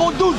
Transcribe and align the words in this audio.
Gewoon 0.00 0.18
doen. 0.18 0.34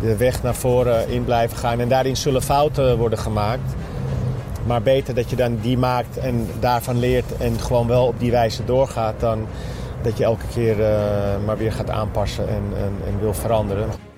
de 0.00 0.16
weg 0.16 0.42
naar 0.42 0.54
voren 0.54 1.08
in 1.08 1.24
blijven 1.24 1.56
gaan. 1.56 1.80
En 1.80 1.88
daarin 1.88 2.16
zullen 2.16 2.42
fouten 2.42 2.98
worden 2.98 3.18
gemaakt. 3.18 3.74
Maar 4.66 4.82
beter 4.82 5.14
dat 5.14 5.30
je 5.30 5.36
dan 5.36 5.58
die 5.60 5.78
maakt 5.78 6.18
en 6.18 6.48
daarvan 6.60 6.98
leert 6.98 7.36
en 7.36 7.60
gewoon 7.60 7.86
wel 7.86 8.06
op 8.06 8.18
die 8.18 8.30
wijze 8.30 8.64
doorgaat 8.64 9.20
dan 9.20 9.46
dat 10.02 10.18
je 10.18 10.24
elke 10.24 10.46
keer 10.54 10.78
uh, 10.78 10.86
maar 11.46 11.56
weer 11.56 11.72
gaat 11.72 11.90
aanpassen 11.90 12.48
en, 12.48 12.62
en, 12.76 12.92
en, 13.06 13.20
wil 13.20 13.34
veranderen. 13.34 14.11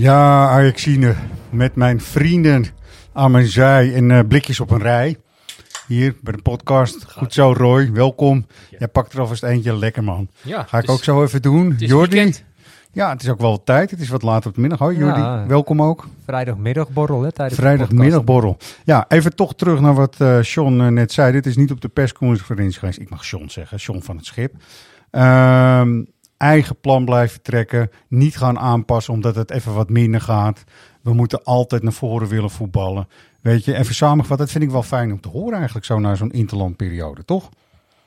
Ja, 0.00 0.48
Ajaxine, 0.48 1.14
met 1.50 1.74
mijn 1.74 2.00
vrienden 2.00 2.66
aan 3.12 3.30
mijn 3.30 3.46
zij 3.46 3.94
en 3.94 4.10
uh, 4.10 4.20
blikjes 4.28 4.60
op 4.60 4.70
een 4.70 4.78
rij. 4.78 5.16
Hier 5.86 6.16
bij 6.20 6.32
de 6.32 6.42
podcast. 6.42 7.04
Goed 7.12 7.32
zo, 7.32 7.52
Roy. 7.52 7.92
Welkom. 7.92 8.46
Ja. 8.70 8.76
Jij 8.78 8.88
pakt 8.88 9.12
er 9.12 9.20
alvast 9.20 9.42
eentje. 9.42 9.76
Lekker, 9.76 10.04
man. 10.04 10.28
Ja, 10.42 10.62
Ga 10.62 10.78
ik 10.78 10.90
ook 10.90 11.04
zo 11.04 11.22
even 11.22 11.42
doen. 11.42 11.74
Jordi. 11.78 12.34
Ja, 12.92 13.10
het 13.10 13.22
is 13.22 13.28
ook 13.28 13.40
wel 13.40 13.62
tijd. 13.62 13.90
Het 13.90 14.00
is 14.00 14.08
wat 14.08 14.22
later 14.22 14.48
op 14.48 14.54
de 14.54 14.60
middag. 14.60 14.78
Hoi, 14.78 14.98
Jordi. 14.98 15.20
Ja, 15.20 15.46
welkom 15.46 15.82
ook. 15.82 16.08
Vrijdagmiddagborrel, 16.24 17.22
hè? 17.22 17.32
Tijdens 17.32 17.60
Vrijdagmiddagborrel. 17.60 18.56
Ja, 18.84 19.04
even 19.08 19.34
toch 19.34 19.54
terug 19.54 19.80
naar 19.80 19.94
wat 19.94 20.16
uh, 20.22 20.42
Sean 20.42 20.80
uh, 20.80 20.86
net 20.86 21.12
zei. 21.12 21.32
Dit 21.32 21.46
is 21.46 21.56
niet 21.56 21.70
op 21.70 21.80
de 21.80 21.88
persconferentie 21.88 22.78
geweest. 22.78 22.98
Ik 22.98 23.10
mag 23.10 23.24
Sean 23.24 23.50
zeggen. 23.50 23.80
Sean 23.80 24.02
van 24.02 24.16
het 24.16 24.26
schip. 24.26 24.54
Um, 25.10 26.06
eigen 26.40 26.80
plan 26.80 27.04
blijven 27.04 27.42
trekken. 27.42 27.90
Niet 28.08 28.36
gaan 28.36 28.58
aanpassen 28.58 29.14
omdat 29.14 29.34
het 29.34 29.50
even 29.50 29.74
wat 29.74 29.88
minder 29.88 30.20
gaat. 30.20 30.64
We 31.00 31.12
moeten 31.12 31.44
altijd 31.44 31.82
naar 31.82 31.92
voren 31.92 32.28
willen 32.28 32.50
voetballen. 32.50 33.08
Weet 33.40 33.64
je, 33.64 33.76
even 33.76 33.94
samengevat. 33.94 34.38
Dat 34.38 34.50
vind 34.50 34.64
ik 34.64 34.70
wel 34.70 34.82
fijn 34.82 35.12
om 35.12 35.20
te 35.20 35.28
horen 35.28 35.54
eigenlijk 35.54 35.86
zo 35.86 35.98
na 35.98 36.14
zo'n 36.14 36.30
interlandperiode, 36.30 37.24
toch? 37.24 37.48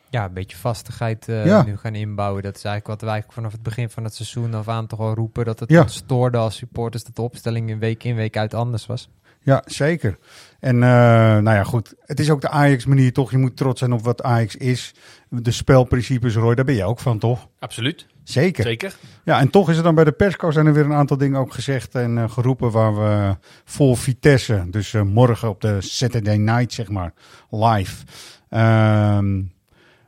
Ja, 0.09 0.25
een 0.25 0.33
beetje 0.33 0.57
vastigheid 0.57 1.27
uh, 1.27 1.45
ja. 1.45 1.63
nu 1.63 1.77
gaan 1.77 1.95
inbouwen. 1.95 2.43
Dat 2.43 2.55
is 2.55 2.63
eigenlijk 2.63 2.87
wat 2.87 3.01
wij 3.01 3.09
eigenlijk 3.11 3.39
vanaf 3.39 3.51
het 3.51 3.63
begin 3.63 3.89
van 3.89 4.03
het 4.03 4.15
seizoen 4.15 4.53
af 4.53 4.67
aan 4.67 4.87
toch 4.87 4.99
al 4.99 5.13
roepen. 5.13 5.45
Dat 5.45 5.59
het 5.59 5.69
ja. 5.69 5.87
stoorde 5.87 6.37
als 6.37 6.55
supporters 6.55 7.03
dat 7.03 7.15
de 7.15 7.21
opstelling 7.21 7.69
in 7.69 7.79
week 7.79 8.03
in 8.03 8.15
week 8.15 8.37
uit 8.37 8.53
anders 8.53 8.85
was. 8.85 9.09
Ja, 9.43 9.63
zeker. 9.65 10.17
En 10.59 10.75
uh, 10.75 10.81
nou 10.81 11.43
ja, 11.43 11.63
goed. 11.63 11.93
Het 12.05 12.19
is 12.19 12.29
ook 12.29 12.41
de 12.41 12.49
Ajax-manier 12.49 13.13
toch. 13.13 13.31
Je 13.31 13.37
moet 13.37 13.57
trots 13.57 13.79
zijn 13.79 13.93
op 13.93 14.03
wat 14.03 14.23
Ajax 14.23 14.55
is. 14.55 14.93
De 15.29 15.51
spelprincipes, 15.51 16.35
Roy, 16.35 16.55
daar 16.55 16.65
ben 16.65 16.75
je 16.75 16.83
ook 16.83 16.99
van, 16.99 17.19
toch? 17.19 17.47
Absoluut. 17.59 18.05
Zeker. 18.23 18.63
Zeker. 18.63 18.95
Ja, 19.23 19.39
en 19.39 19.49
toch 19.49 19.69
is 19.69 19.77
er 19.77 19.83
dan 19.83 19.95
bij 19.95 20.03
de 20.03 20.11
persco 20.11 20.51
zijn 20.51 20.65
er 20.65 20.73
weer 20.73 20.85
een 20.85 20.93
aantal 20.93 21.17
dingen 21.17 21.39
ook 21.39 21.53
gezegd 21.53 21.95
en 21.95 22.17
uh, 22.17 22.29
geroepen 22.29 22.71
waar 22.71 22.95
we 22.95 23.37
voor 23.65 23.97
Vitesse, 23.97 24.65
dus 24.69 24.93
uh, 24.93 25.01
morgen 25.01 25.49
op 25.49 25.61
de 25.61 25.81
Saturday 25.81 26.37
night, 26.37 26.73
zeg 26.73 26.89
maar, 26.89 27.13
live. 27.49 28.05
Um, 28.49 29.51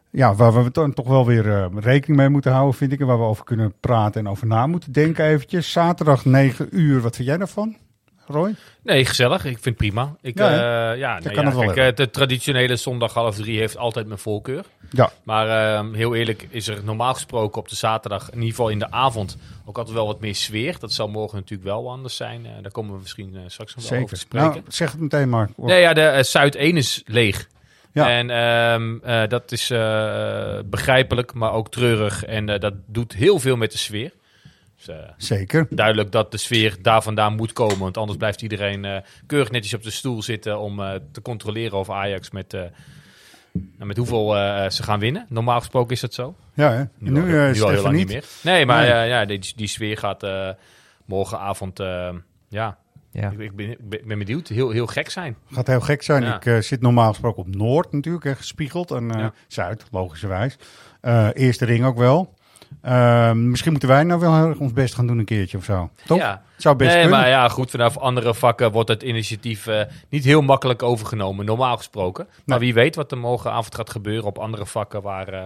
ja, 0.10 0.36
waar 0.36 0.64
we 0.64 0.72
dan 0.72 0.94
toch 0.94 1.08
wel 1.08 1.26
weer 1.26 1.70
rekening 1.76 2.20
mee 2.20 2.30
moeten 2.30 2.52
houden, 2.52 2.76
vind 2.76 2.92
ik. 2.92 3.00
En 3.00 3.06
waar 3.06 3.20
we 3.20 3.24
over 3.24 3.44
kunnen 3.44 3.74
praten 3.80 4.22
en 4.22 4.30
over 4.32 4.48
na 4.48 4.68
moeten 4.68 4.92
denken 4.92 5.26
eventjes. 5.26 5.72
Zaterdag 5.72 6.26
9 6.26 6.68
uur, 6.72 7.02
wat 7.02 7.16
vind 7.16 7.28
jij 7.28 7.38
daarvan? 7.38 7.76
Roy? 8.28 8.56
Nee, 8.82 9.06
gezellig. 9.06 9.46
Ik 9.46 9.52
vind 9.52 9.66
het 9.66 9.76
prima. 9.76 10.16
Ik, 10.22 10.38
ja, 10.38 10.52
uh, 10.52 10.58
ja, 11.00 11.20
nee, 11.20 11.36
ja 11.36 11.52
kijk, 11.52 11.74
kijk, 11.74 11.98
de 11.98 12.10
traditionele 12.10 12.76
zondag 12.76 13.14
half 13.14 13.36
drie 13.36 13.60
heeft 13.60 13.78
altijd 13.78 14.08
mijn 14.08 14.20
voorkeur. 14.20 14.66
Ja. 14.90 15.12
Maar 15.24 15.48
uh, 15.84 15.94
heel 15.94 16.16
eerlijk 16.16 16.48
is 16.50 16.68
er 16.68 16.84
normaal 16.84 17.14
gesproken 17.14 17.62
op 17.62 17.70
de 17.70 17.76
zaterdag, 17.76 18.28
in 18.28 18.36
ieder 18.36 18.50
geval 18.50 18.70
in 18.70 18.80
de 18.80 18.92
avond, 18.92 19.38
ook 19.66 19.78
altijd 19.78 19.96
wel 19.96 20.06
wat 20.06 20.20
meer 20.20 20.36
sfeer. 20.36 20.80
Dat 20.80 20.94
zal 20.94 21.08
morgen 21.08 21.38
natuurlijk 21.38 21.70
wel 21.70 21.92
anders 21.92 22.16
zijn. 22.16 22.46
Uh, 22.46 22.52
daar 22.62 22.72
komen 22.72 22.94
we 22.94 23.00
misschien 23.00 23.38
straks 23.48 23.76
nog 23.76 23.90
wel 23.90 24.00
over 24.00 24.16
te 24.16 24.22
spreken. 24.22 24.50
Nou, 24.50 24.62
zeg 24.68 24.92
het 24.92 25.02
meteen 25.02 25.30
maar. 25.30 25.50
Nee, 25.58 25.82
ja, 25.82 25.94
de 25.94 26.24
Zuid 26.24 26.56
1 26.56 26.78
is 26.78 27.04
leeg. 27.06 27.48
Ja. 27.92 28.10
En 28.10 28.30
um, 28.30 29.02
uh, 29.06 29.28
dat 29.28 29.52
is 29.52 29.68
begrijpelijk, 30.66 31.34
maar 31.34 31.52
ook 31.52 31.72
treurig. 31.72 32.26
En 32.26 32.46
dat 32.46 32.74
doet 32.86 33.14
heel 33.14 33.40
veel 33.40 33.56
met 33.56 33.72
de 33.72 33.78
sfeer. 33.78 34.12
Dus, 34.86 35.28
Zeker. 35.28 35.68
Duidelijk 35.70 36.12
dat 36.12 36.32
de 36.32 36.38
sfeer 36.38 36.78
daar 36.82 37.04
vandaan 37.04 37.36
moet 37.36 37.54
komen. 37.54 37.80
Want 37.80 37.98
anders 37.98 38.18
blijft 38.18 38.42
iedereen 38.42 39.04
keurig 39.26 39.52
netjes 39.52 39.74
op 39.74 39.84
de 39.84 39.92
stoel 39.92 40.24
zitten 40.24 40.60
om 40.60 40.76
te 41.12 41.22
controleren 41.22 41.78
of 41.78 41.90
Ajax 41.90 42.32
met, 42.32 42.52
nou, 42.52 42.72
met 43.78 43.98
hoeveel 43.98 44.28
ze 44.70 44.84
gaan 44.84 45.00
winnen. 45.00 45.26
Normaal 45.30 45.60
gesproken 45.60 45.94
is 45.94 46.02
dat 46.02 46.14
zo. 46.14 46.36
Ja, 46.54 46.72
hè? 46.72 46.84
nu, 46.98 47.12
nu, 47.12 47.22
nu 47.22 47.50
is 47.50 47.62
al 47.62 47.70
heel 47.70 47.82
lang 47.82 47.96
niet. 47.96 48.08
meer. 48.08 48.24
Nee, 48.44 48.66
maar 48.66 48.88
nee. 48.88 49.08
ja, 49.08 49.26
die, 49.26 49.54
die 49.56 49.68
sfeer 49.68 49.98
gaat 49.98 50.26
morgenavond 51.06 51.80
ja, 52.50 52.78
ja. 53.22 53.30
Ik, 53.32 53.40
ik, 53.40 53.56
ben, 53.56 53.70
ik 53.70 54.08
ben 54.08 54.18
benieuwd. 54.18 54.48
Heel, 54.48 54.70
heel 54.70 54.88
gek 54.88 55.10
zijn. 55.10 55.36
Gaat 55.52 55.68
heel 55.68 55.82
gek 55.82 56.04
zijn. 56.04 56.24
Ja. 56.24 56.36
Ik 56.36 56.46
uh, 56.46 56.60
zit 56.60 56.82
normaal 56.82 57.10
gesproken 57.10 57.42
op 57.42 57.56
Noord 57.56 57.92
natuurlijk, 57.92 58.24
hè, 58.24 58.36
gespiegeld. 58.36 58.92
En 58.92 59.04
uh, 59.04 59.20
Ja. 59.20 59.34
Zuid, 59.48 59.86
logischerwijs. 59.92 60.58
Uh, 61.02 61.30
eerste 61.34 61.66
ring 61.66 61.86
ook 61.86 61.98
wel. 61.98 62.34
Uh, 62.86 63.32
misschien 63.32 63.72
moeten 63.72 63.90
wij 63.90 64.04
nou 64.04 64.20
wel 64.20 64.36
heel 64.36 64.48
erg 64.48 64.58
ons 64.58 64.74
best 64.74 64.96
gaan 64.96 65.08
doen 65.08 65.18
een 65.20 65.26
keertje 65.26 65.58
of 65.58 65.64
zo. 65.64 65.90
Toch? 66.06 66.18
Ja. 66.18 66.42
Zou 66.58 66.76
best 66.76 66.92
nee, 66.94 67.02
kunnen. 67.02 67.20
maar 67.20 67.30
ja, 67.30 67.48
goed, 67.50 67.72
vanaf 67.72 67.98
andere 67.98 68.34
vakken 68.34 68.72
wordt 68.72 68.90
het 68.90 69.04
initiatief 69.04 69.68
eh, 69.68 69.82
niet 70.10 70.24
heel 70.24 70.42
makkelijk 70.42 70.84
overgenomen, 70.84 71.46
normaal 71.46 71.78
gesproken. 71.78 72.28
Maar 72.46 72.60
wie 72.60 72.74
weet 72.74 72.96
wat 72.96 73.12
er 73.12 73.18
morgenavond 73.18 73.76
gaat 73.76 73.90
gebeuren 73.90 74.26
op 74.26 74.38
andere 74.38 74.66
vakken 74.66 75.02
waar 75.02 75.28
eh, 75.28 75.44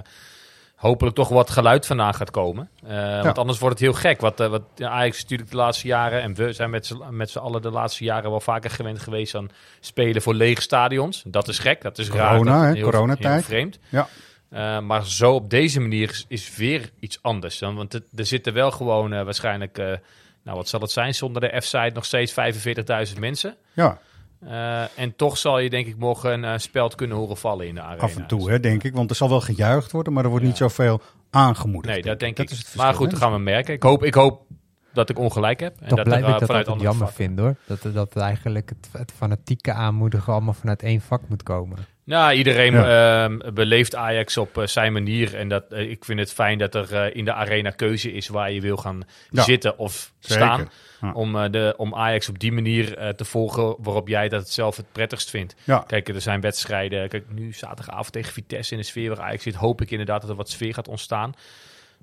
hopelijk 0.75 1.15
toch 1.15 1.29
wat 1.29 1.49
geluid 1.49 1.85
vandaan 1.85 2.13
gaat 2.13 2.31
komen. 2.31 2.69
Eh, 2.87 3.23
Want 3.23 3.37
anders 3.37 3.59
wordt 3.59 3.79
het 3.79 3.83
heel 3.89 3.99
gek. 3.99 4.21
Wat, 4.21 4.37
wat 4.37 4.61
ja, 4.75 4.89
Ajax 4.89 5.15
is 5.15 5.21
natuurlijk 5.23 5.49
de 5.49 5.55
laatste 5.57 5.87
jaren, 5.87 6.21
en 6.21 6.33
we 6.35 6.53
zijn 6.53 6.69
met 6.69 6.85
z'n- 7.29 7.37
allen 7.37 7.61
de 7.61 7.71
laatste 7.71 8.03
jaren 8.03 8.29
wel 8.29 8.39
vaker 8.41 8.69
gewend 8.69 8.99
geweest 8.99 9.35
aan 9.35 9.49
spelen 9.79 10.21
voor 10.21 10.33
lege 10.33 10.61
stadions. 10.61 11.23
Dat 11.27 11.47
is 11.47 11.59
gek, 11.59 11.81
dat 11.81 11.97
is 11.97 12.09
raar. 12.09 12.37
Corona, 12.37 12.65
hè, 12.65 12.81
coronatijd. 12.81 13.33
heel 13.33 13.41
vreemd. 13.43 13.79
Ja. 13.89 14.07
Eh, 14.49 14.79
maar 14.79 15.05
zo 15.07 15.33
op 15.33 15.49
deze 15.49 15.79
manier 15.79 16.09
is, 16.09 16.25
is 16.27 16.55
weer 16.55 16.91
iets 16.99 17.19
anders. 17.21 17.59
Dan, 17.59 17.75
want 17.75 17.93
het- 17.93 18.07
er 18.15 18.25
zitten 18.25 18.53
wel 18.53 18.71
gewoon 18.71 19.13
eh, 19.13 19.23
waarschijnlijk, 19.23 19.77
eh, 19.77 19.85
nou 20.43 20.57
wat 20.57 20.67
zal 20.67 20.79
het 20.81 20.91
zijn, 20.91 21.15
zonder 21.15 21.41
de 21.41 21.61
F-site 21.61 21.91
nog 21.93 22.05
steeds 22.05 22.31
45.000 23.11 23.19
mensen. 23.19 23.55
Ja, 23.73 23.99
Eh, 24.47 24.99
en 24.99 25.15
toch 25.15 25.37
zal 25.37 25.59
je 25.59 25.69
denk 25.69 25.87
ik 25.87 25.97
morgen 25.97 26.43
een 26.43 26.59
speld 26.59 26.95
kunnen 26.95 27.17
horen 27.17 27.37
vallen 27.37 27.67
in 27.67 27.75
de 27.75 27.81
arena. 27.81 28.01
af 28.01 28.15
en 28.15 28.27
toe, 28.27 28.39
Dus, 28.39 28.49
hè, 28.49 28.59
denk 28.59 28.83
ik. 28.83 28.93
Want 28.93 29.09
er 29.09 29.15
zal 29.15 29.29
wel 29.29 29.41
gejuicht 29.41 29.91
worden, 29.91 30.13
maar 30.13 30.23
er 30.23 30.29
wordt 30.29 30.43
Ja. 30.45 30.49
niet 30.49 30.59
zoveel 30.59 31.01
aangemoedigd. 31.29 31.93
Nee, 31.93 32.03
dat 32.03 32.19
denk 32.19 32.35
Dat 32.37 32.45
ik. 32.45 32.51
is 32.51 32.57
het 32.57 32.75
maar 32.75 32.93
goed, 32.93 33.09
dat 33.09 33.19
gaan 33.19 33.31
we 33.31 33.37
merken. 33.39 33.73
Ik 33.73 33.83
hoop, 33.83 34.03
ik 34.03 34.13
hoop 34.13 34.41
dat 34.93 35.09
ik 35.09 35.19
ongelijk 35.19 35.59
heb. 35.59 35.73
En 35.81 35.87
Toch 35.87 35.97
dat 35.97 36.07
blijf 36.07 36.21
ik 36.25 36.27
dat 36.29 36.41
vanuit 36.41 36.49
altijd 36.49 36.67
andere 36.67 36.89
jammer 36.89 37.07
vakken- 37.07 37.25
vind 37.25 37.39
hoor. 37.39 37.55
Dat, 37.93 37.93
dat 37.93 38.15
eigenlijk 38.23 38.69
het, 38.69 38.89
het 38.91 39.11
fanatieke 39.15 39.73
aanmoedigen 39.73 40.33
allemaal 40.33 40.53
vanuit 40.53 40.83
één 40.83 41.01
vak 41.01 41.21
moet 41.27 41.43
komen. 41.43 41.77
Nou, 42.09 42.33
iedereen 42.33 42.73
Ja. 42.73 43.23
ehm, 43.23 43.53
beleeft 43.53 43.95
Ajax 43.95 44.37
op 44.37 44.57
eh, 44.57 44.65
zijn 44.67 44.93
manier. 44.93 45.35
En 45.35 45.47
dat, 45.47 45.63
eh, 45.69 45.89
ik 45.89 46.05
vind 46.05 46.19
het 46.19 46.33
fijn 46.33 46.57
dat 46.57 46.75
er 46.75 46.95
eh, 46.95 47.15
in 47.15 47.25
de 47.25 47.33
arena 47.33 47.69
keuze 47.69 48.11
is 48.11 48.27
waar 48.27 48.51
je 48.51 48.61
wil 48.61 48.77
gaan 48.77 49.01
Ja, 49.29 49.43
zitten 49.43 49.77
of 49.77 50.13
zeker. 50.19 50.45
staan. 50.45 50.69
Ja. 51.01 51.11
Om, 51.11 51.51
de, 51.51 51.73
om 51.77 51.95
Ajax 51.95 52.29
op 52.29 52.39
die 52.39 52.51
manier 52.51 53.13
te 53.15 53.25
volgen 53.25 53.75
waarop 53.79 54.07
jij 54.07 54.29
dat 54.29 54.41
het 54.41 54.49
zelf 54.51 54.77
het 54.77 54.91
prettigst 54.91 55.29
vindt. 55.29 55.55
Kijk, 55.87 56.09
er 56.09 56.21
zijn 56.21 56.41
wedstrijden. 56.41 57.09
Kijk, 57.09 57.23
nu 57.31 57.53
zaterdagavond 57.53 58.11
tegen 58.11 58.33
Vitesse 58.33 58.73
in 58.73 58.79
de 58.79 58.85
sfeer 58.85 59.09
waar 59.15 59.25
Ajax 59.25 59.43
zit. 59.43 59.55
Hoop 59.55 59.81
ik 59.81 59.91
inderdaad 59.91 60.21
dat 60.21 60.29
er 60.29 60.35
wat 60.35 60.49
sfeer 60.49 60.73
gaat 60.73 60.87
ontstaan. 60.87 61.33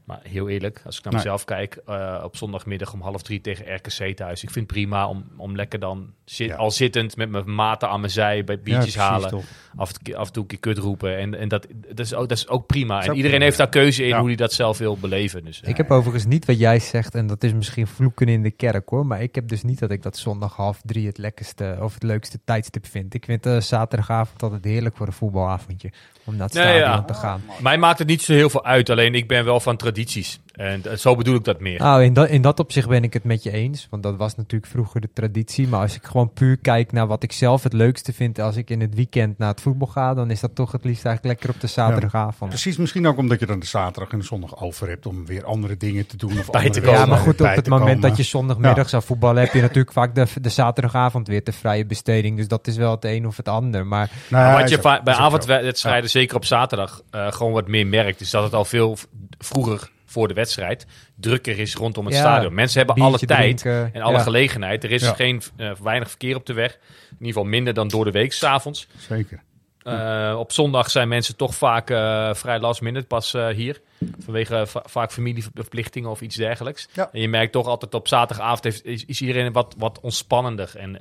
Maar 0.07 0.21
heel 0.23 0.49
eerlijk, 0.49 0.81
als 0.85 0.99
ik 0.99 1.05
naar 1.05 1.13
Nee. 1.13 1.23
mezelf 1.23 1.45
kijk, 1.45 1.79
eh, 1.87 2.21
op 2.25 2.37
zondagmiddag 2.37 2.93
om 2.93 3.01
half 3.01 3.23
drie 3.23 3.41
tegen 3.41 3.75
RKC 3.75 4.17
thuis. 4.17 4.43
Ik 4.43 4.51
vind 4.51 4.55
het 4.55 4.67
prima 4.77 5.09
om, 5.09 5.25
om 5.37 5.57
lekker 5.57 5.79
dan 5.79 6.13
zit, 6.25 6.49
Ja. 6.49 6.55
al 6.55 6.71
zittend 6.71 7.17
met 7.17 7.31
mijn 7.31 7.55
maten 7.55 7.89
aan 7.89 8.01
mijn 8.01 8.13
zij 8.13 8.45
bij 8.45 8.61
biertjes 8.61 8.97
halen 8.97 9.31
toch. 9.31 9.45
af, 9.77 9.91
af 10.15 10.27
en 10.27 10.33
toe 10.33 10.43
een 10.43 10.49
keer 10.49 10.59
kut 10.59 10.79
roepen. 10.79 11.17
En, 11.19 11.35
en 11.35 11.49
dat, 11.49 11.67
dat, 11.89 11.99
is 12.07 12.15
ook, 12.15 12.29
dat 12.29 12.39
is 12.39 12.49
ook 12.49 12.67
prima. 12.67 12.99
is 12.99 13.05
En 13.05 13.11
ook 13.11 13.17
iedereen 13.17 13.39
prima, 13.39 13.45
heeft 13.45 13.57
daar 13.57 13.83
keuze 13.83 14.03
in 14.03 14.09
Ja. 14.09 14.19
hoe 14.19 14.27
hij 14.27 14.37
dat 14.37 14.53
zelf 14.53 14.79
wil 14.79 14.97
beleven. 14.97 15.45
Dus, 15.45 15.63
eh, 15.63 15.69
Ik 15.69 15.77
heb 15.77 15.91
overigens 15.91 16.27
niet 16.27 16.45
wat 16.45 16.59
jij 16.59 16.79
zegt, 16.79 17.15
en 17.15 17.27
dat 17.27 17.45
is 17.45 17.53
misschien 17.53 17.87
vloeken 17.87 18.29
in 18.29 18.43
de 18.43 18.51
kerk 18.51 18.89
hoor. 18.89 19.07
Maar 19.07 19.23
ik 19.23 19.35
heb 19.35 19.49
dus 19.49 19.63
niet 19.63 19.79
dat 19.79 19.91
ik 19.91 20.03
dat 20.03 20.17
zondag 20.17 20.57
half 20.57 20.81
drie 20.85 21.07
het 21.07 21.19
lekkerste 21.19 21.79
of 21.81 21.95
het 21.95 22.03
leukste 22.03 22.39
tijdstip 22.45 22.87
vind. 22.87 23.15
Ik 23.15 23.25
vind 23.25 23.47
eh, 23.47 23.61
zaterdagavond 23.61 24.43
altijd 24.43 24.65
heerlijk 24.65 24.97
voor 24.97 25.07
een 25.07 25.13
voetbalavondje. 25.13 25.93
Om 26.27 26.37
naar 26.37 26.47
het 26.47 26.55
Nee, 26.55 26.65
stadion 26.65 26.89
ja. 26.91 27.03
te 27.03 27.15
gaan. 27.15 27.43
Mij 27.59 27.79
maakt 27.79 27.99
het 27.99 28.09
niet 28.09 28.23
zo 28.23 28.33
heel 28.33 28.51
veel 28.51 28.65
uit. 28.65 28.91
Alleen 28.91 29.15
ik 29.15 29.29
ben 29.29 29.45
wel 29.45 29.61
van 29.61 29.77
tradities. 29.77 30.41
En 30.57 30.83
zo 30.99 31.17
bedoel 31.17 31.35
ik 31.35 31.45
dat 31.45 31.61
meer. 31.61 31.79
Nou, 31.79 32.03
in, 32.05 32.13
dat, 32.13 32.29
in 32.29 32.43
dat 32.43 32.61
opzicht 32.61 32.89
ben 32.89 33.03
ik 33.03 33.13
het 33.13 33.25
met 33.25 33.43
je 33.43 33.51
eens. 33.51 33.87
Want 33.91 34.03
dat 34.03 34.17
was 34.17 34.37
natuurlijk 34.37 34.71
vroeger 34.73 35.01
de 35.01 35.09
traditie. 35.15 35.69
Maar 35.69 35.81
als 35.81 35.95
ik 35.95 36.05
gewoon 36.05 36.33
puur 36.33 36.57
kijk 36.57 36.93
naar 36.93 37.07
wat 37.07 37.23
ik 37.23 37.33
zelf 37.33 37.63
het 37.63 37.73
leukste 37.73 38.13
vind 38.13 38.41
als 38.41 38.57
ik 38.57 38.71
in 38.71 38.81
het 38.81 38.95
weekend 38.95 39.39
naar 39.39 39.49
het 39.49 39.61
voetbal 39.61 39.89
ga, 39.89 40.15
dan 40.15 40.31
is 40.31 40.41
dat 40.41 40.55
toch 40.55 40.73
het 40.73 40.85
liefst 40.85 41.05
eigenlijk 41.05 41.35
lekker 41.41 41.55
op 41.57 41.61
de 41.61 41.67
zaterdagavond. 41.67 42.51
precies, 42.51 42.77
misschien 42.77 43.07
ook 43.07 43.19
omdat 43.19 43.41
je 43.41 43.47
dan 43.47 43.59
de 43.61 43.67
zaterdag 43.67 44.13
en 44.13 44.19
de 44.19 44.25
zondag 44.25 44.61
over 44.63 44.89
hebt 44.89 45.07
om 45.07 45.27
weer 45.27 45.45
andere 45.45 45.77
dingen 45.77 46.07
te 46.07 46.17
doen. 46.17 46.39
Of 46.39 46.51
Bij 46.51 46.71
te 46.71 46.81
andere- 46.81 46.91
Ja, 46.97 47.07
maar 47.07 47.19
goed, 47.19 47.41
op 47.41 47.47
het 47.47 47.69
moment 47.69 47.87
komen. 47.91 48.09
dat 48.09 48.17
je 48.17 48.23
zondagmiddag 48.23 48.89
zou 48.89 49.03
voetballen, 49.03 49.43
heb 49.43 49.53
je 49.53 49.61
natuurlijk 49.61 49.93
vaak 49.93 50.15
de, 50.15 50.27
de 50.41 50.49
zaterdagavond 50.49 51.29
weer 51.29 51.45
de 51.45 51.53
vrije 51.53 51.87
besteding. 51.87 52.37
Dus 52.37 52.49
dat 52.49 52.67
is 52.67 52.77
wel 52.77 52.91
het 52.91 53.05
een 53.05 53.27
of 53.27 53.37
het 53.37 53.49
ander. 53.49 53.87
Maar 53.87 54.11
Nou 54.29 54.45
ja, 54.45 54.51
Maar 54.51 54.61
wat 54.61 54.71
je 54.71 54.77
ook- 54.77 55.05
bij 55.05 55.15
avondwedstrijden, 55.15 56.11
zeker 56.11 56.37
op 56.37 56.45
zaterdag, 56.45 57.03
eh, 57.11 57.33
gewoon 57.33 57.53
wat 57.53 57.69
meer 57.69 57.87
merkt. 57.87 58.21
Is 58.21 58.31
dat 58.31 58.43
het 58.43 58.55
al 58.55 58.65
veel 58.65 58.97
vroeger 59.39 59.91
voor 60.07 60.29
de 60.29 60.35
wedstrijd 60.35 60.87
drukker 61.15 61.59
is 61.59 61.75
rondom 61.75 62.05
het 62.05 62.15
Ja, 62.15 62.21
stadion. 62.21 62.55
Mensen 62.55 62.85
hebben 62.85 63.05
alle 63.05 63.19
tijd 63.19 63.59
drinken, 63.59 63.95
en 63.95 64.03
alle 64.03 64.17
ja. 64.17 64.23
gelegenheid. 64.23 64.85
Er 64.85 64.91
is 64.91 65.03
Ja. 65.03 65.13
geen 65.13 65.43
eh, 65.57 65.71
weinig 65.83 66.09
verkeer 66.09 66.37
op 66.37 66.47
de 66.47 66.53
weg. 66.53 66.73
In 66.73 66.79
ieder 67.11 67.27
geval 67.27 67.45
minder 67.45 67.75
dan 67.75 67.89
door 67.89 68.05
de 68.05 68.11
week, 68.11 68.33
s'avonds. 68.33 68.87
Zeker. 68.99 69.43
Eh 69.83 70.37
op 70.39 70.53
zondag 70.53 70.91
zijn 70.91 71.09
mensen 71.09 71.37
toch 71.37 71.55
vaak 71.55 71.91
eh, 71.91 72.35
vrij 72.35 72.59
last 72.59 72.81
minute 72.81 73.07
pas 73.07 73.33
hier. 73.33 73.81
Vanwege 74.25 74.67
va- 74.67 74.83
vaak 74.87 75.13
familieverplichtingen 75.13 76.11
of 76.11 76.21
iets 76.21 76.37
dergelijks. 76.37 76.89
Ja. 76.93 77.09
En 77.13 77.21
je 77.21 77.29
merkt 77.29 77.53
toch 77.53 77.67
altijd 77.67 77.95
op 77.95 78.09
zaterdagavond 78.09 78.65
heeft, 78.65 78.85
is, 78.85 79.05
is 79.05 79.21
iedereen 79.21 79.53
wat, 79.53 79.75
wat 79.79 80.01
ontspannender. 80.01 80.73
En 80.77 80.97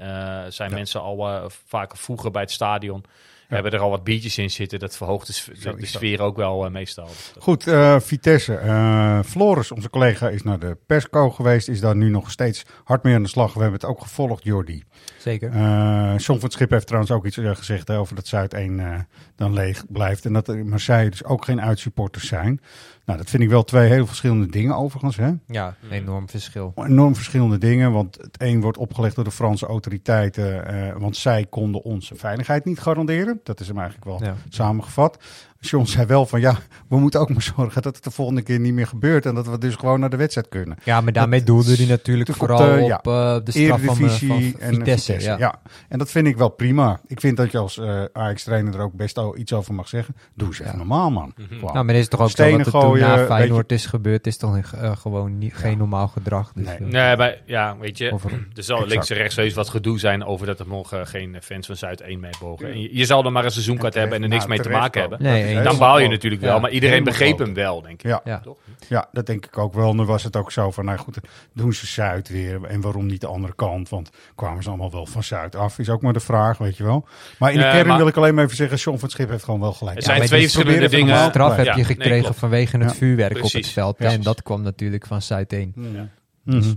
zijn 0.54 0.72
mensen 0.74 1.02
al 1.02 1.50
vaak 1.68 1.98
vroeger 1.98 2.32
bij 2.32 2.42
het 2.42 2.52
stadion. 2.52 3.04
Hebben 3.48 3.72
er 3.72 3.80
al 3.80 3.90
wat 3.90 4.04
biertjes 4.04 4.38
in 4.38 4.52
zitten. 4.52 4.80
Dat 4.80 4.98
verhoogt 4.98 5.28
de, 5.28 5.34
s- 5.34 5.50
de, 5.62 5.86
sfeer 5.86 6.22
ook 6.22 6.36
wel 6.38 6.66
eh, 6.66 6.72
meestal. 6.72 7.08
Goed, 7.40 7.68
eh, 7.68 8.00
Vitesse. 8.00 8.56
Eh, 8.56 9.20
Floris, 9.26 9.72
onze 9.72 9.90
collega, 9.90 10.30
is 10.30 10.44
naar 10.44 10.60
de 10.60 10.78
persco 10.88 11.30
geweest. 11.30 11.68
Is 11.68 11.80
daar 11.80 11.96
nu 11.96 12.10
nog 12.10 12.32
steeds 12.32 12.66
hard 12.84 13.04
mee 13.04 13.16
aan 13.16 13.24
de 13.24 13.30
slag. 13.30 13.54
We 13.54 13.62
hebben 13.62 13.80
het 13.80 13.90
ook 13.90 14.02
gevolgd, 14.02 14.44
Jordi. 14.44 14.84
zeker. 15.18 15.52
Eh 15.52 16.14
John 16.18 16.40
van 16.40 16.40
het 16.40 16.54
Schip 16.54 16.70
heeft 16.70 16.86
trouwens 16.88 17.12
ook 17.14 17.26
iets 17.26 17.38
gezegd 17.42 17.90
over 17.92 18.16
dat 18.16 18.28
Zuid 18.28 18.54
1 18.54 18.80
eh, 18.80 19.00
dan 19.36 19.54
leeg 19.54 19.84
blijft. 19.90 20.26
En 20.26 20.34
dat 20.34 20.48
er 20.48 20.58
in 20.58 20.70
Marseille 20.70 21.10
dus 21.10 21.24
ook 21.24 21.46
geen 21.46 21.62
uitsupporters 21.62 22.28
zijn. 22.28 22.62
Nou, 23.06 23.18
dat 23.20 23.30
vind 23.30 23.44
ik 23.44 23.50
wel 23.50 23.64
twee 23.64 23.90
heel 23.90 24.08
verschillende 24.08 24.48
dingen 24.48 24.76
overigens. 24.76 25.16
Hè? 25.16 25.32
Ja, 25.48 25.76
enorm 25.90 26.30
verschil. 26.30 26.72
Enorm 26.76 27.16
verschillende 27.16 27.58
dingen, 27.58 27.92
want 27.92 28.18
het 28.22 28.36
een 28.42 28.62
wordt 28.62 28.78
opgelegd 28.78 29.16
door 29.16 29.24
de 29.24 29.32
Franse 29.32 29.66
autoriteiten. 29.66 30.68
eh, 30.68 30.96
want 30.98 31.18
zij 31.18 31.46
konden 31.50 31.82
onze 31.84 32.16
veiligheid 32.16 32.66
niet 32.66 32.80
garanderen. 32.80 33.35
Dat 33.44 33.60
is 33.60 33.68
hem 33.68 33.80
eigenlijk 33.80 34.20
wel 34.20 34.34
samengevat. 34.50 35.24
John 35.70 35.86
zei 35.86 36.06
wel 36.06 36.26
van 36.26 36.40
ja, 36.40 36.58
we 36.90 37.00
moeten 37.00 37.20
ook 37.20 37.30
maar 37.30 37.42
zorgen 37.56 37.82
dat 37.82 37.96
het 37.96 38.04
de 38.04 38.12
volgende 38.12 38.42
keer 38.42 38.60
niet 38.60 38.74
meer 38.74 38.88
gebeurt. 38.88 39.26
En 39.26 39.36
dat 39.36 39.48
we 39.48 39.58
dus 39.58 39.76
gewoon 39.76 40.00
naar 40.00 40.10
de 40.10 40.18
wedstrijd 40.18 40.50
kunnen. 40.50 40.78
Ja, 40.84 41.02
maar 41.02 41.14
daarmee 41.14 41.44
doelde 41.44 41.76
hij 41.76 41.86
natuurlijk 41.86 42.30
op 42.30 42.36
vooral 42.36 42.58
de- 42.58 42.94
op 42.98 43.08
eh, 43.08 43.38
de 43.44 43.52
straf 43.52 43.82
van, 43.82 43.98
eh, 44.06 44.46
en 44.46 44.56
eh, 44.60 44.68
Vitesse. 44.76 45.20
Ja. 45.20 45.38
ja. 45.38 45.62
en 45.90 45.98
dat 46.00 46.12
vind 46.12 46.28
ik 46.28 46.38
wel 46.38 46.50
prima. 46.50 47.00
Ik 47.08 47.20
vind 47.20 47.38
dat 47.38 47.52
je 47.52 47.58
als 47.58 47.78
eh 47.80 48.04
Ajax-trainer 48.14 48.74
er 48.76 48.82
ook 48.82 48.94
best 48.94 49.18
al 49.18 49.38
iets 49.38 49.54
over 49.54 49.74
mag 49.74 49.88
zeggen. 49.88 50.16
Doe 50.34 50.48
eens 50.48 50.60
even 50.60 50.78
normaal, 50.78 51.12
man. 51.12 51.34
Mhm. 51.38 51.60
Nou, 51.66 51.74
maar 51.86 51.94
het 51.94 52.04
is 52.04 52.08
toch 52.08 52.20
ook 52.22 52.30
Stenen 52.30 52.66
zo 52.66 52.72
dat 52.72 52.82
het 52.82 52.92
toen 52.92 53.00
na 53.00 53.26
Feyenoord 53.26 53.72
is 53.72 53.86
gebeurd, 53.86 54.28
is 54.28 54.38
toch 54.38 54.58
eh, 54.58 54.98
gewoon 54.98 55.38
niet, 55.38 55.54
geen 55.56 55.78
normaal 55.78 56.08
gedrag. 56.08 56.52
Dus, 56.56 56.66
Nee. 56.66 56.76
eh, 56.76 56.86
Nee, 56.86 57.16
maar 57.18 57.38
ja, 57.46 57.78
weet 57.80 57.98
je, 57.98 58.12
Over- 58.12 58.32
er 58.32 58.64
zal 58.64 58.76
Exact. 58.76 58.92
links 58.94 59.10
en 59.10 59.18
rechts 59.18 59.36
heus 59.36 59.54
wat 59.54 59.70
gedoe 59.70 60.00
zijn 60.00 60.26
over 60.26 60.46
dat 60.46 60.60
er 60.60 60.68
morgen 60.68 61.08
geen 61.08 61.38
fans 61.42 61.66
van 61.68 61.76
Zuid 61.76 62.02
1 62.02 62.20
mee 62.20 62.32
mogen. 62.42 62.72
En 62.72 62.82
je, 62.82 62.90
je 62.98 63.06
zal 63.06 63.26
er 63.26 63.32
maar 63.32 63.46
een 63.46 63.52
seizoenkaart 63.52 63.94
En 63.94 64.00
hebben 64.00 64.18
en 64.18 64.24
er 64.24 64.30
niks 64.30 64.46
mee 64.46 64.60
te 64.60 64.70
maken 64.70 65.02
hebben. 65.02 65.22
Nee, 65.22 65.55
eens. 65.58 65.70
Dan 65.70 65.78
baal 65.78 66.00
je 66.00 66.08
natuurlijk 66.08 66.42
Ja, 66.42 66.48
wel, 66.48 66.60
maar 66.60 66.72
iedereen 66.72 67.04
begreep 67.04 67.28
groot. 67.36 67.40
hem 67.48 67.56
wel, 67.56 67.82
denk 67.82 67.94
ik. 68.04 68.10
Ja. 68.10 68.22
Ja. 68.24 68.40
Toch? 68.40 68.58
Ja, 68.90 69.08
dat 69.12 69.26
denk 69.26 69.46
ik 69.46 69.58
ook 69.58 69.74
wel. 69.74 69.96
Nu 69.96 70.04
was 70.04 70.24
het 70.24 70.36
ook 70.36 70.52
zo 70.52 70.72
van, 70.72 70.86
nou 70.86 70.98
goed, 70.98 71.18
doen 71.54 71.74
ze 71.74 71.88
Zuid 71.88 72.30
weer. 72.30 72.64
En 72.64 72.82
waarom 72.82 73.06
niet 73.06 73.22
de 73.22 73.28
andere 73.28 73.56
kant? 73.56 73.90
Want 73.90 74.10
kwamen 74.36 74.64
ze 74.64 74.70
allemaal 74.70 74.92
wel 74.92 75.06
van 75.06 75.24
Zuid 75.24 75.56
af? 75.56 75.80
Is 75.80 75.90
ook 75.90 76.02
maar 76.02 76.14
de 76.14 76.20
vraag, 76.20 76.58
weet 76.58 76.78
je 76.78 76.84
wel. 76.84 77.08
Maar 77.40 77.52
in 77.52 77.58
de 77.58 77.64
kern 77.64 77.88
maar- 77.88 77.98
wil 77.98 78.08
ik 78.08 78.18
alleen 78.18 78.36
maar 78.36 78.44
even 78.44 78.56
zeggen, 78.56 78.78
John 78.78 78.98
van 78.98 79.04
het 79.08 79.18
Schip 79.18 79.30
heeft 79.30 79.44
gewoon 79.44 79.60
wel 79.60 79.74
gelijk. 79.74 79.96
Het 79.98 80.06
Ja, 80.06 80.16
zijn 80.16 80.28
twee 80.28 80.42
verschillende 80.42 80.90
dingen. 80.90 81.18
straf 81.30 81.56
heb 81.56 81.76
je 81.76 81.84
gekregen 81.84 82.34
vanwege 82.36 82.78
het 82.78 82.90
Ja. 82.92 82.96
vuurwerk 82.96 83.44
op 83.44 83.52
het 83.52 83.68
veld. 83.68 83.98
En 83.98 84.22
dat 84.22 84.42
kwam 84.44 84.62
natuurlijk 84.62 85.06
van 85.08 85.22
Zuid 85.22 85.54
1. 85.54 85.72
Mhm. 85.76 86.06
Dus 86.44 86.74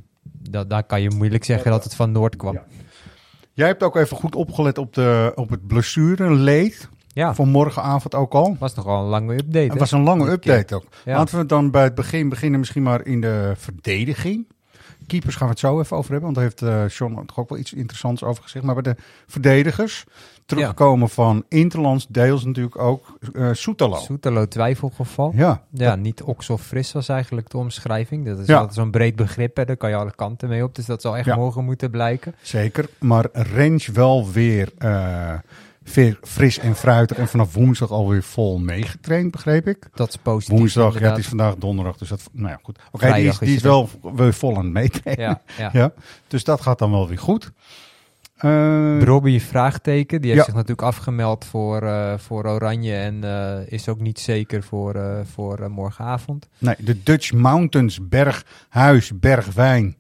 dat, 0.51 0.71
daar 0.71 0.85
kan 0.85 1.03
je 1.03 1.11
moeilijk 1.11 1.45
zeggen 1.45 1.71
dat 1.71 1.85
het 1.85 1.95
van 1.95 2.13
Noord 2.13 2.37
kwam. 2.37 2.55
Ja. 2.55 2.65
Jij 3.53 3.67
hebt 3.67 3.83
ook 3.83 3.97
even 3.97 4.17
goed 4.17 4.35
opgelet 4.35 4.79
op, 4.79 4.95
de, 4.95 5.33
op 5.35 5.51
het 5.51 5.67
blessureleed. 5.67 6.89
Ja, 7.19 7.35
Van 7.35 7.49
morgenavond 7.49 8.15
ook 8.15 8.33
al. 8.33 8.57
was 8.59 8.75
nogal 8.75 9.03
een 9.03 9.09
lange 9.09 9.35
update. 9.35 9.69
Het 9.71 9.79
was 9.79 9.93
een 9.93 10.03
lange 10.03 10.31
update 10.31 10.75
ook. 10.75 10.85
Ja. 11.05 11.17
Laten 11.17 11.39
we 11.39 11.47
dan 11.47 11.71
bij 11.71 11.83
het 11.83 11.95
begin 11.95 12.29
beginnen 12.29 12.59
misschien 12.61 12.83
maar 12.83 13.07
in 13.07 13.21
de 13.21 13.53
verdediging. 13.57 14.47
Keepers 15.07 15.35
gaan 15.35 15.47
we 15.47 15.53
het 15.53 15.61
zo 15.63 15.81
even 15.81 15.97
over 15.97 16.13
hebben, 16.13 16.33
want 16.33 16.35
daar 16.35 16.45
heeft 16.45 16.63
eh 16.93 16.97
John 16.99 17.25
toch 17.27 17.39
ook 17.39 17.49
wel 17.49 17.59
iets 17.59 17.73
interessants 17.73 18.23
over 18.25 18.43
gezegd. 18.43 18.65
Maar 18.65 18.75
bij 18.75 18.83
de 18.83 18.97
verdedigers, 19.27 20.05
teruggekomen 20.47 21.09
van 21.09 21.45
Interlands, 21.49 22.07
deels 22.09 22.45
natuurlijk 22.45 22.79
ook 22.79 23.19
eh 23.35 23.49
Soetalo. 23.53 23.97
Soetelo 23.97 24.47
twijfelgeval. 24.49 25.33
Ja, 25.35 25.63
Ja, 25.71 25.95
niet 25.95 26.23
oks 26.23 26.51
of 26.51 26.63
fris 26.63 26.93
was 26.93 27.09
eigenlijk 27.09 27.51
de 27.51 27.59
omschrijving. 27.59 28.27
Dat 28.27 28.39
is 28.39 28.47
Ja. 28.47 28.55
altijd 28.57 28.75
zo'n 28.75 28.91
breed 28.91 29.17
begrip, 29.17 29.57
hè. 29.57 29.65
daar 29.65 29.77
kan 29.77 29.91
je 29.91 29.97
alle 29.97 30.15
kanten 30.15 30.49
mee 30.49 30.63
op. 30.65 30.75
Dus 30.75 30.87
dat 30.87 31.01
zal 31.03 31.17
echt 31.17 31.27
Ja. 31.27 31.37
morgen 31.37 31.65
moeten 31.65 31.91
blijken. 31.91 32.35
zeker. 32.43 32.89
Maar 32.99 33.27
Range 33.33 33.93
wel 33.93 34.31
weer 34.31 34.69
eh, 34.79 34.89
weer 34.89 35.43
fris 36.23 36.59
en 36.59 36.77
fruitig 36.77 37.17
en 37.17 37.29
vanaf 37.29 37.55
woensdag 37.55 37.91
alweer 37.91 38.23
vol 38.23 38.59
meegetraind, 38.59 39.31
begreep 39.31 39.67
ik. 39.67 39.89
Dat 39.95 40.09
is 40.09 40.17
positief. 40.17 40.59
Woensdag, 40.59 41.01
ja, 41.01 41.09
het 41.09 41.19
is 41.19 41.27
vandaag 41.27 41.55
donderdag, 41.55 41.97
dus 41.97 42.09
dat, 42.09 42.29
nou 42.33 42.49
ja, 42.49 42.59
goed. 42.63 42.79
Oké, 42.91 43.13
die 43.13 43.29
is, 43.29 43.39
die 43.39 43.61
wel 43.61 43.89
weer 44.15 44.35
vol 44.35 44.57
aan 44.57 44.65
het 44.65 44.73
meetrainen. 44.73 45.25
Ja, 45.25 45.41
ja. 45.59 45.71
Ja, 45.79 45.93
dus 46.29 46.45
dat 46.45 46.61
gaat 46.61 46.79
dan 46.79 46.91
wel 46.91 47.09
weer 47.09 47.19
goed. 47.19 47.53
Eh, 48.39 49.03
Robbie 49.03 49.43
vraagteken, 49.43 50.21
die 50.21 50.33
heeft 50.33 50.45
zich 50.45 50.55
natuurlijk 50.55 50.83
afgemeld 50.83 51.45
voor, 51.45 51.83
eh, 51.83 52.19
voor 52.19 52.45
Oranje 52.47 52.95
en 52.95 53.25
eh, 53.25 53.73
is 53.73 53.89
ook 53.89 54.01
niet 54.01 54.19
zeker 54.19 54.63
voor, 54.63 55.25
voor 55.35 55.71
morgenavond. 55.71 56.49
nee, 56.59 56.75
de 56.79 57.03
Dutch 57.03 57.33
Mountains, 57.33 58.09
Berghuis, 58.09 59.19
Bergwijn. 59.21 59.97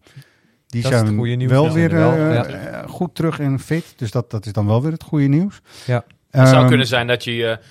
Die 0.68 0.82
Dat 0.82 0.92
is 0.92 0.98
het 0.98 1.06
zijn 1.06 1.18
goede 1.18 1.34
nieuws 1.34 1.50
wel 1.50 1.72
weer 1.72 1.90
wel, 1.90 2.12
eh, 2.12 2.34
ja. 2.34 2.44
eh, 2.44 2.88
goed 2.88 3.14
terug 3.14 3.38
en 3.40 3.58
fit. 3.60 3.94
Dus 3.96 4.10
dat, 4.10 4.30
dat 4.30 4.46
is 4.46 4.52
dan 4.52 4.66
wel 4.66 4.82
weer 4.82 4.92
het 4.92 5.02
goede 5.02 5.26
nieuws. 5.26 5.60
Ja. 5.86 6.04
Het 6.30 6.48
zou 6.48 6.58
Ehm, 6.60 6.68
kunnen 6.68 6.86
zijn 6.86 7.06
dat 7.06 7.24
je, 7.24 7.46
eh, 7.46 7.64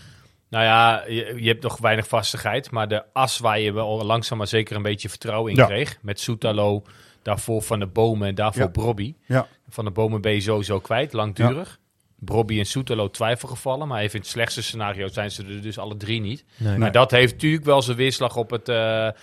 nou 0.49 0.63
ja, 0.63 1.03
je, 1.07 1.33
je 1.37 1.47
hebt 1.47 1.63
nog 1.63 1.77
weinig 1.77 2.07
vastigheid, 2.07 2.71
maar 2.71 2.87
de 2.87 3.03
as 3.13 3.37
waar 3.39 3.59
je 3.59 3.73
wel 3.73 4.05
langzaam 4.05 4.37
maar 4.37 4.47
zeker 4.47 4.75
een 4.75 4.81
beetje 4.81 5.09
vertrouwen 5.09 5.51
in 5.51 5.57
Ja. 5.57 5.65
kreeg, 5.65 5.97
met 6.01 6.19
Soetalo, 6.19 6.83
daarvoor 7.21 7.61
Van 7.61 7.79
de 7.79 7.87
Bomen 7.87 8.27
en 8.27 8.35
daarvoor 8.35 8.61
Ja. 8.61 8.67
Brobby. 8.67 9.13
Ja. 9.25 9.47
Van 9.69 9.85
de 9.85 9.91
Bomen 9.91 10.21
ben 10.21 10.31
je 10.33 10.41
sowieso 10.41 10.79
kwijt, 10.79 11.13
langdurig. 11.13 11.79
Brobby 12.19 12.59
en 12.59 12.65
Soetalo 12.65 13.09
twijfelgevallen, 13.09 13.87
maar 13.87 14.01
even 14.01 14.13
in 14.15 14.19
het 14.19 14.29
slechtste 14.29 14.61
scenario 14.63 15.07
zijn 15.07 15.31
ze 15.31 15.43
er 15.45 15.61
dus 15.61 15.77
alle 15.77 15.97
drie 15.97 16.21
niet. 16.21 16.45
Nee. 16.57 16.77
Maar 16.77 16.91
dat 16.91 17.11
heeft 17.11 17.33
natuurlijk 17.33 17.65
wel 17.65 17.81
zijn 17.81 17.97
weerslag 17.97 18.35
op 18.35 18.49
het, 18.49 18.69
eh, 18.69 18.75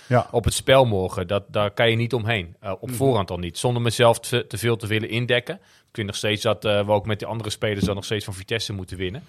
Ja. 0.08 0.28
op 0.30 0.44
het 0.44 0.54
spel 0.54 0.84
morgen. 0.84 1.26
Dat, 1.26 1.44
daar 1.48 1.70
kan 1.70 1.90
je 1.90 1.96
niet 1.96 2.12
omheen. 2.14 2.56
Eh, 2.60 2.72
op 2.80 2.88
Mhm. 2.88 2.96
voorhand 2.96 3.30
al 3.30 3.38
niet. 3.38 3.58
Zonder 3.58 3.82
mezelf 3.82 4.20
te, 4.20 4.46
te 4.46 4.58
veel 4.58 4.76
te 4.76 4.86
willen 4.86 5.08
indekken. 5.08 5.54
Ik 5.54 6.00
vind 6.00 6.06
nog 6.06 6.16
steeds 6.16 6.42
dat 6.42 6.64
eh, 6.64 6.86
we 6.86 6.92
ook 6.92 7.06
met 7.06 7.18
die 7.18 7.28
andere 7.28 7.50
spelers 7.50 7.84
dan 7.84 7.94
nog 7.94 8.04
steeds 8.04 8.24
van 8.24 8.34
Vitesse 8.34 8.72
moeten 8.72 8.96
winnen. 8.96 9.22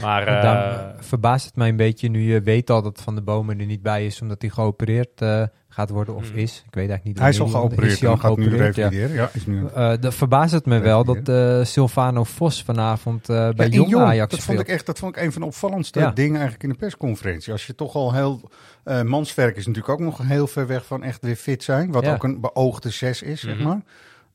Maar 0.00 0.26
En 0.26 0.36
eh, 0.36 0.42
daar 0.42 0.94
verbaast 0.98 1.46
het 1.46 1.56
mij 1.56 1.68
een 1.68 1.76
beetje 1.76 2.08
nu 2.08 2.32
je 2.32 2.40
weet 2.42 2.70
al 2.70 2.82
dat 2.82 3.00
Van 3.02 3.14
de 3.14 3.22
Bomen 3.22 3.60
er 3.60 3.66
niet 3.66 3.82
bij 3.82 4.06
is 4.06 4.20
omdat 4.20 4.40
hij 4.42 4.50
geopereerd 4.50 5.20
eh, 5.20 5.42
gaat 5.74 5.90
worden 5.90 6.14
of 6.14 6.28
Hmm. 6.28 6.38
is. 6.38 6.52
Ik 6.66 6.74
weet 6.74 6.88
eigenlijk 6.88 7.04
niet. 7.04 7.18
Hij 7.18 7.28
is 7.28 7.40
al 7.40 7.46
geopereerd 7.46 7.92
Is 7.92 8.00
hij 8.00 8.08
al 8.08 8.14
en 8.14 8.20
gaat 8.20 8.36
nu 8.36 8.44
ja. 8.56 8.62
revalideren. 8.64 9.14
Ja. 9.14 9.30
is 9.32 9.46
nu 9.46 9.66
Eh, 9.74 9.92
dat 10.00 10.14
verbaast 10.14 10.52
het 10.52 10.66
me 10.66 10.78
wel 10.78 11.04
dat 11.04 11.28
eh, 11.28 11.64
Silvano 11.64 12.24
Vos 12.24 12.62
vanavond 12.62 13.28
eh, 13.28 13.48
bij 13.50 13.66
Ja, 13.66 13.72
Jong 13.72 13.90
Jong, 13.90 14.04
Ajax 14.04 14.30
dat 14.30 14.40
vond 14.40 14.60
ik 14.60 14.68
echt 14.68 14.86
dat 14.86 14.98
vond 14.98 15.16
ik 15.16 15.22
een 15.22 15.32
van 15.32 15.40
de 15.42 15.46
opvallendste 15.48 15.98
Ja. 16.00 16.10
dingen 16.10 16.32
eigenlijk 16.34 16.62
in 16.62 16.68
de 16.68 16.74
persconferentie. 16.76 17.52
Als 17.52 17.66
je 17.66 17.74
toch 17.74 17.94
al 17.94 18.12
heel 18.14 18.50
eh 18.84 19.02
Manswerk 19.02 19.56
is 19.56 19.66
natuurlijk 19.66 19.92
ook 19.94 20.00
nog 20.06 20.18
heel 20.22 20.46
ver 20.46 20.66
weg 20.66 20.86
van 20.86 21.02
echt 21.02 21.22
weer 21.22 21.36
fit 21.36 21.62
zijn, 21.62 21.92
wat 21.92 22.04
Ja. 22.04 22.12
ook 22.14 22.24
een 22.24 22.40
beoogde 22.40 22.90
zes 22.90 23.22
is, 23.22 23.40
zeg 23.40 23.54
Mhm. 23.54 23.64
maar. 23.68 23.80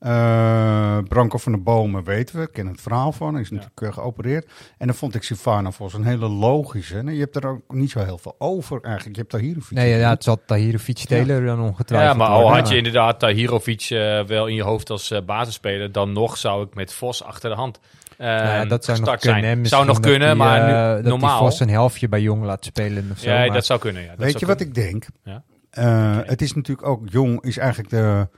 Eh, 0.00 0.98
Branko 1.08 1.38
van 1.38 1.52
de 1.52 1.58
Bomen 1.58 2.04
weten 2.04 2.40
we, 2.40 2.50
kennen 2.50 2.72
het 2.72 2.82
verhaal 2.82 3.12
van, 3.12 3.32
hij 3.32 3.42
is 3.42 3.50
natuurlijk 3.50 3.80
eh, 3.80 3.92
geopereerd. 3.92 4.50
En 4.78 4.86
dan 4.86 4.96
vond 4.96 5.14
ik 5.14 5.22
Sivana 5.22 5.70
Vos 5.70 5.94
een 5.94 6.04
hele 6.04 6.28
logische. 6.28 6.98
En 6.98 7.14
je 7.14 7.20
hebt 7.20 7.36
er 7.36 7.46
ook 7.48 7.60
niet 7.68 7.90
zo 7.90 8.04
heel 8.04 8.18
veel 8.18 8.34
over 8.38 8.80
eigenlijk. 8.82 9.16
Je 9.16 9.22
hebt 9.28 9.34
een 9.34 9.62
Nee, 9.70 9.98
ja, 9.98 10.10
het 10.10 10.24
zal 10.24 10.40
Tahirovic 10.46 10.96
Taylor 10.96 11.44
dan 11.44 11.60
ongetwijfeld 11.60 12.10
ja, 12.12 12.18
maar 12.18 12.28
al 12.28 12.54
had 12.54 12.68
je 12.68 12.76
inderdaad 12.76 13.18
Tahirovic 13.18 13.80
eh, 13.90 14.24
wel 14.24 14.46
in 14.46 14.54
je 14.54 14.62
hoofd 14.62 14.90
als 14.90 15.10
eh, 15.10 15.22
basisspeler, 15.26 15.92
dan 15.92 16.12
nog 16.12 16.36
zou 16.36 16.66
ik 16.66 16.74
met 16.74 16.92
Vos 16.92 17.22
achter 17.24 17.50
de 17.50 17.56
hand 17.56 17.80
eh, 18.16 18.26
Ja, 18.26 18.64
dat 18.64 18.84
zou 18.84 19.00
nog 19.00 19.16
kunnen. 19.18 19.42
zijn. 19.42 19.66
Zou 19.66 19.86
nog 19.86 20.00
kunnen, 20.00 20.28
die, 20.28 20.36
maar 20.36 20.66
nu, 20.96 21.02
dat 21.02 21.10
normaal. 21.12 21.40
die 21.40 21.48
Vos 21.50 21.60
een 21.60 21.68
helftje 21.68 22.08
bij 22.08 22.20
Jong 22.20 22.44
laat 22.44 22.64
spelen 22.64 23.08
of 23.12 23.18
zo. 23.18 23.30
ja, 23.30 23.38
maar- 23.38 23.50
dat 23.52 23.66
zou 23.66 23.80
kunnen. 23.80 24.02
Ja, 24.02 24.08
dat 24.08 24.18
Weet 24.18 24.30
zou 24.30 24.40
je 24.40 24.46
wat 24.52 24.60
ik 24.60 24.74
denk? 24.74 25.06
Ja. 25.24 25.42
Eh. 25.70 26.18
Het 26.22 26.42
is 26.42 26.54
natuurlijk 26.54 26.88
ook, 26.88 27.02
Jong 27.08 27.42
is 27.44 27.58
eigenlijk 27.58 27.90
de, 27.90 28.28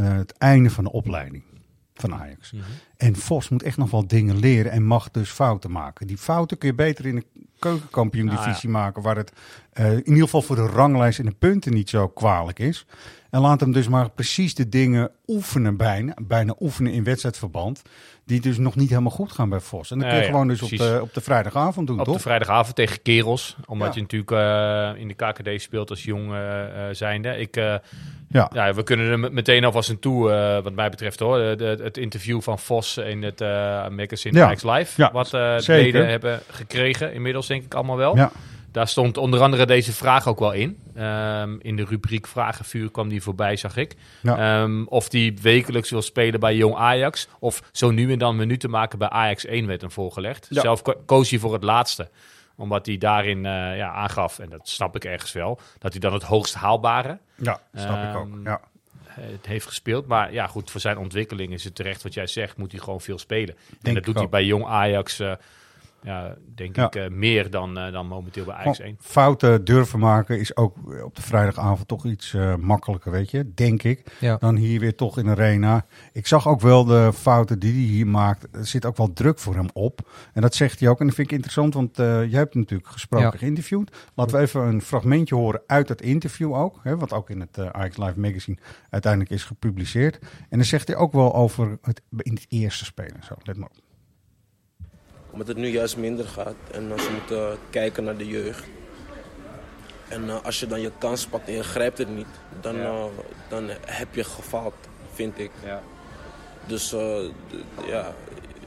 het 0.00 0.32
einde 0.32 0.70
van 0.70 0.84
de 0.84 0.92
opleiding 0.92 1.42
van 1.94 2.14
Ajax. 2.14 2.52
Mhm. 2.52 2.62
En 2.96 3.16
Vos 3.16 3.48
moet 3.48 3.62
echt 3.62 3.76
nog 3.76 3.90
wel 3.90 4.06
dingen 4.06 4.36
leren 4.36 4.72
en 4.72 4.84
mag 4.84 5.10
dus 5.10 5.30
fouten 5.30 5.70
maken. 5.70 6.06
Die 6.06 6.18
fouten 6.18 6.58
kun 6.58 6.68
je 6.68 6.74
beter 6.74 7.06
in 7.06 7.14
de 7.14 7.26
keukenkampioen-divisie 7.58 8.68
maken, 8.68 9.02
waar 9.02 9.16
het 9.16 9.32
eh, 9.72 9.92
in 9.92 10.08
ieder 10.08 10.22
geval 10.22 10.42
voor 10.42 10.56
de 10.56 10.66
ranglijst 10.66 11.18
en 11.18 11.24
de 11.24 11.34
punten 11.38 11.72
niet 11.72 11.90
zo 11.90 12.08
kwalijk 12.08 12.58
is. 12.58 12.86
En 13.30 13.40
laat 13.40 13.60
hem 13.60 13.72
dus 13.72 13.88
maar 13.88 14.10
precies 14.10 14.54
de 14.54 14.68
dingen 14.68 15.10
oefenen 15.26 15.76
bijna, 15.76 16.14
bijna 16.22 16.54
oefenen 16.60 16.92
in 16.92 17.04
wedstrijdverband, 17.04 17.82
die 18.26 18.40
dus 18.40 18.58
nog 18.58 18.76
niet 18.76 18.88
helemaal 18.88 19.10
goed 19.10 19.32
gaan 19.32 19.48
bij 19.48 19.60
Vos. 19.60 19.90
En 19.90 19.98
dat 19.98 20.08
kun 20.08 20.18
je 20.18 20.24
gewoon 20.24 20.48
dus 20.48 20.62
op 20.62 20.68
de, 20.70 20.98
op 21.02 21.14
de 21.14 21.20
vrijdagavond 21.20 21.86
doen, 21.86 21.98
Op 21.98 22.04
toch? 22.04 22.14
de 22.14 22.20
vrijdagavond 22.22 22.76
tegen 22.76 23.02
Kerels. 23.02 23.56
Omdat 23.66 23.94
je 23.94 24.00
natuurlijk 24.00 24.30
eh, 24.30 24.90
in 25.00 25.08
de 25.08 25.14
KKD 25.14 25.62
speelt 25.62 25.90
als 25.90 26.04
jong 26.04 26.32
eh, 26.32 26.62
eh, 26.88 26.94
zijnde. 26.94 27.28
Ik, 27.38 27.54
Ja. 28.28 28.50
ja, 28.52 28.74
we 28.74 28.82
kunnen 28.82 29.06
er 29.10 29.18
met- 29.18 29.32
meteen 29.32 29.64
alvast 29.64 29.90
aan 29.90 29.98
toe, 29.98 30.28
wat 30.62 30.72
mij 30.74 30.90
betreft 30.90 31.18
hoor. 31.18 31.38
De, 31.38 31.54
de- 31.76 31.82
het 31.84 31.96
interview 31.96 32.40
van 32.40 32.58
Vos 32.58 32.96
in 32.98 33.22
het 33.22 33.40
eh 33.40 33.88
magazine 33.88 34.56
Live. 34.62 35.10
Wat 35.12 35.28
de 35.28 35.56
zeker. 35.58 35.82
leden 35.84 36.08
hebben 36.08 36.40
gekregen. 36.50 37.12
Inmiddels 37.14 37.46
denk 37.46 37.64
ik 37.64 37.74
allemaal 37.74 37.96
wel. 37.96 38.16
Ja. 38.16 38.30
Daar 38.74 38.88
stond 38.88 39.16
onder 39.16 39.40
andere 39.40 39.66
deze 39.66 39.92
vraag 39.92 40.28
ook 40.28 40.38
wel 40.38 40.52
in. 40.52 40.78
Ehm, 40.94 41.56
in 41.60 41.76
de 41.76 41.84
rubriek 41.84 42.26
Vragenvuur 42.26 42.90
kwam 42.90 43.08
die 43.08 43.22
voorbij, 43.22 43.56
zag 43.56 43.76
ik. 43.76 43.94
Ja. 44.22 44.62
Ehm, 44.62 44.84
of 44.84 45.08
die 45.08 45.38
wekelijks 45.42 45.90
wil 45.90 46.02
spelen 46.02 46.40
bij 46.40 46.56
Jong 46.56 46.74
Ajax. 46.76 47.28
Of 47.38 47.62
zo 47.72 47.90
nu 47.90 48.12
en 48.12 48.18
dan 48.18 48.36
minuten 48.36 48.70
maken 48.70 48.98
bij 48.98 49.08
Ajax 49.08 49.46
1 49.46 49.66
werd 49.66 49.80
hem 49.80 49.90
voorgelegd. 49.90 50.46
Ja. 50.50 50.60
Zelf 50.60 50.82
ko- 50.82 51.02
koos 51.06 51.30
hij 51.30 51.38
voor 51.38 51.52
het 51.52 51.62
laatste. 51.62 52.08
Omdat 52.56 52.86
hij 52.86 52.98
daarin 52.98 53.46
eh, 53.46 53.76
ja, 53.76 53.92
aangaf, 53.92 54.38
en 54.38 54.48
dat 54.50 54.68
snap 54.68 54.96
ik 54.96 55.04
ergens 55.04 55.32
wel, 55.32 55.60
dat 55.78 55.92
hij 55.92 56.00
dan 56.00 56.12
het 56.12 56.22
hoogst 56.22 56.54
haalbare 56.54 57.18
Ja, 57.34 57.60
snap 57.74 58.10
ik 58.10 58.16
ook. 58.20 58.28
Ehm, 58.34 58.44
Ja. 58.44 58.60
het 59.10 59.46
heeft 59.46 59.66
gespeeld. 59.66 60.06
Maar 60.06 60.32
ja, 60.32 60.46
goed, 60.46 60.70
voor 60.70 60.80
zijn 60.80 60.98
ontwikkeling 60.98 61.52
is 61.52 61.64
het 61.64 61.74
terecht 61.74 62.02
wat 62.02 62.14
jij 62.14 62.26
zegt. 62.26 62.56
Moet 62.56 62.70
hij 62.72 62.80
gewoon 62.80 63.00
veel 63.00 63.18
spelen. 63.18 63.54
en 63.82 63.94
dat 63.94 64.04
doet 64.04 64.18
hij 64.18 64.28
bij 64.28 64.44
Jong 64.44 64.64
Ajax, 64.66 65.18
eh, 65.20 65.32
ja, 66.04 66.36
denk 66.54 66.76
Ja. 66.76 66.86
ik, 66.86 66.94
eh, 66.94 67.08
meer 67.08 67.50
dan, 67.50 67.78
eh, 67.78 67.92
dan 67.92 68.06
momenteel 68.06 68.44
bij 68.44 68.54
Ajax 68.54 68.76
Gewoon 68.76 68.90
1. 68.90 68.98
Fouten 69.00 69.64
durven 69.64 69.98
maken 69.98 70.38
is 70.40 70.56
ook 70.56 70.76
op 71.04 71.16
de 71.16 71.22
vrijdagavond 71.22 71.88
toch 71.88 72.04
iets 72.04 72.34
eh, 72.34 72.54
makkelijker, 72.56 73.10
weet 73.10 73.30
je, 73.30 73.52
denk 73.54 73.82
ik. 73.82 74.16
Ja. 74.20 74.36
Dan 74.36 74.56
hier 74.56 74.80
weer 74.80 74.94
toch 74.94 75.18
in 75.18 75.24
de 75.24 75.30
arena. 75.30 75.86
Ik 76.12 76.26
zag 76.26 76.48
ook 76.48 76.60
wel 76.60 76.84
de 76.84 77.10
fouten 77.14 77.58
die 77.58 77.72
hij 77.72 77.82
hier 77.82 78.06
maakt. 78.06 78.46
Er 78.52 78.66
zit 78.66 78.84
ook 78.84 78.96
wel 78.96 79.12
druk 79.12 79.38
voor 79.38 79.54
hem 79.54 79.68
op. 79.72 80.10
En 80.32 80.42
dat 80.42 80.54
zegt 80.54 80.80
hij 80.80 80.88
ook. 80.88 81.00
En 81.00 81.06
dat 81.06 81.14
vind 81.14 81.26
ik 81.28 81.34
interessant, 81.34 81.74
want 81.74 81.98
eh 81.98 82.06
jij 82.06 82.38
hebt 82.38 82.52
hem 82.52 82.62
natuurlijk 82.62 82.88
gesproken, 82.90 83.30
Ja. 83.32 83.38
geïnterviewd. 83.38 83.96
Laten 84.14 84.36
we 84.36 84.42
even 84.42 84.60
een 84.60 84.82
fragmentje 84.82 85.34
horen 85.34 85.62
uit 85.66 85.88
dat 85.88 86.00
interview 86.00 86.54
ook. 86.54 86.80
Hè, 86.82 86.96
wat 86.96 87.12
ook 87.12 87.30
in 87.30 87.40
het 87.40 87.58
Ajax 87.72 87.96
Live 87.96 88.20
magazine 88.20 88.58
uiteindelijk 88.90 89.32
is 89.32 89.44
gepubliceerd. 89.44 90.18
En 90.48 90.58
dan 90.58 90.64
zegt 90.64 90.86
hij 90.88 90.96
ook 90.96 91.12
wel 91.12 91.34
over 91.34 91.78
het 91.82 92.02
in 92.16 92.34
het 92.34 92.46
eerste 92.48 92.84
spelen. 92.84 93.22
Zo, 93.22 93.34
let 93.42 93.56
maar 93.56 93.68
op. 93.68 93.83
Omdat 95.34 95.48
het 95.48 95.56
nu 95.56 95.68
juist 95.68 95.96
minder 95.96 96.24
gaat 96.26 96.54
en 96.72 96.92
als 96.92 97.06
we 97.06 97.12
moeten 97.12 97.58
kijken 97.70 98.04
naar 98.04 98.16
de 98.16 98.26
jeugd. 98.26 98.64
En 100.08 100.28
eh, 100.28 100.44
als 100.44 100.60
je 100.60 100.66
dan 100.66 100.80
je 100.80 100.90
kans 100.98 101.26
pakt 101.26 101.48
en 101.48 101.54
je 101.54 101.62
grijpt 101.64 101.98
het 101.98 102.08
niet, 102.16 102.26
dan, 102.60 102.76
eh, 102.80 103.04
dan 103.48 103.70
heb 103.86 104.14
je 104.14 104.24
gefaald, 104.24 104.74
vind 105.12 105.38
ik. 105.38 105.50
Dus 106.66 106.92
eh, 106.92 107.16
ja, 107.86 108.14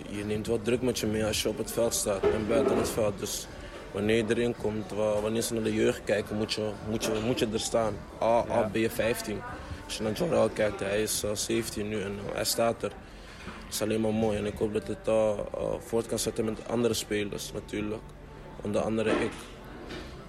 je 0.10 0.26
neemt 0.26 0.48
wel 0.48 0.62
druk 0.62 0.82
met 0.82 1.00
je 1.00 1.08
mee 1.08 1.26
als 1.26 1.42
je 1.42 1.50
op 1.50 1.58
het 1.58 1.72
veld 1.72 1.94
staat 1.94 2.24
en 2.24 2.48
buiten 2.48 2.78
het 2.78 2.90
veld. 2.90 3.20
Dus 3.20 3.48
wanneer 3.92 4.16
je 4.16 4.24
erin 4.28 4.56
komt, 4.58 4.92
wa- 4.92 5.20
wanneer 5.22 5.42
ze 5.42 5.54
naar 5.54 5.64
de 5.64 5.74
jeugd 5.74 6.02
kijken, 6.04 6.36
moet 6.38 6.54
je, 6.54 6.70
moet 6.90 7.04
je, 7.04 7.12
moet 7.26 7.40
je 7.40 7.48
er 7.54 7.60
staan. 7.60 7.94
Al, 8.18 8.46
al 8.48 8.68
ben 8.72 8.82
je 8.82 8.90
15. 8.90 9.42
Als 9.86 9.98
je 9.98 10.04
naar 10.04 10.12
Jorel 10.14 10.50
kijkt, 10.50 10.80
hij 10.80 11.02
is 11.02 11.24
eh, 11.24 11.30
17 11.34 11.88
nu 11.90 12.02
en 12.02 12.20
hij 12.34 12.46
staat 12.46 12.84
er. 12.84 12.92
Dat 13.68 13.76
is 13.76 13.82
alleen 13.82 14.02
maar 14.02 14.14
mooi 14.14 14.38
en 14.38 14.46
ik 14.46 14.58
hoop 14.58 14.74
dat 14.74 14.88
het 14.88 15.08
eh, 15.08 15.30
eh, 15.30 15.64
voort 15.80 16.08
kan 16.08 16.20
zetten 16.20 16.46
met 16.46 16.68
andere 16.68 16.94
spelers 16.94 17.52
natuurlijk. 17.54 18.02
Onder 18.62 18.82
andere 18.82 19.10
ik. 19.10 19.32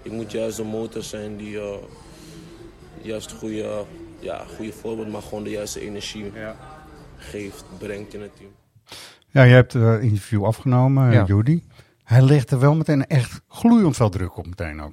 Ik 0.02 0.12
moet 0.12 0.32
juist 0.32 0.56
de 0.56 0.64
motor 0.64 1.02
zijn 1.02 1.36
die 1.36 1.60
eh, 1.60 1.76
juist 3.02 3.32
goede, 3.32 3.84
ja, 4.18 4.44
goede 4.56 4.72
voorbeeld, 4.72 5.08
maar 5.08 5.22
gewoon 5.22 5.44
de 5.44 5.50
juiste 5.50 5.80
energie 5.80 6.32
geeft, 7.16 7.64
brengt 7.78 8.14
in 8.14 8.20
het 8.20 8.36
team. 8.36 8.50
Ja, 9.30 9.42
je 9.42 9.54
hebt 9.54 9.72
het 9.72 10.02
interview 10.02 10.44
afgenomen, 10.44 11.04
Ja. 11.04 11.12
ja. 11.12 11.24
Judy. 11.24 11.62
Hij 12.04 12.22
legt 12.22 12.50
er 12.50 12.58
wel 12.58 12.74
meteen 12.74 13.06
echt 13.06 13.40
gloeiend 13.48 13.96
veel 13.96 14.08
druk 14.10 14.36
op 14.36 14.46
meteen 14.46 14.82
ook. 14.82 14.92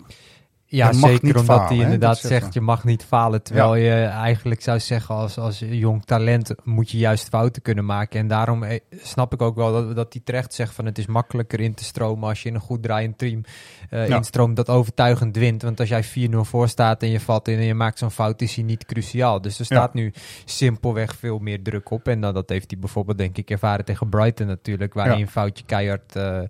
Ja, 0.75 0.89
Je 0.89 0.97
mag 0.97 1.09
zeker 1.09 1.25
niet 1.25 1.35
omdat 1.35 1.57
falen, 1.57 1.75
hij 1.75 1.83
inderdaad 1.83 2.17
zegt, 2.17 2.53
je 2.53 2.61
mag 2.61 2.83
niet 2.83 3.03
falen. 3.03 3.43
Terwijl 3.43 3.75
je 3.75 4.03
eigenlijk 4.03 4.61
zou 4.61 4.79
zeggen, 4.79 5.15
als, 5.15 5.37
als 5.37 5.59
jong 5.59 6.05
talent 6.05 6.53
moet 6.63 6.91
je 6.91 6.97
juist 6.97 7.29
fouten 7.29 7.61
kunnen 7.61 7.85
maken. 7.85 8.19
En 8.19 8.27
daarom 8.27 8.63
eh, 8.63 8.79
snap 9.01 9.33
ik 9.33 9.41
ook 9.41 9.55
wel 9.55 9.71
dat, 9.71 9.95
dat 9.95 10.13
hij 10.13 10.21
terecht 10.25 10.53
zegt 10.53 10.73
van 10.73 10.85
het 10.85 10.97
is 10.97 11.05
makkelijker 11.05 11.59
in 11.59 11.73
te 11.73 11.83
stromen 11.83 12.29
als 12.29 12.43
je 12.43 12.49
in 12.49 12.55
een 12.55 12.61
goed 12.61 12.83
draaiend 12.83 13.17
team 13.17 13.41
Ja. 13.89 14.05
instroomt 14.15 14.55
dat 14.55 14.69
overtuigend 14.69 15.35
wint. 15.37 15.61
Want 15.61 15.79
als 15.79 15.89
jij 15.89 16.03
4-0 16.03 16.35
voor 16.41 16.67
staat 16.69 17.01
en 17.03 17.09
je 17.09 17.19
valt 17.19 17.47
in 17.47 17.57
en 17.57 17.65
je 17.65 17.73
maakt 17.73 17.97
zo'n 17.97 18.11
fout, 18.11 18.41
is 18.41 18.55
hij 18.55 18.63
niet 18.63 18.85
cruciaal. 18.85 19.41
Dus 19.41 19.59
er 19.59 19.65
staat 19.65 19.93
nu 19.93 20.13
simpelweg 20.45 21.15
veel 21.15 21.39
meer 21.39 21.63
druk 21.63 21.89
op. 21.91 22.07
En 22.07 22.21
dan, 22.21 22.33
dat 22.33 22.49
heeft 22.49 22.71
hij 22.71 22.79
bijvoorbeeld 22.79 23.17
denk 23.17 23.37
ik 23.37 23.49
ervaren 23.49 23.85
tegen 23.85 24.09
Brighton 24.09 24.47
natuurlijk, 24.47 24.93
waarin 24.93 25.21
een 25.21 25.27
foutje 25.29 25.63
keihard 25.65 26.15
eh, 26.15 26.37
eh, 26.37 26.47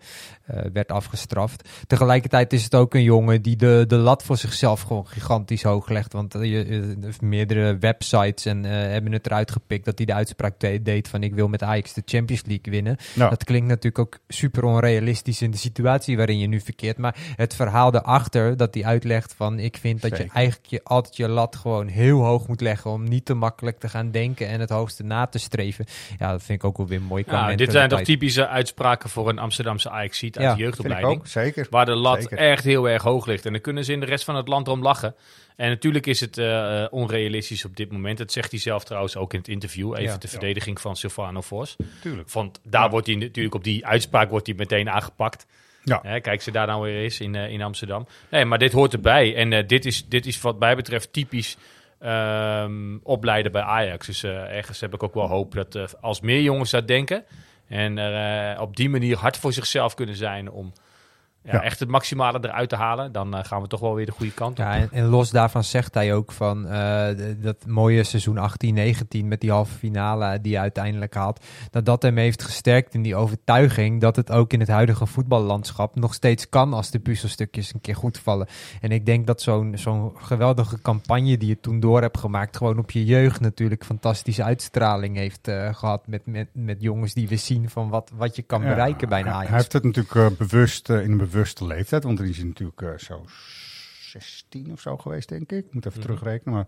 werd 0.74 0.92
afgestraft. 0.92 1.70
Tegelijkertijd 1.88 2.54
is 2.54 2.64
het 2.64 2.76
ook 2.76 2.94
een 2.94 3.04
jongen 3.04 3.42
die 3.42 3.56
de, 3.56 3.84
de 3.88 3.96
lat 3.96 4.24
voor 4.24 4.38
zichzelf 4.38 4.82
gewoon 4.82 5.08
gigantisch 5.08 5.64
hoog 5.64 5.90
legt. 5.90 6.14
Want 6.14 6.34
je, 6.34 6.48
je- 6.48 6.96
meerdere 7.20 7.78
websites 7.78 8.46
en, 8.46 8.64
hebben 8.64 9.12
het 9.12 9.26
eruit 9.26 9.52
gepikt 9.52 9.86
dat 9.86 9.98
hij 9.98 10.06
de 10.06 10.14
uitspraak 10.14 10.60
de- 10.60 10.82
deed 10.82 11.08
van 11.08 11.24
ik 11.24 11.34
wil 11.34 11.48
met 11.48 11.64
Ajax 11.64 11.94
de 11.94 12.02
Champions 12.06 12.44
League 12.46 12.74
winnen. 12.74 12.98
Ja. 13.16 13.30
Dat 13.30 13.44
klinkt 13.44 13.68
natuurlijk 13.68 14.00
ook 14.00 14.20
super 14.28 14.64
onrealistisch 14.64 15.42
in 15.42 15.52
de 15.52 15.58
situatie 15.58 16.18
waarin 16.18 16.40
je 16.40 16.48
nu 16.48 16.60
verkeert. 16.60 16.98
Maar 16.98 17.16
het 17.36 17.56
verhaal 17.56 17.92
daarachter 17.92 18.58
dat 18.58 18.74
hij 18.74 18.86
uitlegt 18.86 19.34
van 19.38 19.60
ik 19.60 19.78
vind 19.78 20.02
dat 20.02 20.18
je 20.18 20.28
eigenlijk 20.34 20.66
je, 20.70 20.82
altijd 20.84 21.16
je 21.18 21.28
lat 21.28 21.56
gewoon 21.56 21.88
heel 21.88 22.24
hoog 22.24 22.48
moet 22.48 22.62
leggen 22.62 22.92
om 22.92 23.04
niet 23.04 23.26
te 23.26 23.34
makkelijk 23.34 23.80
te 23.80 23.90
gaan 23.90 24.12
denken 24.12 24.48
en 24.48 24.60
het 24.60 24.70
hoogste 24.70 25.04
na 25.04 25.26
te 25.26 25.40
streven. 25.40 25.86
Ja, 26.20 26.32
dat 26.32 26.44
vind 26.44 26.60
ik 26.64 26.66
ook 26.68 26.78
wel 26.78 26.88
weer 26.88 27.02
mooi. 27.02 27.24
Ja, 27.28 27.56
dit 27.56 27.72
zijn 27.72 27.90
toch 27.90 28.02
typische 28.02 28.48
uitspraken 28.48 29.10
voor 29.10 29.30
een 29.30 29.40
Amsterdamse 29.40 29.90
Ajax-ziet 29.90 30.38
uit 30.38 30.48
Ja, 30.48 30.54
de 30.56 30.62
jeugdopleiding. 30.62 31.14
ook, 31.20 31.28
zeker. 31.28 31.68
Waar 31.70 31.86
de 31.86 31.96
lat 31.96 32.22
Zeker. 32.22 32.38
echt 32.38 32.64
heel 32.64 32.90
erg 32.90 33.04
hoog 33.04 33.26
ligt. 33.26 33.46
En 33.46 33.52
dan 33.52 33.62
kunnen 33.62 33.86
ze 33.86 33.92
in 33.94 34.00
de 34.00 34.06
rest 34.06 34.24
van 34.24 34.36
het 34.36 34.48
land 34.48 34.68
erom 34.68 34.82
lachen. 34.82 35.16
En 35.56 35.70
natuurlijk 35.70 36.06
is 36.06 36.20
het 36.20 36.38
eh, 36.38 36.84
eh, 36.84 36.88
onrealistisch 36.94 37.66
op 37.66 37.76
dit 37.76 37.92
moment. 37.92 38.18
Dat 38.18 38.32
zegt 38.32 38.52
hij 38.52 38.60
zelf 38.60 38.84
trouwens 38.84 39.16
ook 39.18 39.34
in 39.34 39.40
het 39.40 39.48
interview. 39.48 39.92
Even 39.94 40.04
Ja. 40.04 40.18
de 40.18 40.28
verdediging 40.28 40.82
van 40.82 40.96
Silvano 40.96 41.42
Vos. 41.42 41.76
Tuurlijk. 42.02 42.32
Want 42.32 42.60
daar 42.64 42.90
wordt 42.90 43.08
hij 43.08 43.16
natuurlijk 43.16 43.56
op 43.56 43.64
die 43.64 43.86
uitspraak 43.86 44.30
wordt 44.30 44.48
hij 44.48 44.56
meteen 44.56 44.90
aangepakt. 44.90 45.46
Ja. 45.86 46.20
Kijk 46.20 46.42
ze 46.42 46.52
daar 46.52 46.68
nou 46.68 46.82
weer 46.82 47.04
eens 47.04 47.20
in, 47.20 47.36
eh, 47.36 47.50
in 47.50 47.62
Amsterdam. 47.62 48.08
Nee, 48.30 48.46
maar 48.46 48.58
dit 48.58 48.72
hoort 48.72 48.94
erbij. 48.94 49.36
En 49.36 49.54
eh, 49.54 49.68
dit, 49.68 49.86
is, 49.86 50.08
dit 50.08 50.26
is 50.26 50.42
wat 50.42 50.60
mij 50.60 50.76
betreft 50.76 51.14
typisch 51.14 51.58
ehm, 52.00 52.98
opleiden 53.04 53.52
bij 53.52 53.62
Ajax. 53.62 54.06
Dus 54.06 54.24
eh, 54.24 54.56
ergens 54.56 54.82
heb 54.82 54.94
ik 54.94 55.04
ook 55.04 55.14
wel 55.14 55.28
hoop 55.28 55.54
dat 55.54 56.02
als 56.02 56.22
meer 56.22 56.42
jongens 56.42 56.72
dat 56.72 56.88
denken... 56.88 57.24
en 57.68 58.00
op 58.60 58.76
die 58.76 58.90
manier 58.90 59.18
hard 59.18 59.38
voor 59.38 59.54
zichzelf 59.54 59.94
kunnen 59.94 60.16
zijn... 60.16 60.52
om 60.52 60.74
ja, 61.46 61.54
Ja. 61.54 61.62
echt 61.62 61.80
het 61.80 61.90
maximale 61.90 62.40
eruit 62.42 62.70
te 62.70 62.76
halen... 62.76 63.12
dan 63.12 63.36
eh, 63.36 63.44
gaan 63.44 63.62
we 63.62 63.68
toch 63.68 63.80
wel 63.80 63.96
weer 63.96 64.06
de 64.06 64.12
goede 64.12 64.34
kant 64.34 64.60
op. 64.60 64.66
Ja, 64.66 64.76
en, 64.76 64.90
en 64.92 65.06
los 65.06 65.32
daarvan 65.32 65.64
zegt 65.64 65.94
hij 65.94 66.14
ook 66.14 66.32
van 66.32 66.68
eh, 66.68 67.08
dat 67.42 67.66
mooie 67.68 68.04
seizoen 68.04 68.38
18-19 68.38 69.26
met 69.26 69.42
die 69.42 69.52
halve 69.52 69.74
finale 69.78 70.42
die 70.42 70.54
hij 70.54 70.62
uiteindelijk 70.62 71.14
haalt. 71.14 71.46
Dat 71.72 71.86
dat 71.86 72.02
hem 72.02 72.18
heeft 72.18 72.44
gesterkt 72.44 72.94
in 72.94 73.02
die 73.02 73.16
overtuiging 73.16 74.02
dat 74.02 74.16
het 74.16 74.32
ook 74.32 74.54
in 74.54 74.60
het 74.60 74.70
huidige 74.70 75.06
voetballandschap 75.06 75.96
nog 75.96 76.14
steeds 76.14 76.50
kan 76.50 76.74
als 76.74 76.92
de 76.92 77.00
puzzelstukjes 77.00 77.74
een 77.74 77.82
keer 77.82 77.96
goed 77.96 78.18
vallen. 78.18 78.48
En 78.82 78.92
ik 78.92 79.06
denk 79.06 79.28
dat 79.28 79.42
zo'n 79.42 79.78
zo'n 79.78 80.12
geweldige 80.18 80.82
campagne 80.82 81.38
die 81.38 81.48
je 81.48 81.60
toen 81.60 81.80
door 81.80 82.02
hebt 82.02 82.18
gemaakt, 82.18 82.58
gewoon 82.58 82.78
op 82.80 82.92
je 82.92 83.06
jeugd 83.06 83.40
natuurlijk 83.42 83.86
fantastische 83.86 84.44
uitstraling 84.44 85.16
heeft 85.16 85.48
eh, 85.48 85.74
gehad 85.74 86.08
met, 86.08 86.26
met, 86.26 86.48
met 86.54 86.82
jongens 86.82 87.14
die 87.14 87.28
we 87.28 87.36
zien 87.36 87.70
van 87.70 87.90
wat, 87.90 88.12
wat 88.16 88.36
je 88.36 88.42
kan 88.42 88.62
Ja, 88.62 88.68
bereiken 88.68 89.10
bij 89.10 89.20
een 89.20 89.28
Ajax. 89.28 89.48
Hij 89.48 89.58
heeft 89.58 89.74
het 89.74 89.84
natuurlijk 89.84 90.38
bewust 90.38 90.90
in 90.90 91.12
een 91.12 91.18
bewuste 91.36 91.66
leeftijd, 91.66 92.04
want 92.04 92.18
dan 92.18 92.28
is 92.28 92.38
hij 92.38 92.46
natuurlijk 92.46 92.82
eh, 92.82 92.98
zo 92.98 93.26
16 94.00 94.72
of 94.72 94.80
zo 94.82 94.98
geweest, 94.98 95.30
denk 95.30 95.52
ik. 95.52 95.66
Ik 95.66 95.74
moet 95.74 95.86
even 95.86 96.02
terugrekenen, 96.02 96.54
maar 96.54 96.66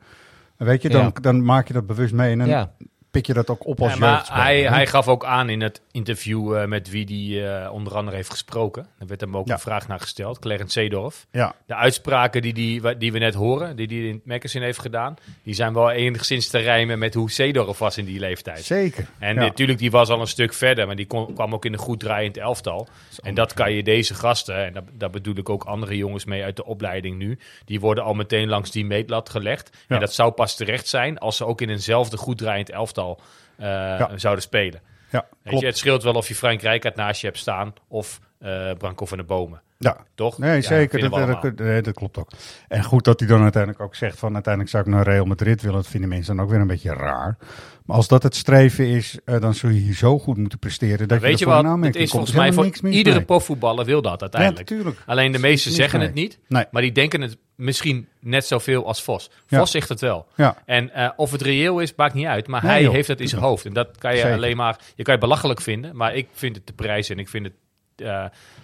weet 0.58 0.82
je, 0.82 0.90
dan, 0.90 1.02
Ja. 1.04 1.10
dan 1.22 1.44
maak 1.44 1.68
je 1.68 1.74
dat 1.74 1.86
bewust 1.88 2.14
mee 2.14 2.32
en 2.32 2.38
dan 2.38 2.48
ja. 2.48 2.74
Pik 3.18 3.28
je 3.28 3.34
dat 3.34 3.50
ook 3.50 3.66
op 3.68 3.82
als 3.82 3.94
Ja, 3.94 4.00
maar 4.00 4.26
hij, 4.32 4.62
hè? 4.62 4.68
hij 4.70 4.88
gaf 4.88 5.08
ook 5.08 5.26
aan 5.26 5.50
in 5.50 5.62
het 5.62 5.82
interview 5.92 6.56
eh, 6.58 6.66
met 6.66 6.90
wie 6.90 7.32
hij 7.36 7.64
eh, 7.66 7.74
onder 7.74 7.96
andere 7.96 8.16
heeft 8.16 8.30
gesproken. 8.30 8.88
Daar 9.00 9.08
werd 9.08 9.22
hem 9.22 9.38
ook 9.38 9.48
Ja. 9.48 9.54
een 9.54 9.60
vraag 9.60 9.88
naar 9.88 10.00
gesteld, 10.00 10.40
Clarence 10.40 10.72
Seedorf. 10.80 11.26
Ja, 11.32 11.56
De 11.66 11.76
uitspraken 11.76 12.42
die, 12.42 12.54
die, 12.54 12.98
die 12.98 13.12
we 13.12 13.20
net 13.20 13.34
horen, 13.34 13.76
die 13.76 13.88
hij 13.88 13.98
in 13.98 14.14
het 14.16 14.26
magazine 14.26 14.66
heeft 14.66 14.80
gedaan, 14.80 15.16
die 15.44 15.54
zijn 15.54 15.74
wel 15.74 15.92
enigszins 15.92 16.48
te 16.50 16.58
rijmen 16.58 17.00
met 17.00 17.14
hoe 17.14 17.32
Seedorf 17.32 17.80
was 17.80 17.98
in 17.98 18.06
die 18.06 18.20
leeftijd. 18.20 18.64
zeker. 18.64 19.08
En 19.20 19.36
ja. 19.36 19.42
natuurlijk, 19.42 19.80
die 19.80 19.92
was 19.92 20.10
al 20.10 20.22
een 20.22 20.28
stuk 20.28 20.54
verder, 20.54 20.86
maar 20.86 20.96
die 20.96 21.08
kon- 21.08 21.34
kwam 21.34 21.54
ook 21.54 21.66
in 21.66 21.74
een 21.74 21.80
goed 21.80 22.00
draaiend 22.00 22.38
elftal. 22.38 22.88
En 23.24 23.34
dat 23.34 23.54
kan 23.54 23.72
je 23.74 23.84
deze 23.84 24.14
gasten, 24.14 24.66
en 24.66 24.74
daar, 24.74 24.84
daar 24.94 25.10
bedoel 25.10 25.36
ik 25.38 25.50
ook 25.50 25.64
andere 25.64 25.98
jongens 25.98 26.26
mee 26.26 26.44
uit 26.44 26.56
de 26.56 26.66
opleiding 26.66 27.18
nu, 27.18 27.40
die 27.66 27.80
worden 27.80 28.04
al 28.04 28.14
meteen 28.14 28.48
langs 28.48 28.72
die 28.72 28.86
meetlat 28.86 29.30
gelegd. 29.30 29.70
En 29.88 30.00
dat 30.00 30.14
zou 30.14 30.32
pas 30.32 30.56
terecht 30.56 30.88
zijn 30.88 31.18
als 31.18 31.38
ze 31.38 31.46
ook 31.46 31.62
in 31.62 31.70
eenzelfde 31.70 32.18
goed 32.18 32.38
draaiend 32.38 32.70
elftal 32.70 33.07
eh, 33.58 34.06
zouden 34.16 34.44
spelen. 34.44 34.82
Ja, 35.12 35.26
Weet 35.30 35.40
klopt. 35.44 35.60
je, 35.60 35.66
het 35.66 35.78
scheelt 35.78 36.04
wel 36.04 36.14
of 36.14 36.28
je 36.28 36.36
Frank 36.36 36.62
Rijkaard 36.62 36.96
naast 36.96 37.22
je 37.22 37.28
hebt 37.28 37.40
staan 37.40 37.74
of 37.88 38.20
eh 38.40 38.72
Branko 38.72 39.06
van 39.06 39.18
de 39.18 39.24
Bomen. 39.24 39.62
Ja, 39.80 39.98
Toch? 40.16 40.38
nee, 40.38 40.62
zeker. 40.62 41.10
Dat, 41.10 41.42
dat, 41.42 41.84
dat 41.86 41.94
klopt 41.94 42.18
ook. 42.18 42.30
En 42.68 42.84
goed 42.84 43.04
dat 43.04 43.20
hij 43.20 43.30
dan 43.30 43.42
uiteindelijk 43.42 43.84
ook 43.84 43.96
zegt 43.96 44.20
van 44.20 44.34
uiteindelijk 44.34 44.74
zou 44.74 44.84
ik 44.84 44.90
naar 44.90 45.04
Real 45.04 45.26
Madrid 45.26 45.62
willen. 45.62 45.76
Dat 45.78 45.88
vinden 45.88 46.10
mensen 46.10 46.36
dan 46.36 46.46
ook 46.46 46.52
weer 46.52 46.60
een 46.60 46.68
beetje 46.68 46.94
raar. 46.94 47.38
Maar 47.86 47.96
als 47.96 48.08
dat 48.08 48.24
het 48.24 48.36
streven 48.36 48.88
is, 48.88 49.18
eh, 49.26 49.40
dan 49.42 49.54
zul 49.54 49.70
je 49.70 49.80
hier 49.80 49.94
zo 49.96 50.20
goed 50.20 50.38
moeten 50.38 50.60
presteren. 50.60 51.08
Dat 51.08 51.20
Weet 51.20 51.40
je 51.40 51.46
wat? 51.46 51.66
Het 51.66 51.96
is 51.96 52.00
komt. 52.00 52.10
volgens 52.10 52.32
mij 52.32 52.54
voor 52.54 52.90
iedere 52.92 53.16
mee. 53.16 53.26
profvoetballer 53.26 53.86
wil 53.86 54.02
dat 54.02 54.22
uiteindelijk. 54.22 54.70
natuurlijk. 54.70 55.00
Alleen 55.06 55.32
de 55.32 55.40
meesten 55.40 55.72
zeggen 55.72 56.00
mee. 56.00 56.08
het 56.08 56.16
niet. 56.18 56.40
Nee. 56.48 56.66
Maar 56.72 56.82
die 56.82 56.92
denken 56.92 57.22
het 57.22 57.38
misschien 57.56 58.08
net 58.20 58.46
zoveel 58.46 58.86
als 58.88 59.04
Vos. 59.04 59.30
Ja. 59.48 59.60
Vos 59.60 59.72
zegt 59.72 59.90
het 59.90 60.02
wel. 60.02 60.28
Ja. 60.36 60.58
En 60.66 60.94
eh, 60.94 61.10
of 61.16 61.32
het 61.32 61.42
reëel 61.42 61.80
is, 61.80 61.94
maakt 61.96 62.14
niet 62.14 62.26
uit. 62.26 62.48
Maar 62.48 62.62
Nee, 62.64 62.72
hij 62.72 62.84
joh. 62.84 62.94
heeft 62.94 63.08
het 63.08 63.22
in 63.22 63.28
zijn 63.28 63.42
hoofd. 63.42 63.66
En 63.66 63.74
dat 63.74 63.98
kan 63.98 64.12
je 64.12 64.18
Zeker. 64.20 64.34
alleen 64.36 64.58
maar... 64.58 64.80
Je 64.96 65.04
kan 65.04 65.14
je 65.14 65.20
belachelijk 65.20 65.62
vinden. 65.62 65.96
Maar 65.96 66.16
ik 66.16 66.28
vind 66.32 66.56
het 66.56 66.66
te 66.66 66.74
prijzen. 66.74 67.16
En 67.16 67.22
ik 67.22 67.30
vind 67.30 67.46
het 67.46 67.54
eh, 68.02 68.24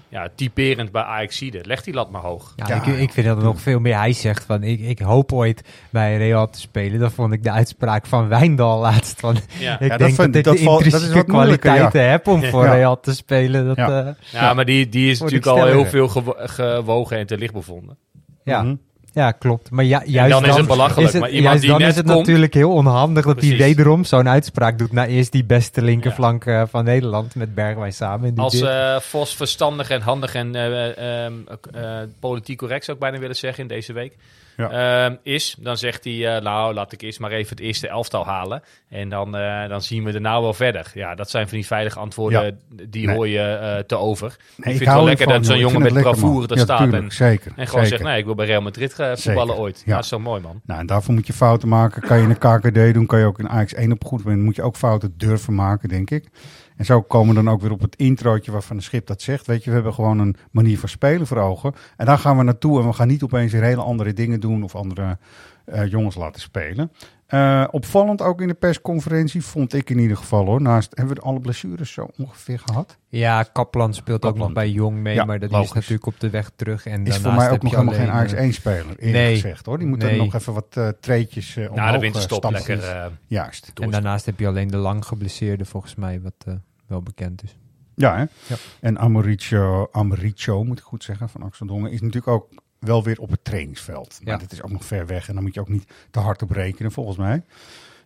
ja, 0.09 0.27
typerend 0.35 0.91
bij 0.91 1.01
Ajaxide. 1.01 1.59
Leg 1.63 1.83
die 1.83 1.93
lat 1.93 2.11
maar 2.11 2.21
hoog. 2.21 2.53
Ja, 2.55 2.65
Ja, 2.67 2.75
ik, 2.75 2.85
ik 2.85 3.11
vind 3.11 3.27
dat 3.27 3.37
er 3.37 3.43
nog 3.43 3.61
veel 3.61 3.79
meer. 3.79 3.97
Hij 3.97 4.13
zegt 4.13 4.43
van, 4.45 4.63
ik, 4.63 4.79
ik 4.79 4.99
hoop 4.99 5.33
ooit 5.33 5.61
bij 5.89 6.17
Real 6.17 6.49
te 6.49 6.59
spelen. 6.59 6.99
Dat 6.99 7.13
vond 7.13 7.33
ik 7.33 7.43
de 7.43 7.51
uitspraak 7.51 8.05
van 8.05 8.27
Wijndal 8.27 8.79
laatst. 8.79 9.19
Van, 9.19 9.35
Ja. 9.59 9.79
ik 9.79 9.97
denk 9.97 10.15
vind- 10.15 10.17
dat 10.17 10.35
ik 10.35 10.43
dat 10.43 10.57
de 10.57 10.63
valt- 10.63 10.77
dat 10.83 10.85
is 10.87 10.93
intrinsieke 10.93 11.31
kwaliteiten 11.31 12.09
heb 12.09 12.27
om 12.27 12.43
voor 12.43 12.65
Ja. 12.65 12.73
Real 12.73 12.99
te 12.99 13.15
spelen. 13.15 13.65
Dat, 13.65 13.75
Ja. 13.77 14.05
eh, 14.05 14.13
Ja, 14.41 14.53
maar 14.53 14.65
die, 14.65 14.89
die 14.89 15.11
is 15.11 15.19
natuurlijk 15.19 15.47
al 15.47 15.65
heel 15.65 15.85
veel 15.85 16.07
gewo- 16.07 16.35
gewogen 16.37 17.17
en 17.17 17.27
te 17.27 17.37
licht 17.37 17.53
bevonden. 17.53 17.97
ja. 18.43 18.61
Mhm. 18.63 18.75
Ja, 19.13 19.31
klopt. 19.31 19.71
Maar 19.71 19.85
ja, 19.85 20.01
juist 20.05 20.31
dan 20.31 20.45
is 20.45 20.55
het 20.55 20.67
belachelijk, 20.67 21.07
Is 21.07 21.13
het, 21.13 21.21
maar 21.21 21.29
iemand 21.29 21.45
juist 21.47 21.61
die 21.61 21.69
dan 21.71 21.79
net 21.79 21.89
is 21.89 21.95
het 21.95 22.05
komt- 22.05 22.17
natuurlijk 22.17 22.53
heel 22.53 22.71
onhandig 22.71 23.25
dat 23.25 23.39
hij 23.39 23.47
Precies. 23.49 23.65
wederom 23.65 24.03
zo'n 24.03 24.29
uitspraak 24.29 24.77
doet. 24.77 24.91
naar 24.91 25.07
eerst 25.07 25.31
die 25.31 25.43
beste 25.45 25.81
linkerflank 25.81 26.45
eh, 26.45 26.63
van 26.69 26.83
Nederland 26.83 27.35
met 27.35 27.55
Bergwijn 27.55 27.93
samen. 27.93 28.27
En 28.27 28.33
die 28.33 28.43
Als 28.43 28.61
eh, 28.61 28.99
Vos 28.99 29.35
verstandig 29.35 29.89
en 29.89 30.01
handig 30.01 30.33
en 30.35 30.55
eh, 30.55 31.25
ehm, 31.25 31.33
eh, 31.73 31.99
politiek 32.19 32.57
correct 32.57 32.85
zou 32.85 32.97
ik 32.97 33.03
bijna 33.03 33.19
willen 33.19 33.35
zeggen 33.35 33.61
in 33.61 33.67
deze 33.67 33.93
week. 33.93 34.13
Ehm, 34.57 35.15
is, 35.23 35.55
dan 35.59 35.77
zegt 35.77 36.03
hij, 36.03 36.35
eh, 36.35 36.41
nou 36.43 36.73
laat 36.73 36.91
ik 36.91 37.01
eerst 37.01 37.19
maar 37.19 37.31
even 37.31 37.49
het 37.49 37.59
eerste 37.65 37.87
elftal 37.87 38.25
halen. 38.25 38.61
En 38.89 39.09
dan, 39.09 39.35
eh, 39.35 39.67
dan 39.69 39.81
zien 39.81 40.03
we 40.03 40.11
er 40.11 40.21
nou 40.21 40.41
wel 40.43 40.53
verder. 40.53 40.91
Ja, 40.93 41.15
dat 41.15 41.29
zijn 41.29 41.47
van 41.47 41.57
die 41.57 41.65
veilige 41.67 41.99
antwoorden, 41.99 42.59
die 42.89 43.05
Nee. 43.05 43.15
hoor 43.15 43.27
je 43.27 43.39
eh, 43.41 43.77
te 43.77 43.95
over. 43.95 44.35
ik 44.57 44.63
vind 44.63 44.79
het 44.79 44.87
wel 44.93 45.03
lekker 45.03 45.27
dat 45.27 45.45
zo'n 45.45 45.57
jongen 45.57 45.81
met 45.81 45.93
bravoure 45.93 46.55
Ja, 46.55 46.61
staat. 46.61 46.77
tuurlijk, 46.77 47.03
En, 47.03 47.11
zeker. 47.11 47.51
en 47.55 47.67
gewoon 47.67 47.83
zeker. 47.85 47.87
zegt, 47.97 48.09
nee, 48.09 48.19
ik 48.19 48.25
wil 48.25 48.35
bij 48.35 48.45
Real 48.45 48.61
Madrid 48.61 48.99
eh, 48.99 49.11
voetballen 49.15 49.55
ooit. 49.57 49.77
ja. 49.77 49.83
Ja, 49.85 49.93
dat 49.93 50.03
is 50.03 50.09
zo 50.09 50.19
mooi 50.19 50.41
man. 50.41 50.61
Nou, 50.65 50.79
en 50.79 50.85
daarvoor 50.85 51.13
moet 51.13 51.27
je 51.27 51.33
fouten 51.33 51.67
maken. 51.67 52.01
Kan 52.01 52.17
je 52.17 52.23
in 52.23 52.29
een 52.29 52.59
KKD 52.59 52.93
doen, 52.93 53.05
kan 53.05 53.19
je 53.19 53.25
ook 53.25 53.39
in 53.39 53.49
Ajax 53.49 53.73
1 53.73 53.91
op 53.91 54.03
goed 54.05 54.23
bent. 54.23 54.41
Moet 54.41 54.55
je 54.55 54.61
ook 54.61 54.75
fouten 54.75 55.13
durven 55.17 55.55
maken, 55.55 55.89
denk 55.89 56.09
ik. 56.09 56.27
En 56.77 56.85
zo 56.85 57.01
komen 57.01 57.35
we 57.35 57.43
dan 57.43 57.53
ook 57.53 57.61
weer 57.61 57.71
op 57.71 57.81
het 57.81 57.95
introotje 57.95 58.51
waarvan 58.51 58.77
de 58.77 58.83
schip 58.83 59.07
dat 59.07 59.21
zegt. 59.21 59.47
Weet 59.47 59.63
je, 59.63 59.69
we 59.69 59.75
hebben 59.75 59.93
gewoon 59.93 60.19
een 60.19 60.35
manier 60.51 60.79
van 60.79 60.89
spelen 60.89 61.27
voor 61.27 61.37
ogen. 61.37 61.73
En 61.97 62.05
daar 62.05 62.17
gaan 62.17 62.37
we 62.37 62.43
naartoe. 62.43 62.79
En 62.79 62.87
we 62.87 62.93
gaan 62.93 63.07
niet 63.07 63.23
opeens 63.23 63.51
weer 63.51 63.63
hele 63.63 63.81
andere 63.81 64.13
dingen 64.13 64.39
doen 64.39 64.63
of 64.63 64.75
andere 64.75 65.17
eh, 65.65 65.85
jongens 65.85 66.15
laten 66.15 66.41
spelen. 66.41 66.91
Eh, 67.33 67.63
opvallend 67.71 68.21
ook 68.21 68.41
in 68.41 68.47
de 68.47 68.53
persconferentie, 68.53 69.43
vond 69.43 69.73
ik 69.73 69.89
in 69.89 69.99
ieder 69.99 70.17
geval 70.17 70.45
hoor. 70.45 70.61
Naast 70.61 70.97
hebben 70.97 71.15
we 71.15 71.21
alle 71.21 71.39
blessures 71.39 71.91
zo 71.91 72.07
ongeveer 72.17 72.59
gehad. 72.59 72.97
Ja, 73.07 73.43
Kaplan 73.43 73.93
speelt 73.93 74.25
ook 74.25 74.37
nog 74.37 74.53
bij 74.53 74.69
Jong 74.69 74.97
mee, 74.97 75.15
Ja, 75.15 75.25
maar 75.25 75.39
dat 75.39 75.51
logisch. 75.51 75.67
is 75.67 75.73
natuurlijk 75.73 76.05
op 76.05 76.19
de 76.19 76.29
weg 76.29 76.51
terug. 76.55 76.85
En 76.85 77.05
Is 77.05 77.13
voor 77.13 77.23
daarnaast 77.23 77.37
mij 77.37 77.45
ook 77.45 77.51
heb 77.51 77.61
nog 77.61 77.71
je 77.71 77.77
helemaal 77.77 77.99
geen 77.99 78.09
Ajax 78.15 78.33
eh, 78.33 78.39
1 78.39 78.53
speler, 78.53 78.85
eerlijk 78.85 78.99
nee. 78.99 79.33
gezegd 79.33 79.65
hoor. 79.65 79.77
Die 79.77 79.87
moeten 79.87 80.07
Nee. 80.07 80.17
nog 80.17 80.33
even 80.35 80.53
wat 80.53 80.67
eh 80.73 80.87
treetjes 80.99 81.55
uh, 81.55 81.71
Na 81.71 81.91
de 81.91 81.99
winterstop 81.99 82.51
lekker 82.51 82.83
eh, 82.83 83.05
Juist. 83.27 83.71
En 83.81 83.89
daarnaast 83.89 84.25
heb 84.25 84.39
je 84.39 84.47
alleen 84.47 84.67
de 84.67 84.77
lang 84.77 85.05
geblesseerde, 85.05 85.65
volgens 85.65 85.95
mij, 85.95 86.21
wat 86.21 86.33
eh, 86.45 86.53
wel 86.87 87.01
bekend 87.01 87.43
is. 87.43 87.57
Ja, 87.95 88.15
hè? 88.15 88.21
Ja. 88.21 88.55
En 88.79 88.99
Amaricio, 88.99 89.87
Amaricio, 89.91 90.63
moet 90.63 90.77
ik 90.77 90.83
goed 90.83 91.03
zeggen, 91.03 91.29
van 91.29 91.43
Axel 91.43 91.65
Dongen, 91.65 91.91
is 91.91 92.01
natuurlijk 92.01 92.27
ook 92.27 92.49
wel 92.85 93.03
weer 93.03 93.19
op 93.19 93.29
het 93.29 93.43
trainingsveld. 93.43 94.19
Maar 94.23 94.33
Ja. 94.33 94.39
dat 94.39 94.51
is 94.51 94.61
ook 94.63 94.71
nog 94.71 94.85
ver 94.85 95.05
weg 95.05 95.27
en 95.27 95.33
dan 95.33 95.43
moet 95.43 95.53
je 95.53 95.59
ook 95.59 95.69
niet 95.69 95.91
te 96.11 96.19
hard 96.19 96.41
op 96.41 96.51
rekenen, 96.51 96.91
volgens 96.91 97.17
mij. 97.17 97.43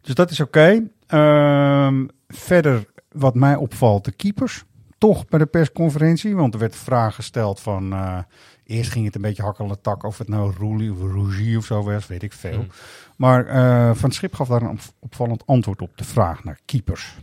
Dus 0.02 0.15
dat 0.15 0.32
is 0.32 0.39
oké. 0.39 0.84
Ehm, 1.08 2.06
verder, 2.28 2.86
wat 3.12 3.36
mij 3.36 3.56
opvalt, 3.56 4.06
de 4.06 4.12
keepers. 4.12 4.63
Toch 4.97 5.28
bij 5.28 5.39
de 5.39 5.45
persconferentie, 5.45 6.36
want 6.36 6.54
er 6.54 6.60
werd 6.60 6.75
vraag 6.75 7.15
gesteld 7.15 7.60
van... 7.60 7.93
eh, 7.93 8.17
eerst 8.63 8.91
ging 8.91 9.06
het 9.06 9.15
een 9.15 9.21
beetje 9.21 9.43
hak 9.43 9.60
aan 9.60 9.67
de 9.67 9.82
tak 9.82 10.04
of 10.04 10.17
het 10.17 10.28
nou 10.28 10.54
Roelie 10.58 10.91
of 10.91 10.99
Rougie 10.99 11.58
of 11.58 11.65
zo 11.65 11.84
was, 11.84 12.08
weet 12.08 12.23
ik 12.23 12.34
veel. 12.34 12.54
Hmm. 12.60 12.67
Maar 13.17 13.45
eh, 13.45 13.95
Van 13.95 14.12
Schip 14.12 14.34
gaf 14.34 14.47
daar 14.47 14.62
een 14.62 14.69
op- 14.69 14.80
opvallend 14.99 15.45
antwoord 15.45 15.82
op 15.82 15.97
de 15.97 16.04
vraag 16.04 16.43
naar 16.43 16.60
keepers. 16.65 17.17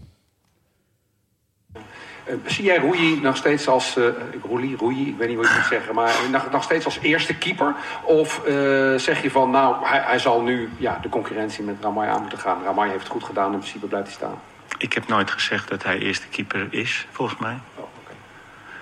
Eh, 2.24 2.34
zie 2.46 2.64
jij 2.64 2.76
Roei 2.78 3.20
nog 3.20 3.36
steeds 3.36 3.68
als, 3.68 3.96
eh 3.96 4.04
Roelie, 4.42 4.76
Roei, 4.76 5.08
ik 5.08 5.16
weet 5.16 5.28
niet 5.28 5.36
wat 5.36 5.46
je 5.48 5.54
moet 5.54 5.64
zeggen, 5.66 5.94
maar 5.94 6.12
nog, 6.30 6.50
nog 6.50 6.62
steeds 6.62 6.84
als 6.84 6.98
eerste 6.98 7.34
keeper? 7.34 7.74
Of 8.02 8.44
eh, 8.44 8.52
zeg 8.96 9.22
je 9.22 9.30
van, 9.30 9.50
nou, 9.50 9.86
hij, 9.86 10.00
hij 10.04 10.18
zal 10.18 10.42
nu 10.42 10.68
ja, 10.76 10.98
de 11.02 11.08
concurrentie 11.08 11.64
met 11.64 11.76
Ramai 11.80 12.10
aan 12.10 12.20
moeten 12.20 12.38
gaan. 12.38 12.62
Ramai 12.64 12.90
heeft 12.90 13.02
het 13.02 13.12
goed 13.12 13.24
gedaan, 13.24 13.52
in 13.52 13.58
principe 13.58 13.86
blijft 13.86 14.06
hij 14.06 14.16
staan. 14.16 14.40
Ik 14.78 14.92
heb 14.92 15.08
nooit 15.08 15.30
gezegd 15.30 15.68
dat 15.68 15.82
hij 15.82 15.98
eerste 15.98 16.26
keeper 16.26 16.66
is, 16.70 17.06
volgens 17.10 17.40
mij. 17.40 17.58
Oh, 17.74 17.82
oké. 17.82 18.12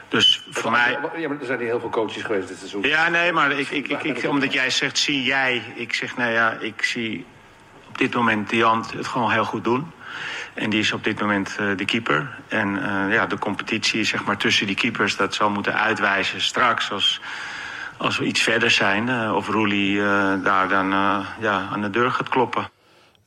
Dus 0.09 0.46
voor 0.50 0.70
mij... 0.70 0.98
Ja, 1.16 1.28
maar 1.28 1.40
er 1.40 1.46
zijn 1.46 1.61
heel 1.61 1.81
veel 1.81 1.88
coaches 1.90 2.22
geweest 2.22 2.48
dit 2.48 2.59
seizoen. 2.59 2.83
Ja, 2.83 3.09
nee, 3.09 3.33
maar 3.33 3.50
ik, 3.52 3.68
ik, 3.70 3.88
ik, 3.88 4.02
ik- 4.02 4.28
omdat 4.28 4.52
jij 4.52 4.70
zegt, 4.70 4.98
zie 4.98 5.22
jij. 5.22 5.62
Ik 5.74 5.94
zeg, 5.94 6.16
nou 6.16 6.33
ja, 6.33 6.57
ik 6.61 6.83
zie 6.85 7.24
op 7.88 7.98
dit 7.98 8.14
moment 8.14 8.48
Diant 8.50 8.92
het 8.92 9.07
gewoon 9.07 9.31
heel 9.31 9.44
goed 9.44 9.64
doen. 9.64 9.90
En 10.55 10.71
die 10.71 10.81
is 10.81 10.93
op 10.93 11.05
dit 11.05 11.21
moment 11.21 11.57
eh, 11.59 11.67
de 11.77 11.85
keeper. 11.85 12.38
En 12.49 12.77
eh, 12.83 13.12
ja, 13.15 13.27
de 13.27 13.38
competitie 13.38 14.05
zeg 14.05 14.25
maar, 14.25 14.37
tussen 14.37 14.67
die 14.67 14.77
keepers, 14.77 15.17
dat 15.17 15.35
zal 15.35 15.51
moeten 15.51 15.75
uitwijzen 15.81 16.41
straks. 16.41 16.91
Als, 16.91 17.21
als 17.97 18.19
we 18.19 18.25
iets 18.25 18.41
verder 18.43 18.71
zijn, 18.71 19.09
eh, 19.09 19.33
of 19.37 19.49
Roelie 19.49 19.99
eh, 20.01 20.33
daar 20.45 20.69
dan 20.69 20.93
eh, 20.93 21.19
ja, 21.41 21.69
aan 21.73 21.81
de 21.81 21.91
deur 21.91 22.11
gaat 22.11 22.29
kloppen. 22.29 22.71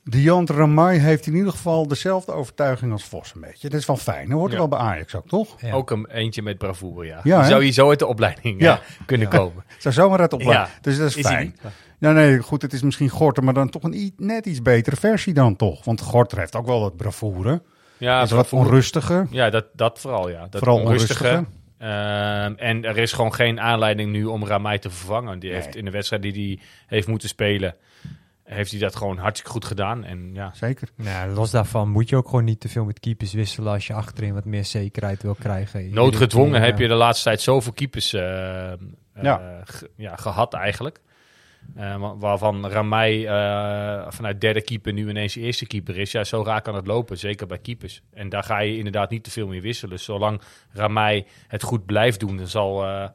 Diant 0.08 0.50
Ramay 0.50 0.98
heeft 0.98 1.26
in 1.26 1.34
ieder 1.34 1.50
geval 1.52 1.88
dezelfde 1.88 2.32
overtuiging 2.32 2.92
als 2.92 3.04
Vos 3.04 3.32
een 3.34 3.40
beetje. 3.40 3.68
Dat 3.68 3.80
is 3.80 3.86
wel 3.86 3.96
fijn. 3.96 4.28
Dat 4.28 4.38
hoort 4.38 4.52
er 4.52 4.58
Ja. 4.60 4.68
wel 4.68 4.78
bij 4.78 4.88
Ajax 4.88 5.14
ook, 5.14 5.28
toch? 5.28 5.60
Ja. 5.60 5.72
Ook 5.72 5.90
een 5.90 6.06
eentje 6.10 6.42
met 6.42 6.58
bravoure, 6.58 7.06
ja. 7.06 7.14
Ja, 7.14 7.20
Die 7.22 7.32
hè? 7.32 7.44
zou 7.44 7.64
je 7.64 7.70
zo 7.70 7.88
uit 7.88 7.98
de 7.98 8.06
opleiding 8.06 8.60
Ja. 8.60 8.66
ja. 8.72 8.80
kunnen 9.06 9.28
komen. 9.28 9.64
Zou 9.78 9.94
zomaar 9.94 10.18
het 10.20 10.32
opleiden. 10.32 10.66
Ja. 10.74 10.78
Dus 10.80 10.98
dat 10.98 11.08
is, 11.08 11.16
Is 11.16 11.24
hij 11.24 11.34
fijn. 11.34 11.56
Ja, 11.98 12.12
nee, 12.12 12.38
goed, 12.38 12.62
het 12.62 12.72
is 12.72 12.82
misschien 12.82 13.08
Gorter, 13.08 13.44
maar 13.44 13.54
dan 13.54 13.68
toch 13.70 13.82
een 13.82 14.12
net 14.16 14.46
iets 14.46 14.62
betere 14.62 14.96
versie 14.96 15.34
dan 15.34 15.56
toch. 15.56 15.84
Want 15.84 16.00
Gorter 16.00 16.38
heeft 16.38 16.56
ook 16.56 16.66
wel 16.66 16.80
wat 16.80 16.96
bravoure. 16.96 17.62
Ja, 17.98 18.22
is 18.22 18.30
wat 18.30 18.52
onrustiger. 18.52 19.26
Ja, 19.30 19.50
dat, 19.50 19.64
dat 19.72 19.98
vooral, 20.00 20.28
ja. 20.30 20.46
Dat 20.50 20.58
Vooral 20.58 20.80
onrustige. 20.80 21.24
onrustiger. 21.24 21.54
Ehm, 21.78 22.52
en 22.56 22.84
er 22.84 22.98
is 22.98 23.12
gewoon 23.12 23.34
geen 23.34 23.60
aanleiding 23.60 24.10
nu 24.12 24.24
om 24.24 24.44
Ramai 24.46 24.78
te 24.78 24.90
vervangen. 24.90 25.38
Die 25.38 25.50
Nee. 25.50 25.60
heeft 25.62 25.76
in 25.76 25.84
de 25.84 25.90
wedstrijd 25.90 26.22
die 26.22 26.32
hij 26.32 26.66
heeft 26.86 27.06
moeten 27.08 27.28
spelen, 27.28 27.74
heeft 28.44 28.70
hij 28.70 28.80
dat 28.80 28.96
gewoon 28.96 29.18
hartstikke 29.18 29.50
goed 29.50 29.64
gedaan. 29.64 30.04
En 30.04 30.30
ja, 30.32 30.50
Zeker. 30.54 30.88
Nou, 30.96 31.30
los 31.32 31.50
daarvan 31.50 31.88
moet 31.90 32.08
je 32.08 32.16
ook 32.16 32.28
gewoon 32.28 32.44
niet 32.44 32.60
te 32.60 32.68
veel 32.68 32.84
met 32.84 33.00
keepers 33.00 33.32
wisselen 33.32 33.72
als 33.72 33.86
je 33.86 33.92
achterin 33.92 34.34
wat 34.34 34.44
meer 34.44 34.64
zekerheid 34.64 35.22
wil 35.22 35.34
krijgen. 35.34 35.90
noodgedwongen 35.94 36.60
heb 36.62 36.78
je 36.78 36.88
de 36.88 36.94
laatste 36.94 37.24
tijd 37.24 37.40
zoveel 37.40 37.72
keepers 37.72 38.12
eh, 38.12 38.72
eh, 38.72 38.78
ja, 39.96 40.16
gehad 40.16 40.54
eigenlijk. 40.54 41.00
Eh, 41.74 41.96
wa- 41.96 42.16
waarvan 42.16 42.66
Ramai 42.68 43.26
eh, 43.26 44.06
vanuit 44.08 44.40
derde 44.40 44.62
keeper 44.62 44.92
nu 44.92 45.08
ineens 45.08 45.34
eerste 45.36 45.66
keeper 45.66 45.98
is. 45.98 46.12
Ja, 46.12 46.24
zo 46.24 46.42
raak 46.42 46.64
kan 46.64 46.74
het 46.74 46.86
lopen, 46.86 47.18
zeker 47.18 47.46
bij 47.46 47.58
keepers. 47.58 48.02
En 48.12 48.28
daar 48.28 48.42
ga 48.42 48.58
je 48.58 48.76
inderdaad 48.76 49.10
niet 49.10 49.24
te 49.24 49.30
veel 49.30 49.46
mee 49.46 49.60
wisselen. 49.60 50.00
Zolang 50.00 50.40
Ramai 50.72 51.26
het 51.48 51.62
goed 51.62 51.86
blijft 51.86 52.20
doen, 52.20 52.36
dan 52.36 52.46
zal, 52.46 52.84
eh, 52.84 53.08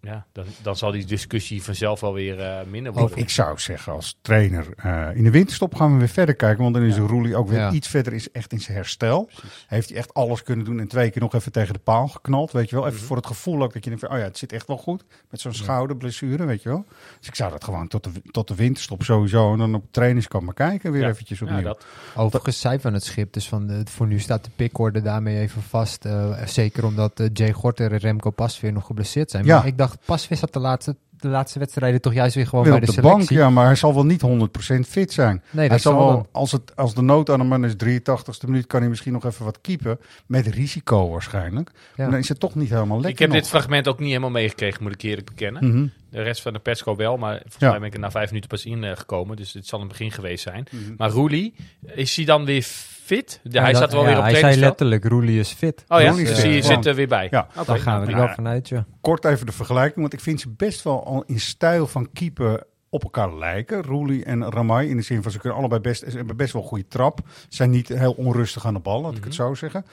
ja, 0.00 0.26
dan, 0.32 0.44
dan 0.62 0.76
zal 0.76 0.90
die 0.92 1.04
discussie 1.04 1.62
vanzelf 1.62 2.00
wel 2.00 2.12
weer 2.12 2.40
eh, 2.40 2.66
minder 2.66 2.92
Of 2.92 2.98
worden. 2.98 3.18
ik 3.18 3.30
zou 3.30 3.58
zeggen 3.58 3.92
als 3.92 4.18
trainer, 4.22 4.66
eh, 4.76 5.08
in 5.14 5.24
de 5.24 5.30
winterstop 5.30 5.74
gaan 5.74 5.92
we 5.92 5.98
weer 5.98 6.08
verder 6.08 6.34
kijken. 6.34 6.62
Want 6.62 6.74
dan 6.74 6.82
is 6.84 6.96
Ja. 6.96 7.02
Roelie 7.02 7.36
ook 7.36 7.48
weer 7.48 7.58
Ja. 7.58 7.70
iets 7.72 7.88
verder 7.88 8.12
is 8.12 8.30
echt 8.30 8.52
in 8.52 8.60
zijn 8.60 8.76
herstel. 8.76 9.30
Heeft 9.66 9.88
hij 9.88 9.98
echt 9.98 10.14
alles 10.14 10.42
kunnen 10.42 10.64
doen 10.64 10.80
en 10.80 10.88
twee 10.88 11.10
keer 11.10 11.22
nog 11.22 11.34
even 11.34 11.52
tegen 11.52 11.72
de 11.74 11.78
paal 11.80 12.08
geknald. 12.08 12.52
Weet 12.52 12.68
je 12.70 12.74
wel, 12.76 12.84
Mhm. 12.84 12.94
even 12.94 13.06
voor 13.06 13.16
het 13.16 13.26
gevoel 13.26 13.62
ook 13.62 13.72
dat 13.72 13.84
je 13.84 13.90
denkt 13.90 14.04
van, 14.06 14.14
oh 14.14 14.18
ja, 14.20 14.24
het 14.24 14.38
zit 14.38 14.52
echt 14.52 14.66
wel 14.66 14.76
goed. 14.76 15.04
Met 15.30 15.40
zo'n 15.40 15.52
schouderblessure, 15.54 16.44
weet 16.44 16.62
je 16.62 16.68
wel. 16.68 16.84
Dus 17.18 17.28
ik 17.28 17.34
zou 17.34 17.50
dat 17.50 17.64
gewoon 17.64 17.88
tot 17.88 18.04
de, 18.04 18.10
tot 18.30 18.48
de 18.48 18.54
winterstop 18.54 19.02
sowieso. 19.02 19.52
En 19.52 19.58
dan 19.58 19.74
op 19.74 19.84
trainingskamp 19.90 20.44
maar 20.44 20.54
kijken 20.54 20.92
weer 20.92 21.02
Ja. 21.02 21.08
eventjes 21.08 21.42
opnieuw. 21.42 21.56
Ja, 21.58 21.62
dat. 21.64 21.84
Overigens 22.16 22.60
zei 22.60 22.80
van 22.80 22.92
het 22.92 23.04
schip, 23.04 23.32
dus 23.32 23.48
van 23.48 23.66
de, 23.66 23.82
voor 23.84 24.06
nu 24.06 24.18
staat 24.18 24.44
de 24.44 24.50
pickorde 24.56 25.02
daarmee 25.02 25.38
even 25.38 25.62
vast. 25.62 26.04
eh, 26.04 26.46
zeker 26.46 26.84
omdat 26.84 27.22
Jay 27.32 27.52
Gorter 27.52 27.92
en 27.92 27.98
Remco 27.98 28.30
Pasveer 28.30 28.72
nog 28.72 28.86
geblesseerd 28.86 29.30
zijn. 29.30 29.44
Ja. 29.44 29.56
Maar 29.56 29.66
ik 29.66 29.78
dacht, 29.78 29.97
Pasveer 30.04 30.36
zat 30.36 30.52
de 30.52 30.58
laatste, 30.58 30.96
de 31.10 31.28
laatste 31.28 31.58
wedstrijden 31.58 32.00
toch 32.00 32.14
juist 32.14 32.34
weer 32.34 32.46
gewoon 32.46 32.64
Weer 32.64 32.72
bij 32.72 32.80
op 32.82 32.86
de, 32.88 32.94
de, 32.94 33.00
selectie. 33.00 33.26
bank, 33.36 33.40
ja, 33.44 33.50
maar 33.50 33.64
hij 33.66 33.74
zal 33.74 33.94
wel 33.94 34.04
niet 34.06 34.22
100% 34.22 34.80
fit 34.88 35.12
zijn. 35.12 35.42
Nee, 35.50 35.60
hij 35.60 35.68
dat 35.68 35.80
zal 35.80 35.96
wel, 35.98 36.26
als, 36.32 36.52
het, 36.52 36.76
als 36.76 36.94
de 36.94 37.02
nood 37.02 37.30
aan 37.30 37.38
de 37.38 37.44
man 37.44 37.64
is 37.64 37.72
83ste 37.74 38.46
minuut, 38.46 38.66
kan 38.66 38.80
hij 38.80 38.88
misschien 38.88 39.12
nog 39.12 39.24
even 39.24 39.44
wat 39.44 39.60
keepen. 39.60 39.98
Met 40.26 40.46
risico 40.46 41.08
waarschijnlijk. 41.10 41.70
Ja. 41.74 41.82
Maar 41.96 42.10
dan 42.10 42.18
is 42.20 42.28
het 42.28 42.40
toch 42.40 42.54
niet 42.54 42.68
helemaal 42.70 42.96
lekker 42.96 43.10
Ik 43.12 43.18
heb 43.18 43.28
nog. 43.28 43.38
dit 43.38 43.48
fragment 43.48 43.88
ook 43.88 43.98
niet 43.98 44.08
helemaal 44.08 44.30
meegekregen, 44.30 44.82
moet 44.82 44.92
ik 44.92 45.02
eerlijk 45.02 45.26
bekennen. 45.26 45.68
Mhm. 45.68 45.86
De 46.10 46.22
rest 46.22 46.42
van 46.42 46.52
de 46.52 46.58
persco 46.58 46.96
wel, 46.96 47.16
maar 47.16 47.36
volgens 47.38 47.56
Ja. 47.58 47.68
mij 47.70 47.78
ben 47.78 47.88
ik 47.88 47.94
er 47.94 48.00
na 48.00 48.10
vijf 48.10 48.28
minuten 48.28 48.48
pas 48.48 48.64
in 48.64 48.84
eh, 48.84 48.96
gekomen. 48.96 49.36
Dus 49.36 49.52
dit 49.52 49.66
zal 49.66 49.80
een 49.80 49.88
begin 49.88 50.10
geweest 50.10 50.42
zijn. 50.42 50.66
Mhm. 50.70 50.94
Maar 50.96 51.10
Roelie, 51.10 51.54
is 51.94 52.16
hij 52.16 52.24
dan 52.24 52.44
weer 52.44 52.66
fit? 53.08 53.40
Ja, 53.42 53.62
hij 53.62 53.74
zat 53.74 53.92
wel 53.92 54.00
ja, 54.02 54.08
weer 54.08 54.16
op 54.16 54.22
Hij 54.22 54.34
zei 54.34 54.56
letterlijk, 54.56 55.04
Roelie 55.04 55.38
is 55.38 55.52
fit. 55.52 55.84
Oh 55.88 56.00
ja, 56.00 56.12
dus 56.12 56.40
Gewoon. 56.40 56.62
zit 56.62 56.86
er 56.86 56.94
weer 56.94 57.08
bij. 57.08 57.28
Ja. 57.30 57.48
Oké, 57.56 57.66
Daar 57.66 57.78
gaan 57.78 58.00
we 58.00 58.06
er 58.06 58.12
nou, 58.12 58.24
wel 58.24 58.34
vanuit, 58.34 58.68
ja. 58.68 58.86
Kort 59.00 59.24
even 59.24 59.46
de 59.46 59.52
vergelijking, 59.52 60.00
want 60.00 60.12
ik 60.12 60.20
vind 60.20 60.40
ze 60.40 60.48
best 60.48 60.82
wel 60.82 61.04
al 61.04 61.22
in 61.26 61.40
stijl 61.40 61.86
van 61.86 62.12
keeper 62.12 62.62
op 62.90 63.02
elkaar 63.02 63.34
lijken. 63.34 63.82
Roelie 63.82 64.24
en 64.24 64.50
Ramai 64.50 64.88
in 64.88 64.96
de 64.96 65.02
zin 65.02 65.22
van 65.22 65.32
ze 65.32 65.38
kunnen 65.38 65.58
allebei 65.58 65.80
best, 65.80 66.04
ze 66.08 66.16
hebben 66.16 66.36
best 66.36 66.52
wel 66.52 66.62
een 66.62 66.68
goede 66.68 66.88
trap. 66.88 67.20
Zijn 67.48 67.70
niet 67.70 67.88
heel 67.88 68.12
onrustig 68.12 68.66
aan 68.66 68.74
de 68.74 68.80
bal, 68.80 69.00
laat 69.00 69.16
ik 69.16 69.24
het 69.24 69.34
zo 69.34 69.54
zeggen. 69.54 69.84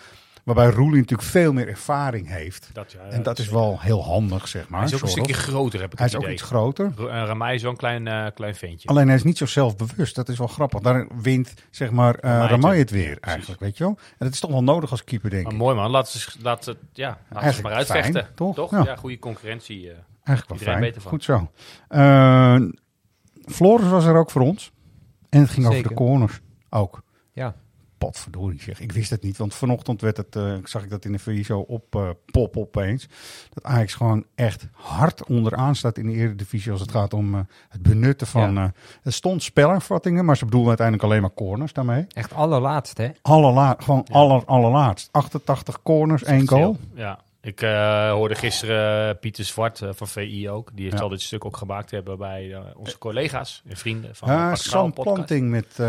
Waarbij 0.46 0.70
Roelie 0.70 1.00
natuurlijk 1.00 1.30
veel 1.30 1.54
meer 1.54 1.68
ervaring 1.68 2.28
heeft. 2.30 2.70
Dat, 2.74 2.92
ja, 2.92 3.00
en 3.00 3.24
dat 3.24 3.40
is 3.40 3.50
wel 3.50 3.80
heel 3.82 4.04
handig, 4.04 4.48
zeg 4.48 4.70
maar. 4.70 4.80
Hij 4.80 4.90
is 4.90 4.96
ook 4.96 5.02
een 5.02 5.08
stukje 5.08 5.34
groter, 5.34 5.82
heb 5.82 5.92
ik 5.92 5.98
Hij 5.98 6.08
het 6.08 6.18
is 6.22 6.26
ook 6.26 6.32
iets 6.32 6.42
groter. 6.42 6.92
R- 6.98 7.02
eh, 7.08 7.08
Ramai 7.26 7.56
is 7.56 7.62
wel 7.62 7.72
een 7.72 7.78
klein, 7.78 8.08
eh, 8.08 8.26
klein 8.34 8.56
ventje. 8.56 8.88
Alleen 8.90 9.08
hij 9.08 9.16
is 9.16 9.24
niet 9.24 9.38
zo 9.38 9.46
zelfbewust. 9.46 10.16
Dat 10.16 10.30
is 10.30 10.38
wel 10.38 10.48
grappig. 10.48 10.80
Daar 10.80 11.08
wint 11.22 11.54
zeg 11.70 11.92
maar 11.92 12.16
uh, 12.16 12.22
Ramai 12.22 12.48
Ramai 12.50 12.80
het- 12.80 12.90
weer 12.92 13.18
eigenlijk, 13.22 13.60
weet 13.60 13.78
je 13.78 13.84
wel. 13.84 13.98
En 14.00 14.16
dat 14.18 14.34
is 14.34 14.40
toch 14.40 14.52
wel 14.52 14.64
nodig 14.64 14.92
als 14.92 15.04
keeper, 15.04 15.30
denk 15.30 15.44
Maar 15.44 15.54
ik. 15.54 15.58
mooi 15.60 15.76
man, 15.76 15.92
laat 15.92 16.10
ze, 16.10 16.32
laat 16.42 16.64
ze, 16.64 16.78
ja, 16.94 17.18
laat 17.30 17.54
ze 17.56 17.62
maar 17.62 17.74
uitvechten. 17.74 18.14
fijn, 18.14 18.36
toch? 18.36 18.72
Ja. 18.72 18.84
Ja. 18.84 18.96
goede 18.96 19.20
concurrentie. 19.20 19.90
eh. 19.90 19.96
Eigenlijk 20.24 20.48
wel 20.48 20.58
iedereen 20.58 20.74
fijn. 20.74 20.80
beter 20.90 21.02
van. 21.02 21.12
Goed 21.12 21.24
zo. 21.24 21.50
Uh, 21.90 22.70
Floris 23.46 23.88
was 23.90 24.06
er 24.06 24.16
ook 24.16 24.32
voor 24.32 24.42
ons. 24.42 24.72
En 25.30 25.40
het 25.42 25.50
ging 25.50 25.68
over 25.68 25.84
de 25.88 25.94
corners 25.94 26.40
ook. 26.70 27.02
Ja. 27.34 27.56
Potverdorie 27.98 28.62
zeg. 28.62 28.80
Ik 28.80 28.92
wist 28.92 29.10
het 29.10 29.24
niet. 29.24 29.38
Want 29.38 29.54
vanochtend 29.54 30.02
werd 30.02 30.18
het, 30.18 30.36
uh, 30.36 30.56
zag 30.64 30.84
ik 30.84 30.90
dat 30.90 31.06
in 31.06 31.12
de 31.12 31.20
VI 31.20 31.44
zo 31.44 31.60
op 31.60 31.96
uh, 31.96 32.10
pop 32.26 32.58
opeens. 32.58 33.08
Dat 33.54 33.64
Ajax 33.64 33.94
gewoon 33.94 34.26
echt 34.36 34.68
hard 34.72 35.26
onderaan 35.26 35.76
staat 35.76 35.98
in 35.98 36.08
de 36.08 36.14
Eredivisie 36.14 36.72
als 36.72 36.82
het 36.82 36.92
gaat 36.92 37.14
om 37.14 37.36
uh, 37.36 37.40
het 37.70 37.82
benutten 37.82 38.28
van... 38.28 38.54
Ja. 38.54 38.74
er 39.04 39.14
stond 39.14 39.44
spelervattingen, 39.44 40.26
maar 40.26 40.38
ze 40.38 40.46
bedoelen 40.46 40.68
uiteindelijk 40.68 41.08
alleen 41.08 41.22
maar 41.22 41.34
corners 41.34 41.74
daarmee. 41.74 42.06
Echt 42.14 42.34
allerlaatst, 42.34 42.98
hè? 42.98 43.10
Allerla 43.22 43.76
gewoon 43.80 44.06
aller, 44.12 44.46
allerlaatst. 44.46 45.10
88 45.12 45.82
corners, 45.82 46.24
één 46.24 46.48
goal. 46.48 46.78
Ja, 46.94 47.20
ik 47.46 47.62
uh, 47.62 48.12
hoorde 48.12 48.36
gisteren 48.36 49.20
Pieter 49.20 49.44
Zwart 49.46 49.82
uh, 49.82 49.90
van 49.94 50.08
VI 50.08 50.50
ook. 50.50 50.70
Die 50.74 50.92
Ja. 50.92 50.98
zal 50.98 51.10
dit 51.10 51.22
stuk 51.22 51.46
ook 51.46 51.58
gemaakt 51.58 51.92
hebben 51.92 52.18
bij 52.18 52.46
uh, 52.46 52.60
onze 52.76 52.98
collega's 52.98 53.62
en 53.68 53.78
vrienden 53.78 54.16
van 54.16 54.32
Ja, 54.32 54.52
de 54.52 54.58
Sam 54.58 54.94
Planting 54.94 55.50
met 55.50 55.80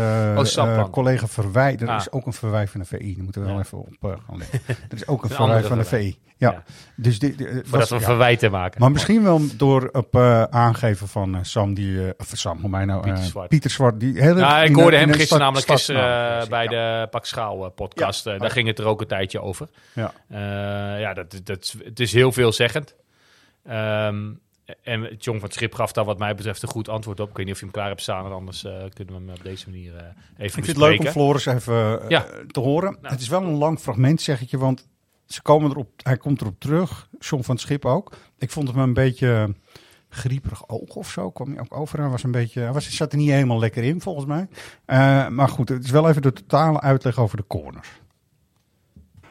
Oh, 0.57 0.89
collega 0.91 1.27
Verwij. 1.27 1.77
Er 1.79 1.89
Ah. 1.89 1.95
is 1.99 2.11
ook 2.11 2.25
een 2.25 2.33
Verwij 2.33 2.67
van 2.67 2.79
de 2.79 2.85
VI. 2.85 2.97
Die 2.97 3.23
moeten 3.23 3.41
we 3.41 3.47
wel 3.47 3.59
even 3.59 3.77
op 3.77 3.87
gaan. 4.27 4.41
Er 4.41 4.47
is 4.95 5.07
ook 5.07 5.23
een 5.23 5.29
Een 5.29 5.35
Verwij 5.35 5.63
van 5.63 5.77
de. 5.77 5.85
VI. 5.85 6.17
Ja. 6.39 6.63
Dus 6.95 7.19
dit, 7.19 7.35
Voordat 7.37 7.69
was- 7.69 7.89
we 7.89 7.95
ja. 7.95 8.01
verwijten 8.01 8.51
maken. 8.51 8.81
Maar 8.81 8.91
misschien 8.91 9.23
wel 9.23 9.41
door 9.55 9.89
op 9.91 10.15
aangeven 10.49 11.07
van 11.07 11.39
Sam, 11.45 11.73
die, 11.73 12.13
Sam, 12.31 12.59
hoe 12.61 12.69
mij 12.69 12.85
nou, 12.85 13.01
Pieter 13.01 13.23
Zwart. 13.23 13.49
Pieter 13.49 13.69
Zwart. 13.69 13.99
Die 13.99 14.21
hele 14.21 14.39
Ja, 14.39 14.63
ik 14.63 14.75
hoorde 14.75 14.91
de- 14.91 14.97
hem 14.97 15.07
in 15.07 15.13
gisteren 15.13 15.25
stad- 15.27 15.39
namelijk 15.39 15.67
gisteren 15.67 16.01
nou, 16.01 16.41
eh, 16.41 16.47
bij 16.49 16.67
de 16.67 17.07
Pak 17.09 17.25
Schaal 17.25 17.65
eh, 17.65 17.71
podcast. 17.75 18.27
Eh, 18.27 18.39
daar 18.39 18.51
ging 18.51 18.67
het 18.67 18.79
er 18.79 18.85
ook 18.85 19.01
een 19.01 19.07
tijdje 19.07 19.41
over. 19.41 19.67
Ja. 19.93 20.11
Eh, 20.29 20.99
ja, 20.99 21.13
dat, 21.13 21.41
dat, 21.47 21.75
het 21.83 21.99
is 21.99 22.13
heel 22.13 22.31
veelzeggend. 22.31 22.95
Ehm 23.63 24.25
en 24.83 25.01
John 25.01 25.39
van 25.39 25.47
het 25.47 25.53
Schip 25.53 25.73
gaf 25.73 25.91
daar 25.91 26.05
wat 26.05 26.17
mij 26.17 26.35
betreft 26.35 26.61
een 26.61 26.69
goed 26.69 26.89
antwoord 26.89 27.19
op. 27.19 27.29
Ik 27.29 27.35
weet 27.35 27.45
niet 27.45 27.53
of 27.53 27.59
je 27.59 27.65
hem 27.65 27.75
klaar 27.75 27.87
hebt 27.87 28.01
staan, 28.01 28.25
en 28.25 28.31
anders 28.31 28.63
eh, 28.63 28.71
kunnen 28.93 29.13
we 29.13 29.19
hem 29.19 29.29
op 29.29 29.43
deze 29.43 29.69
manier 29.69 29.95
eh, 29.95 30.03
even 30.37 30.45
Ik 30.45 30.53
vind 30.53 30.67
het 30.67 30.77
leuk 30.77 30.99
om 30.99 31.05
Floris 31.05 31.45
even 31.45 32.01
uh, 32.03 32.09
Ja. 32.09 32.25
te 32.51 32.59
horen. 32.59 32.97
Nou. 33.01 33.13
Het 33.13 33.21
is 33.21 33.27
wel 33.27 33.43
een 33.43 33.57
lang 33.57 33.79
fragment, 33.79 34.21
zeg 34.21 34.41
ik 34.41 34.49
je, 34.49 34.57
want 34.57 34.87
ze 35.25 35.41
komen 35.41 35.71
erop, 35.71 35.89
hij 36.03 36.17
komt 36.17 36.41
erop 36.41 36.59
terug. 36.59 37.09
John 37.19 37.43
van 37.43 37.55
het 37.55 37.63
Schip 37.63 37.85
ook. 37.85 38.15
Ik 38.37 38.51
vond 38.51 38.67
hem 38.67 38.79
een 38.79 38.93
beetje 38.93 39.55
grieperig 40.09 40.69
oog 40.69 40.95
of 40.95 41.09
zo, 41.09 41.31
kwam 41.31 41.51
hij 41.51 41.59
ook 41.59 41.75
over. 41.77 41.99
Hij 41.99 42.09
was 42.09 42.23
een 42.23 42.31
beetje, 42.31 42.61
hij 42.61 42.73
was, 42.73 42.89
zat 42.95 43.11
er 43.11 43.17
niet 43.17 43.29
helemaal 43.29 43.59
lekker 43.59 43.83
in, 43.83 44.01
volgens 44.01 44.25
mij. 44.25 44.47
Uh, 44.85 45.27
maar 45.27 45.49
goed, 45.49 45.69
het 45.69 45.83
is 45.83 45.91
wel 45.91 46.09
even 46.09 46.21
de 46.21 46.33
totale 46.33 46.81
uitleg 46.81 47.19
over 47.19 47.37
de 47.37 47.47
corners. 47.47 47.87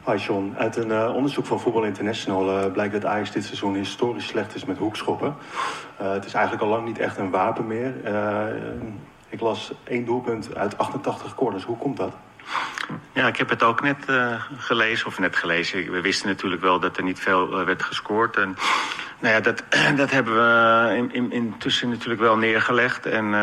Uit 0.07 0.75
een 0.75 0.89
uh, 0.89 1.15
onderzoek 1.15 1.45
van 1.45 1.59
Voetbal 1.59 1.83
International 1.83 2.59
uh, 2.59 2.71
blijkt 2.71 2.93
dat 2.93 3.05
Ajax 3.05 3.31
dit 3.31 3.43
seizoen 3.43 3.75
historisch 3.75 4.27
slecht 4.27 4.55
is 4.55 4.65
met 4.65 4.77
hoekschoppen. 4.77 5.35
Uh, 6.01 6.11
het 6.11 6.25
is 6.25 6.33
eigenlijk 6.33 6.63
al 6.63 6.69
lang 6.69 6.85
niet 6.85 6.99
echt 6.99 7.17
een 7.17 7.29
wapen 7.29 7.67
meer. 7.67 7.93
ik 9.29 9.39
las 9.39 9.71
één 9.83 10.05
doelpunt 10.05 10.55
uit 10.55 10.77
88 10.77 11.35
corners. 11.35 11.63
Hoe 11.63 11.77
komt 11.77 11.97
dat? 11.97 12.13
Ja, 13.13 13.27
ik 13.27 13.37
heb 13.37 13.49
het 13.49 13.63
ook 13.63 13.81
net 13.81 14.05
gelezen, 14.57 15.07
of 15.07 15.19
net 15.19 15.35
gelezen. 15.35 15.91
We 15.91 16.01
wisten 16.01 16.27
natuurlijk 16.27 16.61
wel 16.61 16.79
dat 16.79 16.97
er 16.97 17.03
niet 17.03 17.19
veel 17.19 17.65
werd 17.65 17.83
gescoord. 17.83 18.37
En, 18.37 18.55
nou 19.19 19.33
ja, 19.33 19.39
dat, 19.39 19.63
dat 20.01 20.11
hebben 20.11 20.33
we 20.33 20.95
in, 20.95 21.13
in, 21.13 21.31
intussen 21.31 21.89
natuurlijk 21.89 22.21
wel 22.21 22.37
neergelegd. 22.37 23.05
En 23.05 23.35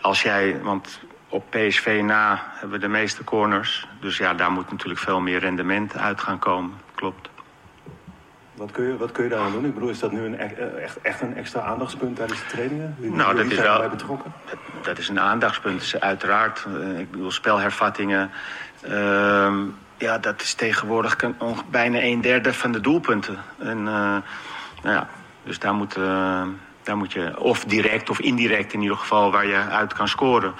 als 0.00 0.22
jij, 0.22 0.60
want 0.62 1.00
op 1.28 1.44
PSV 1.50 2.00
na 2.04 2.42
hebben 2.52 2.70
we 2.70 2.86
de 2.86 2.92
meeste 2.92 3.24
corners. 3.24 3.88
Dus 4.00 4.16
ja, 4.16 4.34
daar 4.34 4.50
moet 4.50 4.70
natuurlijk 4.70 5.00
veel 5.00 5.20
meer 5.20 5.38
rendement 5.38 5.96
uit 5.96 6.20
gaan 6.20 6.38
komen. 6.38 6.72
Klopt. 6.94 7.28
Wat 8.56 8.70
kun, 8.70 8.84
je, 8.84 8.96
wat 8.96 9.12
kun 9.12 9.24
je 9.24 9.30
daar 9.30 9.40
aan 9.40 9.52
doen? 9.52 9.64
Ik 9.64 9.74
bedoel, 9.74 9.88
is 9.88 9.98
dat 9.98 10.12
nu 10.12 10.24
een, 10.24 10.38
echt, 10.38 11.00
echt 11.00 11.20
een 11.20 11.36
extra 11.36 11.60
aandachtspunt 11.60 12.16
tijdens 12.16 12.40
de 12.40 12.46
trainingen? 12.46 12.96
Nou, 12.98 13.36
dat 13.36 13.46
is 13.46 13.58
wel. 13.58 13.88
Betrokken? 13.88 14.32
Dat, 14.50 14.58
dat, 14.84 14.98
is 14.98 15.08
een 15.08 15.20
aandachtspunt, 15.20 16.00
uiteraard. 16.00 16.66
Uh, 16.68 16.98
ik 16.98 17.10
bedoel, 17.10 17.30
spelhervattingen. 17.30 18.30
Uh, 18.88 19.52
ja, 19.96 20.18
dat 20.18 20.40
is 20.40 20.54
tegenwoordig 20.54 21.16
bijna 21.70 22.02
een 22.02 22.20
derde 22.20 22.52
van 22.52 22.72
de 22.72 22.80
doelpunten. 22.80 23.38
En, 23.58 23.78
uh, 23.78 23.84
nou 23.84 24.22
ja, 24.82 25.08
dus 25.44 25.58
daar 25.58 25.74
moet, 25.74 25.94
daar 26.82 26.96
moet 26.96 27.12
je, 27.12 27.40
of 27.40 27.64
direct 27.64 28.10
of 28.10 28.20
indirect 28.20 28.72
in 28.72 28.82
ieder 28.82 28.96
geval, 28.96 29.30
waar 29.30 29.46
je 29.46 29.58
uit 29.58 29.92
kan 29.92 30.08
scoren. 30.08 30.54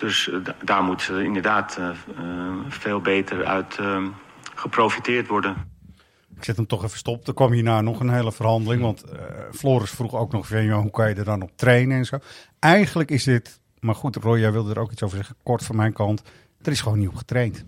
Dus 0.00 0.30
daar 0.64 0.82
moet 0.82 1.08
inderdaad 1.08 1.78
uh, 1.78 1.90
veel 2.68 3.00
beter 3.00 3.44
uit 3.44 3.78
geprofiteerd 4.54 5.26
worden. 5.26 5.68
Ik 6.36 6.44
zet 6.44 6.56
hem 6.56 6.66
toch 6.66 6.84
even 6.84 6.98
stop. 6.98 7.26
Er 7.26 7.34
kwam 7.34 7.52
hierna 7.52 7.80
nog 7.80 8.00
een 8.00 8.10
hele 8.10 8.32
verhandeling. 8.32 8.82
Want 8.82 9.04
uh, 9.04 9.20
Floris 9.52 9.90
vroeg 9.90 10.14
ook 10.14 10.32
nog 10.32 10.46
van, 10.46 10.70
hoe 10.70 10.90
kan 10.90 11.08
je 11.08 11.14
er 11.14 11.24
dan 11.24 11.42
op 11.42 11.50
trainen 11.54 11.98
en 11.98 12.04
zo. 12.04 12.18
Eigenlijk 12.58 13.10
is 13.10 13.24
dit, 13.24 13.60
maar 13.80 13.94
goed, 13.94 14.16
Roy, 14.16 14.38
jij 14.38 14.52
wilde 14.52 14.74
er 14.74 14.80
ook 14.80 14.92
iets 14.92 15.02
over 15.02 15.16
zeggen, 15.16 15.36
kort 15.42 15.64
van 15.64 15.76
mijn 15.76 15.92
kant. 15.92 16.22
Er 16.62 16.72
is 16.72 16.80
gewoon 16.80 16.98
niet 16.98 17.08
op 17.08 17.16
getraind. 17.16 17.64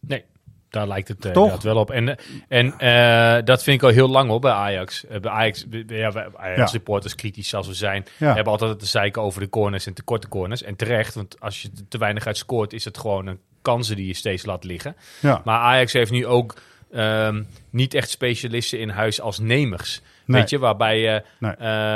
Nee, 0.00 0.24
daar 0.70 0.86
lijkt 0.86 1.08
het 1.08 1.24
uh, 1.24 1.32
Toch? 1.32 1.62
wel 1.62 1.76
op. 1.76 1.90
En, 1.90 2.16
en 2.48 2.74
uh, 2.78 3.44
dat 3.44 3.62
vind 3.62 3.76
ik 3.76 3.88
al 3.88 3.94
heel 3.94 4.08
lang 4.08 4.28
hoor 4.28 4.40
bij 4.40 4.52
Ajax. 4.52 5.04
Uh, 5.04 5.20
bij 5.20 5.30
Ajax, 5.30 5.66
ja, 5.86 6.12
wij, 6.12 6.28
Ajax 6.36 6.58
ja. 6.58 6.66
supporters, 6.66 7.14
kritisch 7.14 7.54
als 7.54 7.66
we 7.66 7.74
zijn, 7.74 8.04
ja. 8.16 8.34
hebben 8.34 8.52
altijd 8.52 8.78
te 8.78 8.86
zeiken 8.86 9.22
over 9.22 9.40
de 9.40 9.48
corners 9.48 9.86
en 9.86 9.94
tekorte 9.94 10.28
corners. 10.28 10.62
En 10.62 10.76
terecht, 10.76 11.14
want 11.14 11.40
als 11.40 11.62
je 11.62 11.70
te 11.88 11.98
weinig 11.98 12.26
uit 12.26 12.36
scoort, 12.36 12.72
is 12.72 12.84
het 12.84 12.98
gewoon 12.98 13.26
een 13.26 13.40
kansen 13.62 13.96
die 13.96 14.06
je 14.06 14.14
steeds 14.14 14.44
laat 14.44 14.64
liggen. 14.64 14.96
Ja. 15.20 15.40
Maar 15.44 15.58
Ajax 15.58 15.92
heeft 15.92 16.10
nu 16.10 16.26
ook 16.26 16.54
um, 16.94 17.46
niet 17.70 17.94
echt 17.94 18.10
specialisten 18.10 18.78
in 18.78 18.88
huis 18.88 19.20
als 19.20 19.38
nemers. 19.38 20.00
Nee. 20.24 20.40
Weet 20.40 20.50
je, 20.50 20.58
waarbij 20.58 21.00
je 21.00 21.22
nee. 21.38 21.52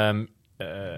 um, 0.08 0.20
uh, 0.20 0.26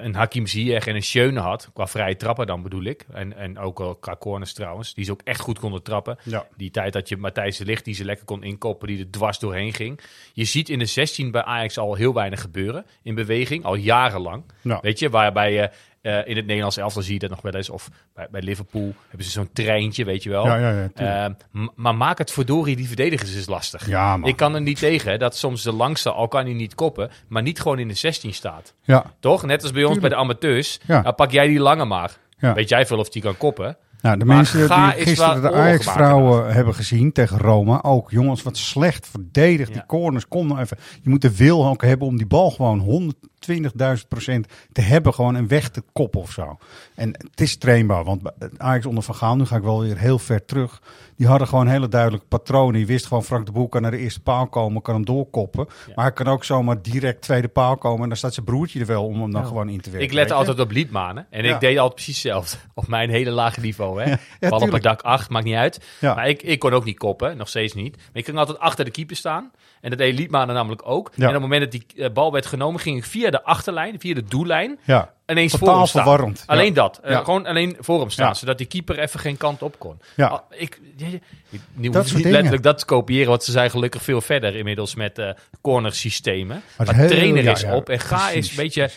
een 0.05 0.15
Hakim 0.15 0.47
Ziyech 0.47 0.87
en 0.87 0.95
een 0.95 1.03
Schöne 1.03 1.41
had. 1.41 1.71
Qua 1.73 1.87
vrije 1.87 2.17
trappen 2.17 2.47
dan 2.47 2.63
bedoel 2.63 2.85
ik. 2.85 3.07
En, 3.13 3.37
en 3.37 3.59
ook 3.59 3.81
al 3.81 3.95
qua 3.95 4.17
corners 4.17 4.53
trouwens. 4.53 4.95
Die 4.95 5.05
ze 5.05 5.13
ook 5.13 5.21
echt 5.25 5.41
goed 5.41 5.59
konden 5.59 5.83
trappen. 5.83 6.19
Ja. 6.23 6.47
Die 6.57 6.71
tijd 6.71 6.93
dat 6.93 7.09
je 7.09 7.17
Matthijs 7.17 7.57
de 7.57 7.65
Ligt 7.65 7.85
die 7.85 7.95
ze 7.95 8.05
lekker 8.05 8.25
kon 8.25 8.43
inkopen. 8.43 8.89
Die 8.89 8.99
er 8.99 9.11
dwars 9.11 9.39
doorheen 9.39 9.73
ging. 9.73 10.01
Je 10.33 10.45
ziet 10.45 10.69
in 10.69 10.79
de 10.79 10.85
16 10.85 11.31
bij 11.31 11.43
Ajax 11.43 11.79
al 11.79 11.95
heel 11.95 12.15
weinig 12.15 12.41
gebeuren. 12.41 12.87
In 13.03 13.15
beweging. 13.15 13.65
Al 13.65 13.75
jarenlang. 13.75 14.45
Ja. 14.63 14.79
Weet 14.83 14.99
je, 14.99 15.11
waarbij 15.11 15.53
je... 15.53 15.71
Eh, 16.07 16.13
in 16.25 16.37
het 16.37 16.47
Nederlands 16.47 16.77
elftal 16.77 17.03
zie 17.03 17.13
je 17.13 17.19
dat 17.19 17.31
nog 17.31 17.43
wel 17.43 17.53
eens. 17.53 17.71
Of 17.71 17.89
bij, 18.15 18.27
bij 18.31 18.43
Liverpool 18.43 18.95
hebben 19.09 19.27
ze 19.27 19.33
zo'n 19.33 19.49
treintje, 19.53 20.05
weet 20.05 20.23
je 20.23 20.31
wel. 20.31 20.47
Ja, 20.47 20.57
ja, 20.57 20.71
ja, 20.71 20.91
ehm, 20.95 21.67
maar 21.75 21.95
maak 21.95 22.19
het 22.19 22.31
verdorie, 22.31 22.77
die 22.77 22.87
verdedigers 22.87 23.35
is 23.35 23.47
lastig. 23.47 23.89
Ja. 23.89 24.19
Ik 24.23 24.37
kan 24.37 24.55
er 24.55 24.61
niet 24.61 24.79
tegen 24.79 25.19
dat 25.19 25.37
soms 25.37 25.63
de 25.63 25.73
langste, 25.73 26.13
al 26.13 26.29
kan 26.29 26.45
hij 26.45 26.55
niet 26.55 26.75
koppen, 26.75 27.11
maar 27.29 27.43
niet 27.43 27.61
gewoon 27.61 27.79
in 27.79 27.89
de 27.89 27.95
16 27.95 28.35
staat. 28.35 28.75
Ja. 28.83 29.05
Toch? 29.21 29.43
Net 29.43 29.63
als 29.63 29.73
bij 29.73 29.85
ons 29.85 29.99
bij 29.99 30.09
de 30.09 30.17
amateurs. 30.17 30.81
Nou, 30.87 31.13
pak 31.13 31.31
jij 31.31 31.47
die 31.47 31.61
lange 31.61 31.85
maar. 31.85 32.17
Weet 32.39 32.69
jij 32.69 32.87
veel 32.87 32.99
of 32.99 33.09
die 33.09 33.23
kan 33.23 33.37
koppen? 33.37 33.77
Nou, 34.01 34.19
de 34.19 34.25
mensen 34.25 34.59
die 34.59 35.05
gisteren 35.05 35.43
de 35.43 35.53
Ajax-vrouwen 35.53 36.53
hebben 36.53 36.75
gezien 36.75 37.13
tegen 37.13 37.39
Roma, 37.39 37.83
ook 37.83 38.11
jongens, 38.11 38.43
wat 38.43 38.57
slecht 38.57 39.07
verdedigd. 39.07 39.73
Die 39.73 39.87
corners, 39.87 40.29
kom 40.29 40.47
nou 40.47 40.61
even. 40.61 40.79
Je 41.03 41.11
moet 41.11 41.23
de 41.23 41.37
wil 41.37 41.67
ook 41.67 41.83
hebben 41.83 42.07
om 42.07 42.17
die 42.17 42.27
bal 42.27 42.51
gewoon 42.51 42.79
100 42.79 43.17
20.000% 43.51 44.41
te 44.73 44.81
hebben, 44.81 45.15
gewoon 45.15 45.35
een 45.35 45.49
weg 45.49 45.69
te 45.69 45.83
kop 45.93 46.17
of 46.17 46.31
zo. 46.31 46.59
En 46.95 47.09
het 47.31 47.41
is 47.41 47.57
trainbaar, 47.57 48.05
want 48.05 48.23
Ajax 48.57 48.87
onder 48.87 49.03
Van 49.03 49.15
Gaal, 49.15 49.37
nu 49.37 49.45
ga 49.45 49.57
ik 49.57 49.63
wel 49.63 49.81
weer 49.81 49.99
heel 49.99 50.19
ver 50.19 50.45
terug, 50.45 50.81
die 51.17 51.27
hadden 51.27 51.49
gewoon 51.49 51.67
hele 51.67 51.89
duidelijke 51.89 52.27
patronen. 52.27 52.75
Die 52.75 52.87
wist 52.87 53.07
gewoon, 53.07 53.25
Frank 53.25 53.47
de 53.47 53.53
Boer 53.53 53.69
kan 53.69 53.83
naar 53.83 53.91
de 53.91 53.99
eerste 53.99 54.21
paal 54.21 54.47
komen, 54.47 54.83
kan 54.83 54.95
hem 54.95 55.05
doorkoppen. 55.05 55.67
Maar 55.95 56.05
hij 56.05 56.15
kan 56.15 56.27
ook 56.27 56.45
zomaar 56.45 56.83
direct 56.83 57.23
tweede 57.23 57.49
paal 57.49 57.77
komen 57.77 58.03
en 58.03 58.09
dan 58.09 58.17
staat 58.17 58.35
zijn 58.35 58.47
broertje 58.47 58.81
er 58.81 58.87
wel 58.87 59.05
om 59.07 59.21
hem 59.21 59.33
dan 59.33 59.47
gewoon 59.47 59.69
in 59.69 59.81
te 59.81 59.91
werken. 59.91 60.09
Ik 60.09 60.15
lette 60.15 60.35
altijd 60.35 60.61
op 60.61 60.71
Liepmanen 60.71 61.27
en 61.31 61.45
ik 61.45 61.61
deed 61.61 61.79
altijd 61.79 61.95
precies 61.95 62.23
hetzelfde. 62.23 62.57
Op 62.75 62.89
mijn 62.89 63.11
hele 63.11 63.31
lage 63.31 63.61
niveau, 63.61 64.03
hè. 64.03 64.15
Bal 64.49 64.61
op 64.61 64.73
het 64.73 64.83
dak 64.83 65.01
8, 65.01 65.31
maakt 65.31 65.45
niet 65.45 65.55
uit. 65.55 65.85
Maar 66.01 66.29
ik, 66.29 66.43
ik 66.43 66.59
kon 66.59 66.73
ook 66.73 66.85
niet 66.85 66.99
koppen, 66.99 67.37
nog 67.37 67.49
steeds 67.49 67.75
niet. 67.75 67.97
Maar 67.97 68.07
ik 68.13 68.25
kon 68.25 68.37
altijd 68.37 68.59
achter 68.59 68.85
de 68.85 68.91
keeper 68.91 69.17
staan. 69.17 69.51
En 69.87 69.93
dat 69.93 70.01
deed 70.01 70.19
Liedmanen 70.19 70.55
namelijk 70.55 70.83
ook. 70.85 71.11
Ja. 71.15 71.23
En 71.23 71.27
op 71.27 71.33
het 71.33 71.43
moment 71.43 71.61
dat 71.61 71.71
die 71.71 72.05
eh, 72.05 72.13
bal 72.13 72.33
werd 72.33 72.47
genomen, 72.47 72.81
ging 72.81 72.97
ik 72.97 73.05
via 73.05 73.31
de 73.31 73.43
achterlijn, 73.43 74.01
via 74.01 74.15
de 74.15 74.25
doellijn. 74.25 74.79
Ja, 74.85 75.13
ineens 75.27 75.51
voor 75.51 75.59
Totaal 75.61 75.77
hem 75.77 75.87
staan. 75.87 76.03
verwarrend. 76.03 76.39
Ja. 76.39 76.45
Alleen 76.55 76.75
dat. 76.75 77.01
Eh, 77.03 77.11
Ja. 77.11 77.25
Gewoon 77.25 77.47
alleen 77.47 77.77
voor 77.79 78.01
hem 78.01 78.11
staan. 78.11 78.27
Ja. 78.27 78.35
Zodat 78.35 78.59
die 78.59 78.67
keeper 78.67 78.99
even 78.99 79.21
geen 79.21 79.37
kant 79.37 79.63
op 79.63 79.79
kon. 79.79 80.01
Ja. 80.17 80.27
Ah, 80.27 80.41
ik, 80.51 80.81
je, 80.97 81.11
je, 81.11 81.21
je 81.49 81.59
hoeft 81.89 81.95
soort 81.95 82.05
niet 82.05 82.13
dingen. 82.15 82.31
letterlijk 82.33 82.63
dat 82.63 82.79
te 82.79 82.85
kopiëren. 82.85 83.29
Want 83.29 83.45
ze 83.45 83.51
zijn 83.51 83.71
gelukkig 83.71 84.03
veel 84.03 84.21
verder 84.21 84.57
inmiddels 84.57 84.95
met 84.95 85.19
eh 85.19 85.31
cornersystemen. 85.61 86.63
Maar, 86.79 86.95
heel- 86.95 87.09
trainer 87.09 87.45
is 87.47 87.61
ja, 87.61 87.77
op. 87.77 87.89
En 87.89 88.01
ga 88.01 88.17
precies, 88.17 88.35
eens 88.35 88.51
een 88.51 88.57
beetje 88.57 88.83
eh, 88.83 88.89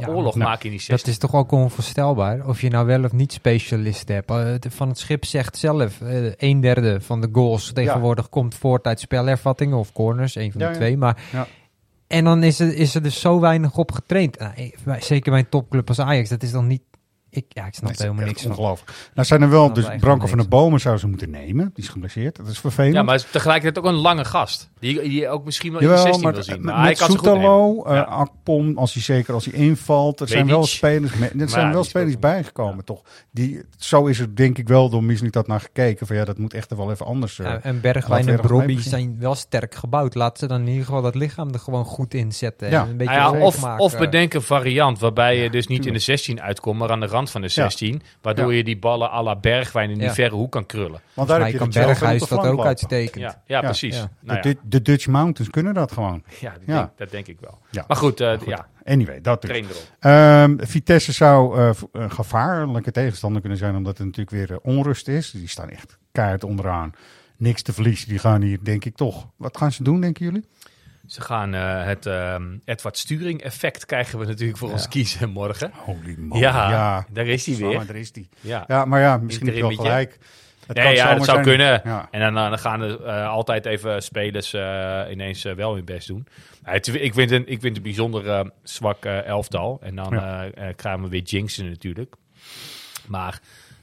Ja, 0.00 0.08
oorlog 0.08 0.34
nou, 0.34 0.48
maken 0.48 0.64
in 0.64 0.70
die 0.70 0.78
Dat 0.78 0.88
16. 0.88 1.12
is 1.12 1.18
toch 1.18 1.34
ook 1.34 1.52
onvoorstelbaar. 1.52 2.46
Of 2.46 2.60
je 2.60 2.68
nou 2.70 2.86
wel 2.86 3.04
of 3.04 3.12
niet 3.12 3.32
specialisten 3.32 4.14
hebt. 4.14 4.32
Van 4.74 4.88
het 4.88 4.98
schip 4.98 5.24
zegt 5.24 5.56
zelf, 5.58 5.98
een 6.36 6.60
derde 6.60 7.00
van 7.00 7.20
de 7.20 7.28
goals 7.32 7.72
tegenwoordig 7.72 8.28
komt 8.28 8.54
voort 8.54 8.86
uit 8.86 9.00
spelervattingen 9.00 9.78
of 9.78 9.92
corners, 9.92 10.34
een 10.34 10.52
van 10.52 10.60
Ja, 10.60 10.68
de 10.68 10.74
twee. 10.74 10.96
Maar 10.96 11.16
Ja. 11.32 11.46
En 12.12 12.24
dan 12.24 12.42
is 12.42 12.60
er, 12.60 12.74
is 12.74 12.94
er 12.94 13.02
dus 13.02 13.20
zo 13.20 13.40
weinig 13.40 13.76
op 13.76 13.92
getraind. 13.92 14.38
Nou, 14.38 14.52
bij- 14.84 15.00
zeker 15.00 15.30
bij 15.30 15.40
een 15.40 15.48
topclub 15.48 15.88
als 15.88 15.98
Ajax, 15.98 16.28
dat 16.28 16.42
is 16.42 16.50
dan 16.50 16.66
niet. 16.66 16.82
Ik, 17.34 17.44
ja, 17.48 17.66
ik 17.66 17.74
snap 17.74 17.88
Nee, 17.88 17.96
er 17.98 18.02
helemaal 18.04 18.24
niks 18.26 18.42
van. 18.42 18.50
Ongelooflijk. 18.50 18.90
Nou 19.14 19.26
zijn 19.26 19.42
er 19.42 19.50
wel, 19.50 19.72
dus 19.72 19.86
Branko 20.00 20.26
van 20.26 20.38
de. 20.38 20.48
Bomen 20.48 20.80
zou 20.80 20.96
ze 20.96 21.06
moeten 21.06 21.30
nemen. 21.30 21.70
Die 21.74 21.84
is 21.84 21.90
geblesseerd. 21.90 22.36
Dat 22.36 22.46
is 22.46 22.58
vervelend. 22.58 22.94
Ja, 22.94 23.02
maar 23.02 23.14
is 23.14 23.26
tegelijkertijd 23.30 23.84
ook 23.84 23.90
een 23.92 23.98
lange 23.98 24.24
gast. 24.24 24.70
Die, 24.80 25.00
die 25.02 25.28
ook 25.28 25.44
misschien 25.44 25.72
wel 25.72 25.80
in 25.80 25.86
de 25.86 25.92
Jawel, 25.94 26.06
16 26.12 26.24
maar 26.24 26.34
wil 26.34 26.42
zien. 26.42 26.64
met, 26.64 26.74
hij 26.74 26.94
kan. 26.94 27.10
Soetalo, 27.10 27.84
eh, 27.84 27.94
Ja. 27.94 28.00
Akpom, 28.02 28.78
als 28.78 28.92
hij 28.94 29.02
zeker 29.02 29.34
als 29.34 29.44
hij 29.44 29.54
invalt. 29.54 30.20
Er 30.20 30.28
zijn 30.28 30.46
wel 30.46 30.66
spelers, 30.66 31.14
me- 31.14 31.30
er 31.38 31.48
zijn 31.48 31.66
ja, 31.66 31.72
wel 31.72 31.84
spelers 31.84 32.18
bijgekomen, 32.18 32.84
toch? 32.84 33.02
Die, 33.30 33.60
zo 33.78 34.06
is 34.06 34.18
er 34.18 34.36
denk 34.36 34.58
ik 34.58 34.68
wel 34.68 34.88
door 34.88 35.04
Misnik 35.04 35.32
dat 35.32 35.46
naar 35.46 35.60
gekeken. 35.60 36.06
Van 36.06 36.16
ja, 36.16 36.24
dat 36.24 36.38
moet 36.38 36.54
echt 36.54 36.76
wel 36.76 36.90
even 36.90 37.06
anders. 37.06 37.38
eh. 37.38 37.46
Ja, 37.46 37.52
en 37.52 37.58
laten 37.62 37.80
Bergwijn 37.80 38.28
en 38.68 38.80
zijn 38.82 39.16
wel 39.18 39.34
sterk 39.34 39.74
gebouwd. 39.74 40.14
Laten 40.14 40.38
ze 40.38 40.46
dan 40.46 40.60
in 40.60 40.68
ieder 40.68 40.84
geval 40.84 41.02
dat 41.02 41.14
lichaam 41.14 41.52
er 41.52 41.58
gewoon 41.58 41.84
goed 41.84 42.14
in 42.14 42.32
zetten. 42.32 42.70
Ja. 42.70 42.82
En 42.82 42.88
een 42.88 42.96
beetje 42.96 43.14
Nou 43.14 43.40
of, 43.40 43.60
maken. 43.62 43.84
of 43.84 43.98
bedenk 43.98 44.34
een 44.34 44.42
variant 44.42 44.98
waarbij 44.98 45.36
je 45.42 45.50
dus 45.50 45.66
niet 45.66 45.86
in 45.86 45.92
de 45.92 45.98
tuurlijk. 45.98 46.04
16 46.04 46.40
uitkomt, 46.42 46.78
maar 46.78 46.90
aan 46.90 47.00
de 47.00 47.06
rand 47.06 47.21
van 47.30 47.40
de 47.40 47.48
16. 47.48 48.02
Waardoor 48.22 48.50
Ja. 48.50 48.56
je 48.56 48.64
die 48.64 48.78
ballen 48.78 49.10
à 49.10 49.22
la 49.22 49.36
Bergwijn 49.36 49.90
in 49.90 49.98
die 49.98 50.06
Ja. 50.06 50.14
verre 50.14 50.34
hoek 50.34 50.52
kan 50.52 50.66
krullen. 50.66 51.00
Want 51.14 51.28
daar 51.28 51.40
heb 51.40 51.52
je 51.52 51.58
kan 51.58 51.70
Berghuis 51.70 52.22
de 52.22 52.28
dat 52.28 52.46
ook 52.46 52.64
uitstekend. 52.64 53.22
Ja, 53.24 53.42
ja, 53.46 53.60
precies. 53.60 53.96
Ja. 53.96 54.10
Nou 54.20 54.40
de, 54.40 54.56
de 54.62 54.82
Dutch 54.82 55.06
Mountains 55.06 55.50
kunnen 55.50 55.74
dat 55.74 55.92
gewoon. 55.92 56.22
ja, 56.40 56.50
dat, 56.52 56.60
Ja. 56.66 56.76
Denk, 56.76 56.90
dat 56.98 57.10
denk 57.10 57.26
ik 57.26 57.40
wel. 57.40 57.58
Ja. 57.70 57.84
Maar 57.88 57.96
goed, 57.96 58.20
eh, 58.20 58.38
Goed. 58.38 58.46
ja, 58.46 58.66
Anyway, 58.84 59.20
dat 59.20 59.42
dus. 59.42 59.88
Ehm, 59.98 60.56
Vitesse 60.58 61.12
zou 61.12 61.58
eh, 61.58 61.70
een 61.92 62.10
gevaarlijke 62.10 62.90
tegenstander 62.90 63.40
kunnen 63.40 63.58
zijn, 63.58 63.76
omdat 63.76 63.98
er 63.98 64.04
natuurlijk 64.04 64.30
weer 64.30 64.50
eh, 64.52 64.56
onrust 64.62 65.08
is. 65.08 65.30
Die 65.30 65.48
staan 65.48 65.68
echt 65.68 65.98
keihard 66.12 66.44
onderaan. 66.44 66.92
Niks 67.36 67.62
te 67.62 67.72
verliezen. 67.72 68.08
Die 68.08 68.18
gaan 68.18 68.42
hier, 68.42 68.58
denk 68.62 68.84
ik 68.84 68.96
toch. 68.96 69.28
Wat 69.36 69.56
gaan 69.56 69.72
ze 69.72 69.82
doen, 69.82 70.00
denken 70.00 70.24
jullie? 70.24 70.44
Ze 71.12 71.20
gaan 71.20 71.54
eh, 71.54 71.84
het 71.84 72.06
ehm, 72.06 72.56
Edward 72.64 72.98
Sturing 72.98 73.42
effect 73.42 73.86
krijgen 73.86 74.18
we 74.18 74.24
natuurlijk 74.26 74.58
voor 74.58 74.70
ons 74.70 74.88
kiezen 74.88 75.30
morgen. 75.30 75.70
Holy 75.74 76.14
moly. 76.18 76.40
Ja, 76.40 77.06
daar 77.10 77.26
is 77.26 77.46
hij 77.46 77.56
weer. 77.56 77.86
Daar 77.86 77.96
is 77.96 78.12
die. 78.12 78.28
Ja. 78.40 78.64
Ja, 78.66 78.84
maar 78.84 79.00
ja, 79.00 79.16
misschien 79.16 79.46
heb 79.46 79.54
je 79.54 79.60
wel 79.60 79.70
gelijk. 79.70 80.18
Het 80.66 80.76
Nee, 80.76 80.94
ja, 80.94 81.14
dat 81.14 81.24
zou 81.24 81.24
zijn- 81.24 81.42
kunnen. 81.42 81.80
Ja. 81.84 82.08
En 82.10 82.20
dan, 82.20 82.34
dan 82.34 82.58
gaan 82.58 82.80
er 82.80 83.04
eh, 83.04 83.28
altijd 83.28 83.66
even 83.66 84.02
spelers 84.02 84.52
eh, 84.52 85.02
ineens 85.10 85.42
wel 85.42 85.74
hun 85.74 85.84
best 85.84 86.06
doen. 86.08 86.26
Het- 86.62 86.94
ik, 86.94 87.14
vind 87.14 87.30
een, 87.30 87.40
ik 87.42 87.60
vind 87.60 87.62
het 87.62 87.76
een 87.76 87.82
bijzonder 87.82 88.50
zwak 88.62 89.04
elftal. 89.04 89.78
En 89.82 89.94
dan 89.96 90.10
Ja. 90.14 90.50
krijgen 90.76 91.02
we 91.02 91.08
weer 91.08 91.22
jinxen 91.22 91.68
natuurlijk. 91.68 92.14
Maar 93.06 93.40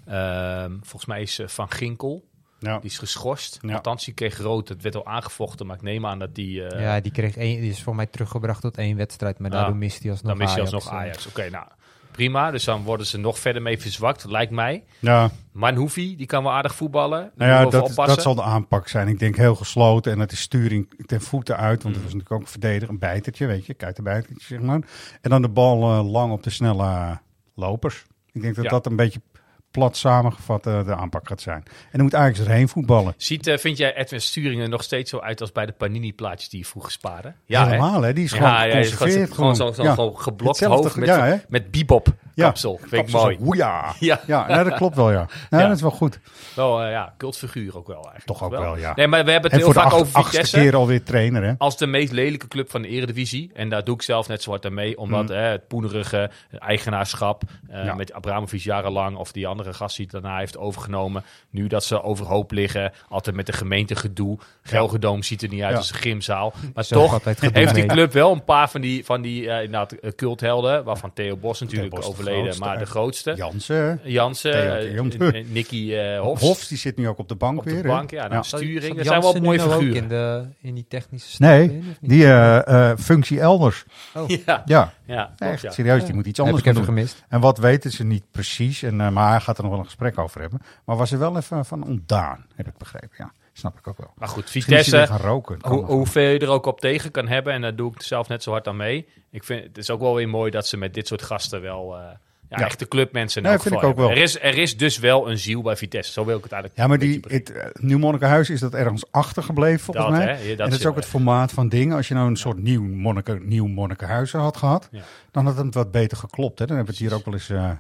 ehm, 0.07 0.71
volgens 0.81 1.05
mij 1.05 1.21
is 1.21 1.39
Van 1.45 1.71
Ginkel, 1.71 2.23
Ja. 2.59 2.79
die 2.79 2.89
is 2.89 2.97
geschorst. 2.97 3.59
Ja. 3.61 3.73
Althans, 3.75 4.05
die 4.05 4.13
kreeg 4.13 4.37
rood. 4.37 4.67
Het 4.69 4.81
werd 4.81 4.95
al 4.95 5.05
aangevochten, 5.05 5.65
maar 5.65 5.75
ik 5.75 5.81
neem 5.81 6.05
aan 6.05 6.19
dat 6.19 6.35
die... 6.35 6.63
eh, 6.65 6.81
Ja, 6.81 6.99
die, 6.99 7.11
kreeg 7.11 7.37
één, 7.37 7.61
die 7.61 7.69
is 7.69 7.83
voor 7.83 7.95
mij 7.95 8.05
teruggebracht 8.05 8.61
tot 8.61 8.77
één 8.77 8.97
wedstrijd. 8.97 9.39
Maar 9.39 9.51
Ah, 9.51 9.57
daardoor 9.57 9.75
mist 9.75 10.01
hij 10.01 10.11
alsnog 10.11 10.29
dan 10.29 10.37
mis 10.41 10.49
je 10.53 10.59
Ajax, 10.59 10.73
alsnog 10.73 10.93
eh. 10.93 10.99
Ajax. 10.99 11.27
Oké, 11.27 11.49
nou 11.49 11.65
prima. 12.11 12.51
Dus 12.51 12.63
dan 12.63 12.83
worden 12.83 13.05
ze 13.05 13.17
nog 13.17 13.39
verder 13.39 13.61
mee 13.61 13.79
verzwakt, 13.79 14.25
lijkt 14.25 14.51
mij. 14.51 14.83
Ja, 14.99 15.29
Manhoefi, 15.51 16.15
die 16.15 16.25
kan 16.25 16.43
wel 16.43 16.51
aardig 16.51 16.75
voetballen. 16.75 17.31
Nou 17.35 17.51
ja, 17.51 17.65
dat, 17.69 17.95
dat 17.95 18.21
zal 18.21 18.35
de 18.35 18.41
aanpak 18.43 18.87
zijn. 18.87 19.07
Ik 19.07 19.19
denk 19.19 19.35
heel 19.35 19.55
gesloten 19.55 20.11
en 20.11 20.19
het 20.19 20.31
is 20.31 20.39
sturing 20.41 21.03
ten 21.05 21.21
voeten 21.21 21.57
uit. 21.57 21.83
Want 21.83 21.95
het 21.95 22.03
was 22.03 22.13
natuurlijk 22.13 22.31
ook 22.31 22.41
een 22.41 22.51
verdediger, 22.51 22.89
een 22.89 22.99
bijtertje, 22.99 23.45
weet 23.45 23.65
je. 23.65 23.73
Kuitenbijtertje, 23.73 24.45
zeg 24.47 24.59
maar. 24.59 24.81
En 25.21 25.29
dan 25.29 25.41
de 25.41 25.49
bal 25.49 25.81
eh, 25.91 26.11
lang 26.11 26.31
op 26.31 26.43
de 26.43 26.49
snelle 26.49 27.19
lopers. 27.55 28.05
Ik 28.31 28.41
denk 28.41 28.55
dat 28.55 28.63
Ja. 28.63 28.69
dat 28.69 28.85
een 28.85 28.95
beetje 28.95 29.21
plat 29.71 29.97
samengevat 29.97 30.67
eh, 30.67 30.85
de 30.85 30.95
aanpak 30.95 31.27
gaat 31.27 31.41
zijn. 31.41 31.63
En 31.65 31.71
dan 31.91 32.01
moet 32.01 32.15
Ajax 32.15 32.39
erheen 32.39 32.67
voetballen. 32.69 33.13
Ziet, 33.17 33.47
eh, 33.47 33.57
vind 33.57 33.77
jij 33.77 33.95
Edwin 33.95 34.21
Sturingen 34.21 34.69
nog 34.69 34.83
steeds 34.83 35.09
zo 35.09 35.19
uit 35.19 35.41
als 35.41 35.51
bij 35.51 35.65
de 35.65 35.71
Panini-plaatjes 35.71 36.49
die 36.49 36.59
je 36.59 36.65
vroeger 36.65 36.91
spaarde? 36.91 37.33
hè? 37.45 37.65
Helemaal, 37.65 38.01
hè? 38.01 38.13
Die 38.13 38.23
is 38.23 38.31
Ja, 38.31 38.37
gewoon 38.37 38.51
ja, 38.51 38.63
is 38.65 38.91
geconserveerd. 38.91 39.33
gewoon, 39.33 39.55
gewoon 39.55 39.73
zo'n 39.73 39.85
Ja. 39.85 39.93
gewoon 39.93 40.19
geblokt 40.19 40.59
hoofd 40.63 40.95
met, 40.95 41.07
ja, 41.07 41.41
met 41.47 41.71
bebop 41.71 42.07
Ja, 42.07 42.13
kapsel. 42.45 42.77
Vind 42.77 42.91
ik 42.93 42.97
kapsel 42.99 43.19
mooi. 43.39 43.57
Ja. 43.59 43.93
Ja, 43.99 44.47
nou, 44.47 44.63
dat 44.69 44.73
klopt 44.77 44.95
wel, 44.95 45.11
ja. 45.11 45.27
Nou, 45.49 45.63
Ja. 45.63 45.67
Dat 45.67 45.75
is 45.75 45.81
wel 45.81 45.91
goed. 45.91 46.19
Wel, 46.55 46.81
eh, 46.83 46.91
ja, 46.91 47.13
cultfiguur 47.17 47.77
ook 47.77 47.87
wel 47.87 47.95
eigenlijk. 47.95 48.25
Toch 48.25 48.43
ook 48.43 48.51
wel, 48.51 48.77
ja. 48.77 48.91
Nee, 48.95 49.07
maar 49.07 49.25
we 49.25 49.31
hebben 49.31 49.51
En 49.51 49.57
het 49.57 49.65
heel 49.65 49.75
vaak 49.75 49.85
acht- 49.91 50.01
over 50.01 50.15
achtste 50.15 50.35
Vitesse. 50.35 50.59
keer 50.59 50.75
alweer 50.75 51.03
trainer, 51.03 51.43
hè? 51.43 51.53
Als 51.57 51.77
de 51.77 51.87
meest 51.87 52.11
lelijke 52.11 52.47
club 52.47 52.69
van 52.71 52.81
de 52.81 52.87
eredivisie. 52.87 53.51
En 53.53 53.69
daar 53.69 53.83
doe 53.83 53.95
ik 53.95 54.01
zelf 54.01 54.27
net 54.27 54.41
zo 54.43 54.49
hard 54.49 54.65
aan 54.65 54.73
mee. 54.73 54.97
Omdat 54.97 55.23
Mm. 55.27 55.35
hè, 55.35 55.41
het 55.41 55.67
poenerige 55.67 56.29
eigenaarschap 56.59 57.41
eh, 57.69 57.83
Ja. 57.85 57.93
met 57.93 58.13
Abramovic 58.13 58.59
jarenlang. 58.61 59.17
Of 59.17 59.31
die 59.31 59.47
andere 59.47 59.73
gast 59.73 59.95
die 59.95 60.07
het 60.11 60.21
daarna 60.21 60.37
heeft 60.37 60.57
overgenomen. 60.57 61.23
Nu 61.49 61.67
dat 61.67 61.83
ze 61.83 62.03
overhoop 62.03 62.51
liggen. 62.51 62.91
Altijd 63.09 63.35
met 63.35 63.45
de 63.45 63.53
gemeente 63.53 63.95
gedoe. 63.95 64.37
Gelgedoom 64.63 65.23
ziet 65.23 65.41
er 65.41 65.49
niet 65.49 65.61
uit 65.61 65.71
Ja. 65.71 65.77
als 65.77 65.89
een 65.91 65.97
gymzaal. 65.97 66.53
Maar 66.73 66.83
Zo 66.83 66.95
toch 66.95 67.23
heeft 67.23 67.73
die 67.75 67.85
club 67.85 68.13
wel 68.13 68.31
een 68.31 68.43
paar 68.43 68.69
van 68.69 68.81
die, 68.81 69.05
van 69.05 69.21
die 69.21 69.49
eh, 69.49 69.55
inderdaad, 69.55 69.91
eh, 69.91 70.11
culthelden. 70.15 70.83
Waarvan 70.83 71.13
Theo 71.13 71.35
Bos 71.37 71.59
natuurlijk 71.59 71.95
Bos 71.95 72.05
grootste, 72.33 72.59
maar 72.63 72.77
de 72.79 72.85
grootste. 72.85 73.33
Jansen. 73.35 73.99
Jansen, 74.03 74.77
eh, 74.79 74.93
Jansen. 74.93 75.33
eh, 75.33 75.45
Nicky 75.47 75.93
eh, 75.93 76.19
Hofs. 76.25 76.41
Hofs, 76.41 76.67
die 76.67 76.77
zit 76.77 76.97
nu 76.97 77.07
ook 77.07 77.17
op 77.17 77.27
de 77.27 77.35
bank 77.35 77.57
op 77.57 77.63
de 77.65 77.71
weer. 77.73 77.83
bank. 77.83 78.11
Ja, 78.11 78.21
nou, 78.21 78.33
Ja. 78.33 78.41
sturing. 78.41 78.95
Dat 78.97 79.05
zijn 79.05 79.21
wel 79.21 79.33
mooie 79.33 79.57
nou 79.57 79.69
ook 79.71 79.79
figuren. 79.79 80.01
in, 80.01 80.07
de, 80.07 80.45
in 80.61 80.75
die 80.75 80.85
technische 80.87 81.29
staf 81.29 81.47
Nee, 81.49 81.63
in, 81.69 81.95
die 82.01 82.25
eh, 82.25 82.89
eh, 82.91 82.97
functie 82.97 83.39
elders. 83.39 83.85
Ja, 84.45 84.61
Ja, 84.65 84.93
ja, 85.05 85.23
klopt, 85.37 85.39
echt 85.53 85.61
ja. 85.61 85.71
serieus. 85.71 86.05
Die 86.05 86.13
moet 86.13 86.25
iets 86.25 86.37
Heb 86.37 86.45
anders 86.47 86.65
ik 86.65 86.71
gaan 86.73 86.81
even 86.83 86.93
doen. 86.95 87.03
gemist. 87.05 87.23
En 87.29 87.39
wat 87.39 87.57
weten 87.57 87.91
ze 87.91 88.03
niet 88.03 88.23
precies. 88.31 88.83
En, 88.83 89.01
eh, 89.01 89.09
maar 89.09 89.29
hij 89.29 89.39
gaat 89.39 89.57
er 89.57 89.61
nog 89.63 89.71
wel 89.71 89.79
een 89.81 89.85
gesprek 89.87 90.17
over 90.17 90.41
hebben. 90.41 90.61
Maar 90.85 90.95
was 90.97 91.11
er 91.11 91.19
wel 91.19 91.37
even 91.37 91.65
van 91.65 91.83
ontdaan, 91.83 92.45
heb 92.55 92.67
ik 92.67 92.77
begrepen. 92.77 93.09
Ja, 93.17 93.31
snap 93.59 93.77
ik 93.77 93.87
ook 93.87 93.97
wel. 93.97 94.11
Maar 94.15 94.27
goed, 94.27 94.49
Vitesse, 94.49 95.07
gaan 95.07 95.19
roken. 95.19 95.57
Hoe, 95.61 95.85
hoeveel 95.85 96.29
je 96.29 96.39
er 96.39 96.49
ook 96.49 96.65
op 96.65 96.79
tegen 96.79 97.11
kan 97.11 97.27
hebben, 97.27 97.53
en 97.53 97.61
daar 97.61 97.75
doe 97.75 97.91
ik 97.93 98.01
zelf 98.01 98.27
net 98.27 98.43
zo 98.43 98.51
hard 98.51 98.67
aan 98.67 98.77
mee. 98.77 99.07
Ik 99.31 99.43
vind 99.43 99.63
het 99.63 99.77
is 99.77 99.89
ook 99.89 99.99
wel 99.99 100.15
weer 100.15 100.29
mooi 100.29 100.51
dat 100.51 100.67
ze 100.67 100.77
met 100.77 100.93
dit 100.93 101.07
soort 101.07 101.21
gasten 101.21 101.61
wel 101.61 101.95
eh, 101.95 102.01
ja, 102.49 102.59
Ja. 102.59 102.65
echte 102.65 102.87
clubmensen 102.87 103.43
Nee, 103.43 103.59
vind 103.59 103.75
ik 103.75 103.83
ook 103.83 103.95
wel. 103.97 104.09
Er 104.09 104.17
is, 104.17 104.39
er 104.41 104.57
is 104.57 104.77
dus 104.77 104.97
wel 104.99 105.29
een 105.29 105.37
ziel 105.37 105.61
bij 105.61 105.75
Vitesse, 105.75 106.11
zo 106.11 106.25
wil 106.25 106.37
ik 106.37 106.43
het 106.43 106.51
eigenlijk 106.51 106.81
Ja, 106.81 106.87
maar 106.87 106.99
die, 106.99 107.19
het, 107.27 107.51
eh, 107.51 107.65
Nieuw 107.73 107.97
Monnikenhuis 107.97 108.49
is 108.49 108.59
dat 108.59 108.73
ergens 108.73 109.11
achtergebleven 109.11 109.79
volgens 109.79 110.05
Dat, 110.05 110.15
mij. 110.15 110.25
hè? 110.25 110.31
Ja, 110.41 110.49
dat 110.49 110.65
en 110.65 110.69
dat 110.69 110.79
is 110.79 110.85
ook 110.85 110.95
het 110.95 111.05
formaat 111.05 111.51
van 111.51 111.69
dingen. 111.69 111.95
Als 111.95 112.07
je 112.07 112.13
nou 112.13 112.27
een 112.29 112.35
soort 112.37 112.57
nieuw, 112.57 112.83
Monniken, 112.83 113.47
nieuw 113.47 113.67
Monnikenhuis 113.67 114.31
had 114.31 114.57
gehad, 114.57 114.89
dan 115.31 115.45
had 115.45 115.57
het 115.57 115.73
wat 115.73 115.91
beter 115.91 116.17
geklopt. 116.17 116.59
Hè? 116.59 116.65
Dan 116.65 116.75
hebben 116.75 116.95
we 116.95 116.99
het 117.01 117.09
hier 117.09 117.19
ook 117.19 117.25
wel 117.25 117.33
eens 117.33 117.49
eh, 117.49 117.71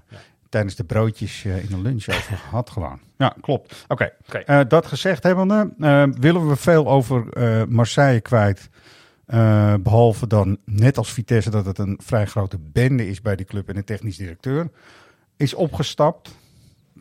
tijdens 0.49 0.75
de 0.75 0.83
broodjes 0.83 1.45
eh, 1.45 1.63
in 1.63 1.69
de 1.69 1.81
lunch 1.81 2.07
over 2.15 2.37
gehad 2.37 2.69
gewoon. 2.69 2.99
Ja, 3.17 3.35
klopt. 3.41 3.85
Oké. 3.87 4.11
Eh, 4.45 4.59
dat 4.67 4.85
gezegd 4.85 5.23
hebbende, 5.23 5.73
eh, 5.79 6.03
willen 6.19 6.47
we 6.47 6.55
veel 6.55 6.87
over 6.87 7.25
Marseille 7.69 8.21
kwijt. 8.21 8.69
Eh, 9.29 9.73
behalve 9.79 10.27
dan, 10.27 10.57
net 10.65 10.97
als 10.97 11.13
Vitesse, 11.13 11.49
dat 11.49 11.65
het 11.65 11.77
een 11.77 11.99
vrij 12.03 12.25
grote 12.25 12.57
bende 12.59 13.07
is 13.07 13.21
bij 13.21 13.35
die 13.35 13.45
club 13.45 13.69
en 13.69 13.75
de 13.75 13.83
technisch 13.83 14.17
directeur. 14.17 14.69
Is 15.37 15.53
opgestapt 15.53 16.35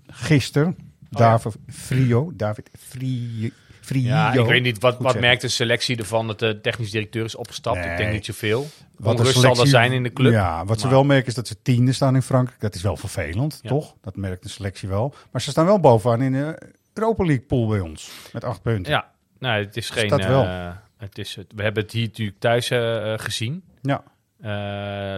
gisteren. 0.06 0.68
Oh 0.68 0.74
ja. 1.11 1.18
David 1.18 1.56
Frio. 1.66 2.32
David 2.34 2.70
Frio. 2.78 3.50
Frio. 3.88 4.07
Ja, 4.09 4.33
ik 4.33 4.46
weet 4.46 4.62
niet, 4.62 4.79
wat, 4.81 4.94
Goed 4.94 5.03
wat 5.03 5.12
zeggen. 5.12 5.29
merkt 5.31 5.40
de 5.42 5.48
selectie 5.48 5.96
ervan 5.96 6.27
dat 6.27 6.38
de 6.38 6.61
technisch 6.61 6.90
directeur 6.90 7.24
is 7.24 7.35
opgestapt? 7.35 7.85
Ik 7.85 7.96
denk 7.96 8.12
niet 8.12 8.24
zoveel. 8.24 8.66
Wat 8.96 9.20
rust 9.20 9.40
zal 9.40 9.61
er 9.61 9.66
zijn 9.66 9.92
in 9.92 10.03
de 10.03 10.12
club. 10.12 10.33
Ja, 10.33 10.64
wat 10.64 10.79
ze 10.81 10.85
Maar- 10.87 10.94
wel 10.94 11.05
merken 11.05 11.27
is 11.27 11.35
dat 11.35 11.46
ze 11.48 11.62
tiende 11.62 11.92
staan 11.92 12.14
in 12.14 12.22
Frankrijk. 12.22 12.61
Dat 12.61 12.74
is 12.74 12.83
wel 12.83 12.96
vervelend, 12.96 13.59
Ja. 13.62 13.68
toch? 13.68 13.94
Dat 14.03 14.16
merkt 14.16 14.42
de 14.42 14.48
selectie 14.48 14.88
wel. 14.88 15.14
Maar 15.31 15.40
ze 15.40 15.51
staan 15.51 15.64
wel 15.66 15.81
bovenaan 15.81 16.22
in 16.22 16.33
de 16.33 16.59
Europa 16.94 17.24
League 17.24 17.44
pool 17.44 17.66
bij 17.68 17.81
ons. 17.81 18.11
Met 18.33 18.44
acht 18.44 18.62
punten. 18.62 18.92
Ja, 18.92 19.11
nou, 19.38 19.64
het 19.64 19.77
is 19.77 19.90
geen... 19.90 20.09
dat 20.09 20.24
wel. 20.24 20.44
eh, 20.44 20.70
het 20.98 21.18
is, 21.18 21.35
het- 21.35 21.53
we 21.55 21.62
hebben 21.62 21.83
het 21.83 21.92
hier 21.92 22.07
natuurlijk 22.07 22.38
thuis 22.40 22.70
eh, 22.70 23.12
eh, 23.12 23.18
gezien. 23.18 23.62
Ja. 23.83 24.03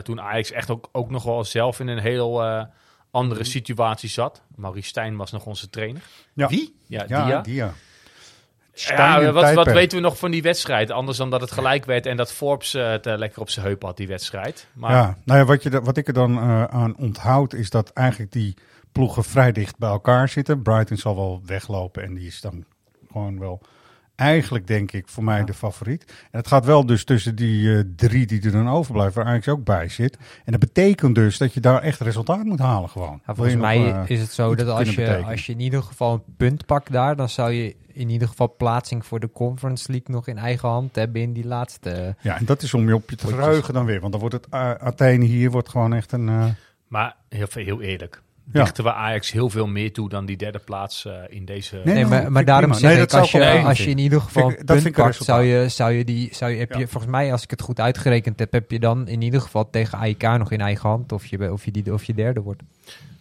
Toen 0.03 0.21
Ajax 0.21 0.51
echt 0.53 0.71
ook, 0.71 0.89
ook 0.93 1.11
nog 1.11 1.23
wel 1.23 1.45
zelf 1.45 1.81
in 1.81 1.89
een 1.89 1.99
heel 1.99 2.43
andere 3.11 3.45
situatie 3.45 4.09
zat. 4.09 4.43
Maurice 4.57 4.89
Stijn 4.89 5.17
was 5.17 5.31
nog 5.31 5.47
onze 5.47 5.71
trainer. 5.71 6.03
Ja. 6.35 6.49
Wie? 6.49 6.75
Ja, 6.87 7.05
Ja, 7.09 7.25
Dia. 7.27 7.41
Dia. 7.41 7.75
Ja, 8.75 9.33
wat, 9.33 9.53
wat 9.53 9.73
weten 9.73 9.99
we 9.99 10.05
nog 10.05 10.19
van 10.19 10.31
die 10.31 10.43
wedstrijd? 10.43 10.91
Anders 10.91 11.19
dan 11.19 11.31
dat 11.31 11.41
het 11.41 11.51
gelijk 11.51 11.85
werd 11.85 12.07
en 12.07 12.17
dat 12.17 12.33
Forbes 12.33 12.75
eh, 12.75 12.91
het 12.91 13.07
eh, 13.07 13.17
lekker 13.17 13.41
op 13.41 13.51
zijn 13.51 13.67
heup 13.67 13.83
had, 13.83 13.97
die 13.97 14.09
wedstrijd. 14.09 14.67
Maar 14.73 14.91
Ja, 14.91 15.17
nou 15.25 15.39
ja, 15.39 15.45
wat, 15.45 15.63
je, 15.63 15.81
wat 15.83 15.97
ik 15.97 16.07
er 16.07 16.13
dan 16.13 16.39
eh, 16.39 16.65
aan 16.65 16.97
onthoud 16.97 17.53
is 17.53 17.71
dat 17.71 17.93
eigenlijk 17.93 18.33
die 18.33 18.57
ploegen 18.93 19.25
vrij 19.25 19.53
dicht 19.53 19.79
bij 19.79 19.89
elkaar 19.89 20.29
zitten. 20.29 20.63
Brighton 20.63 20.97
zal 20.97 21.17
wel 21.17 21.43
weglopen 21.47 22.03
en 22.03 22.15
die 22.15 22.27
is 22.27 22.41
dan 22.41 22.65
gewoon 23.13 23.39
wel 23.39 23.61
eigenlijk 24.21 24.67
denk 24.67 24.93
ik 24.93 25.09
voor 25.09 25.25
mij 25.25 25.45
de 25.45 25.55
favoriet. 25.55 26.05
En 26.31 26.39
het 26.39 26.47
gaat 26.47 26.65
wel 26.65 26.87
dus 26.87 27.05
tussen 27.05 27.35
die 27.35 27.77
eh, 27.77 27.83
drie 27.97 28.27
die 28.27 28.43
er 28.43 28.53
dan 28.53 28.69
overblijven, 28.69 29.23
waar 29.23 29.33
Ajax 29.33 29.49
ook 29.49 29.65
bij 29.65 29.89
zit. 29.89 30.17
En 30.45 30.53
dat 30.53 30.61
betekent 30.61 31.15
dus 31.15 31.39
dat 31.39 31.55
je 31.55 31.61
daar 31.61 31.83
echt 31.83 32.01
resultaat 32.01 32.45
moet 32.45 32.59
halen 32.59 32.89
gewoon. 32.89 33.21
Ja, 33.27 33.35
volgens 33.35 33.55
nog, 33.55 33.65
mij 33.65 33.93
eh, 33.93 34.03
is 34.07 34.21
het 34.21 34.33
zo 34.33 34.55
dat 34.55 34.69
als 34.69 34.91
je, 34.91 34.97
betekenen. 34.97 35.31
als 35.31 35.47
je 35.47 35.53
in 35.53 35.61
ieder 35.61 35.83
geval 35.83 36.13
een 36.13 36.35
punt 36.37 36.67
pakt 36.67 36.93
daar, 36.93 37.17
dan 37.17 37.29
zou 37.29 37.53
je 37.53 37.77
in 37.93 38.11
ieder 38.11 38.29
geval 38.29 38.55
plaatsing 38.57 39.07
voor 39.07 39.21
de 39.21 39.31
Conference 39.31 39.91
League 39.91 40.15
nog 40.15 40.27
in 40.27 40.39
eigen 40.39 40.69
hand 40.69 40.97
hebben 40.97 41.23
in 41.23 41.33
die 41.33 41.47
laatste. 41.47 42.17
Ja, 42.21 42.39
en 42.39 42.45
dat 42.45 42.63
is 42.63 42.75
om 42.75 42.89
je 42.89 42.95
op 42.95 43.11
je 43.11 43.17
te 43.17 43.27
verheugen 43.27 43.75
dan 43.75 43.85
weer. 43.85 44.01
Want 44.01 44.13
dan 44.13 44.21
wordt 44.21 44.37
het 44.37 44.47
uh, 44.55 44.71
Athene 44.71 45.25
hier 45.25 45.51
wordt 45.51 45.69
gewoon 45.69 45.95
echt 45.95 46.13
een... 46.13 46.55
Maar 46.89 47.17
heel, 47.29 47.47
heel 47.51 47.81
eerlijk. 47.81 48.23
Ja. 48.53 48.63
Dichten 48.63 48.85
we 48.85 48.93
Ajax 48.93 49.33
heel 49.33 49.51
veel 49.51 49.67
meer 49.67 49.93
toe 49.93 50.09
dan 50.09 50.27
die 50.27 50.37
derde 50.37 50.59
plaats 50.59 51.05
eh, 51.05 51.13
in 51.29 51.45
deze... 51.45 51.75
Nee, 51.75 51.85
Nee, 51.85 51.95
nou, 51.95 52.09
maar, 52.09 52.33
maar 52.33 52.45
daarom 52.45 52.73
zeg 52.75 52.93
Nee, 52.95 53.03
ik, 53.03 53.13
als 53.13 53.31
je, 53.33 53.45
als 53.65 53.79
je 53.85 53.91
in 53.91 53.99
ieder 53.99 54.21
geval 54.21 54.43
Vind 54.49 54.61
ik- 54.61 54.67
punt 54.67 54.83
vind 54.83 54.95
ik 54.95 54.99
een 54.99 55.11
pakt, 55.11 55.25
zou 55.25 55.43
je, 55.45 55.69
zou 55.69 55.93
je 55.93 56.05
die, 56.05 56.29
zou 56.35 56.51
je, 56.53 56.59
heb 56.59 56.73
Ja. 56.73 56.79
je, 56.79 56.87
volgens 56.89 57.13
mij, 57.13 57.33
als 57.33 57.43
ik 57.43 57.51
het 57.51 57.63
goed 57.63 57.81
uitgerekend 57.81 58.39
heb, 58.39 58.53
heb 58.53 58.71
je 58.71 58.79
dan 58.79 59.09
in 59.09 59.23
ieder 59.23 59.41
geval 59.41 59.71
tegen 59.71 59.99
AIK 59.99 60.23
nog 60.23 60.51
in 60.51 60.61
eigen 60.61 60.89
hand 60.89 61.13
of 61.13 61.27
je, 61.27 61.53
of 61.53 61.65
je, 61.65 61.71
die, 61.71 61.93
of 61.93 62.05
je 62.05 62.15
derde 62.15 62.41
wordt. 62.41 62.63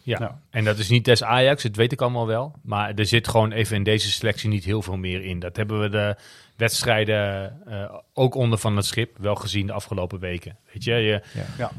Ja, 0.01 0.17
Ja. 0.19 0.39
en 0.49 0.63
dat 0.63 0.77
is 0.77 0.89
niet 0.89 1.05
des 1.05 1.23
Ajax, 1.23 1.63
dat 1.63 1.75
weet 1.75 1.91
ik 1.91 2.01
allemaal 2.01 2.27
wel. 2.27 2.53
Maar 2.61 2.93
er 2.95 3.05
zit 3.05 3.27
gewoon 3.27 3.51
even 3.51 3.75
in 3.75 3.83
deze 3.83 4.11
selectie 4.11 4.49
niet 4.49 4.63
heel 4.63 4.81
veel 4.81 4.97
meer 4.97 5.23
in. 5.23 5.39
Dat 5.39 5.55
hebben 5.55 5.79
we 5.81 5.89
de 5.89 6.15
wedstrijden 6.55 7.53
eh, 7.67 7.93
ook 8.13 8.35
onder 8.35 8.59
van 8.59 8.75
het 8.75 8.85
schip 8.85 9.17
wel 9.19 9.35
gezien 9.35 9.65
de 9.67 9.73
afgelopen 9.73 10.19
weken. 10.19 10.57
Weet 10.73 10.83
je, 10.83 10.93
je 10.93 11.21
Ja. 11.33 11.43
Ja. 11.57 11.71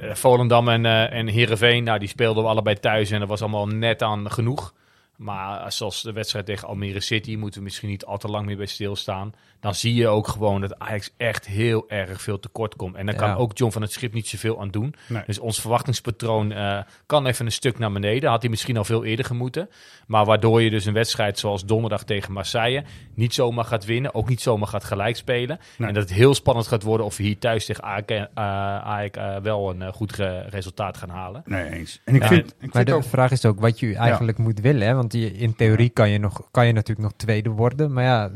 Eh, 0.00 0.14
Volendam 0.14 0.68
en, 0.68 0.86
eh 0.86 1.12
en 1.12 1.26
Heerenveen, 1.26 1.84
nou, 1.84 1.98
die 1.98 2.08
speelden 2.08 2.42
we 2.42 2.48
allebei 2.48 2.76
thuis 2.76 3.10
en 3.10 3.20
dat 3.20 3.28
was 3.28 3.40
allemaal 3.40 3.66
net 3.66 4.02
aan 4.02 4.30
genoeg. 4.30 4.74
Maar 5.16 5.72
zoals 5.72 6.02
de 6.02 6.12
wedstrijd 6.12 6.46
tegen 6.46 6.68
Almere 6.68 7.00
City 7.00 7.36
moeten 7.36 7.58
we 7.58 7.64
misschien 7.64 7.88
niet 7.88 8.04
al 8.04 8.18
te 8.18 8.28
lang 8.28 8.46
meer 8.46 8.56
bij 8.56 8.66
stilstaan. 8.66 9.34
Dan 9.66 9.74
zie 9.74 9.94
je 9.94 10.08
ook 10.08 10.28
gewoon 10.28 10.60
dat 10.60 10.78
Ajax 10.78 11.10
echt 11.16 11.46
heel 11.46 11.84
erg 11.88 12.22
veel 12.22 12.40
tekort 12.40 12.76
komt. 12.76 12.96
En 12.96 13.06
daar 13.06 13.14
kan 13.14 13.34
ook 13.34 13.58
John 13.58 13.72
van 13.72 13.82
het 13.82 13.92
Schip 13.92 14.12
niet 14.12 14.28
zoveel 14.28 14.60
aan 14.60 14.70
doen. 14.70 14.94
Nee. 15.08 15.22
Dus 15.26 15.38
ons 15.38 15.60
verwachtingspatroon 15.60 16.52
eh, 16.52 16.78
kan 17.06 17.26
even 17.26 17.46
een 17.46 17.52
stuk 17.52 17.78
naar 17.78 17.92
beneden. 17.92 18.30
Had 18.30 18.40
hij 18.40 18.50
misschien 18.50 18.76
al 18.76 18.84
veel 18.84 19.04
eerder 19.04 19.24
gemoeten. 19.24 19.68
Maar 20.06 20.24
waardoor 20.24 20.62
je 20.62 20.70
dus 20.70 20.84
een 20.84 20.92
wedstrijd 20.92 21.38
zoals 21.38 21.64
donderdag 21.64 22.04
tegen 22.04 22.32
Marseille 22.32 22.84
niet 23.14 23.34
zomaar 23.34 23.64
gaat 23.64 23.84
winnen. 23.84 24.14
Ook 24.14 24.28
niet 24.28 24.40
zomaar 24.40 24.68
gaat 24.68 24.84
gelijk 24.84 25.16
spelen. 25.16 25.58
Nee. 25.76 25.88
En 25.88 25.94
dat 25.94 26.02
het 26.02 26.12
heel 26.12 26.34
spannend 26.34 26.66
gaat 26.66 26.82
worden 26.82 27.06
of 27.06 27.16
we 27.16 27.22
hier 27.22 27.38
thuis 27.38 27.64
tegen 27.64 27.84
eh, 27.84 28.86
AEK, 28.86 29.16
eh, 29.16 29.36
wel 29.36 29.70
een 29.70 29.82
eh, 29.82 29.92
goed 29.92 30.12
resultaat 30.48 30.96
gaan 30.96 31.08
halen. 31.08 31.42
nee, 31.44 31.70
eens. 31.70 32.00
En 32.04 32.14
ik 32.14 32.22
Ja, 32.22 32.28
vind, 32.28 32.48
ik 32.48 32.54
Maar 32.60 32.70
vind 32.72 32.86
de 32.86 32.94
ook... 32.94 33.04
vraag 33.04 33.30
is 33.30 33.44
ook 33.44 33.60
wat 33.60 33.80
je 33.80 33.96
eigenlijk 33.96 34.38
moet 34.38 34.60
willen. 34.60 34.86
Hè? 34.86 34.94
Want 34.94 35.12
je, 35.12 35.32
in 35.32 35.54
theorie 35.54 35.88
kan 35.88 36.10
je, 36.10 36.18
nog, 36.18 36.48
kan 36.50 36.66
je 36.66 36.72
natuurlijk 36.72 37.08
nog 37.08 37.16
tweede 37.16 37.50
worden. 37.50 37.92
Maar 37.92 38.04
ja, 38.04 38.30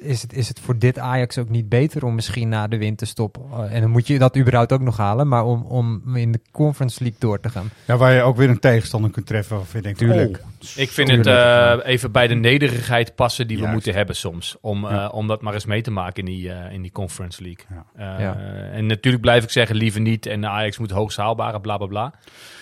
is 0.00 0.22
het, 0.22 0.32
is 0.32 0.48
het 0.48 0.60
voor 0.60 0.75
dit 0.78 0.98
Ajax 0.98 1.38
ook 1.38 1.48
niet 1.48 1.68
beter 1.68 2.04
om 2.04 2.14
misschien 2.14 2.48
na 2.48 2.66
de 2.66 2.78
winterstop... 2.78 3.38
eh, 3.52 3.74
en 3.74 3.80
dan 3.80 3.90
moet 3.90 4.06
je 4.06 4.18
dat 4.18 4.36
überhaupt 4.36 4.72
ook 4.72 4.80
nog 4.80 4.96
halen... 4.96 5.28
maar 5.28 5.44
om, 5.44 5.62
om 5.62 6.16
in 6.16 6.32
de 6.32 6.40
Conference 6.50 7.02
League 7.02 7.18
door 7.20 7.40
te 7.40 7.48
gaan. 7.48 7.70
Ja, 7.86 7.96
waar 7.96 8.12
je 8.12 8.22
ook 8.22 8.36
weer 8.36 8.48
een 8.50 8.58
tegenstander 8.58 9.10
kunt 9.10 9.26
treffen 9.26 9.56
waarvan 9.56 9.76
je 9.76 9.82
denkt... 9.82 9.98
Tuurlijk. 9.98 10.36
oh, 10.42 10.46
Ik 10.76 10.90
vind 10.90 11.08
Tuurlijk. 11.08 11.28
het 11.28 11.82
eh, 11.84 11.92
even 11.92 12.12
bij 12.12 12.26
de 12.26 12.34
nederigheid 12.34 13.14
passen 13.14 13.46
die 13.46 13.56
we 13.56 13.62
Juist. 13.62 13.74
moeten 13.76 13.94
hebben 13.94 14.16
soms. 14.16 14.56
Om, 14.60 14.84
eh, 14.84 14.90
Ja. 14.90 15.08
om 15.08 15.26
dat 15.26 15.42
maar 15.42 15.54
eens 15.54 15.66
mee 15.66 15.82
te 15.82 15.90
maken 15.90 16.26
in 16.26 16.34
die, 16.34 16.52
in 16.70 16.82
die 16.82 16.92
Conference 16.92 17.42
League. 17.42 17.64
Ja. 17.70 18.14
Eh, 18.14 18.20
Ja. 18.20 18.36
En 18.72 18.86
natuurlijk 18.86 19.22
blijf 19.22 19.42
ik 19.44 19.50
zeggen, 19.50 19.76
liever 19.76 20.00
niet. 20.00 20.26
En 20.26 20.46
Ajax 20.46 20.78
moet 20.78 20.90
hoogst 20.90 21.16
haalbare, 21.16 21.60
bla 21.60 21.76
bla 21.76 21.86
bla. 21.86 22.12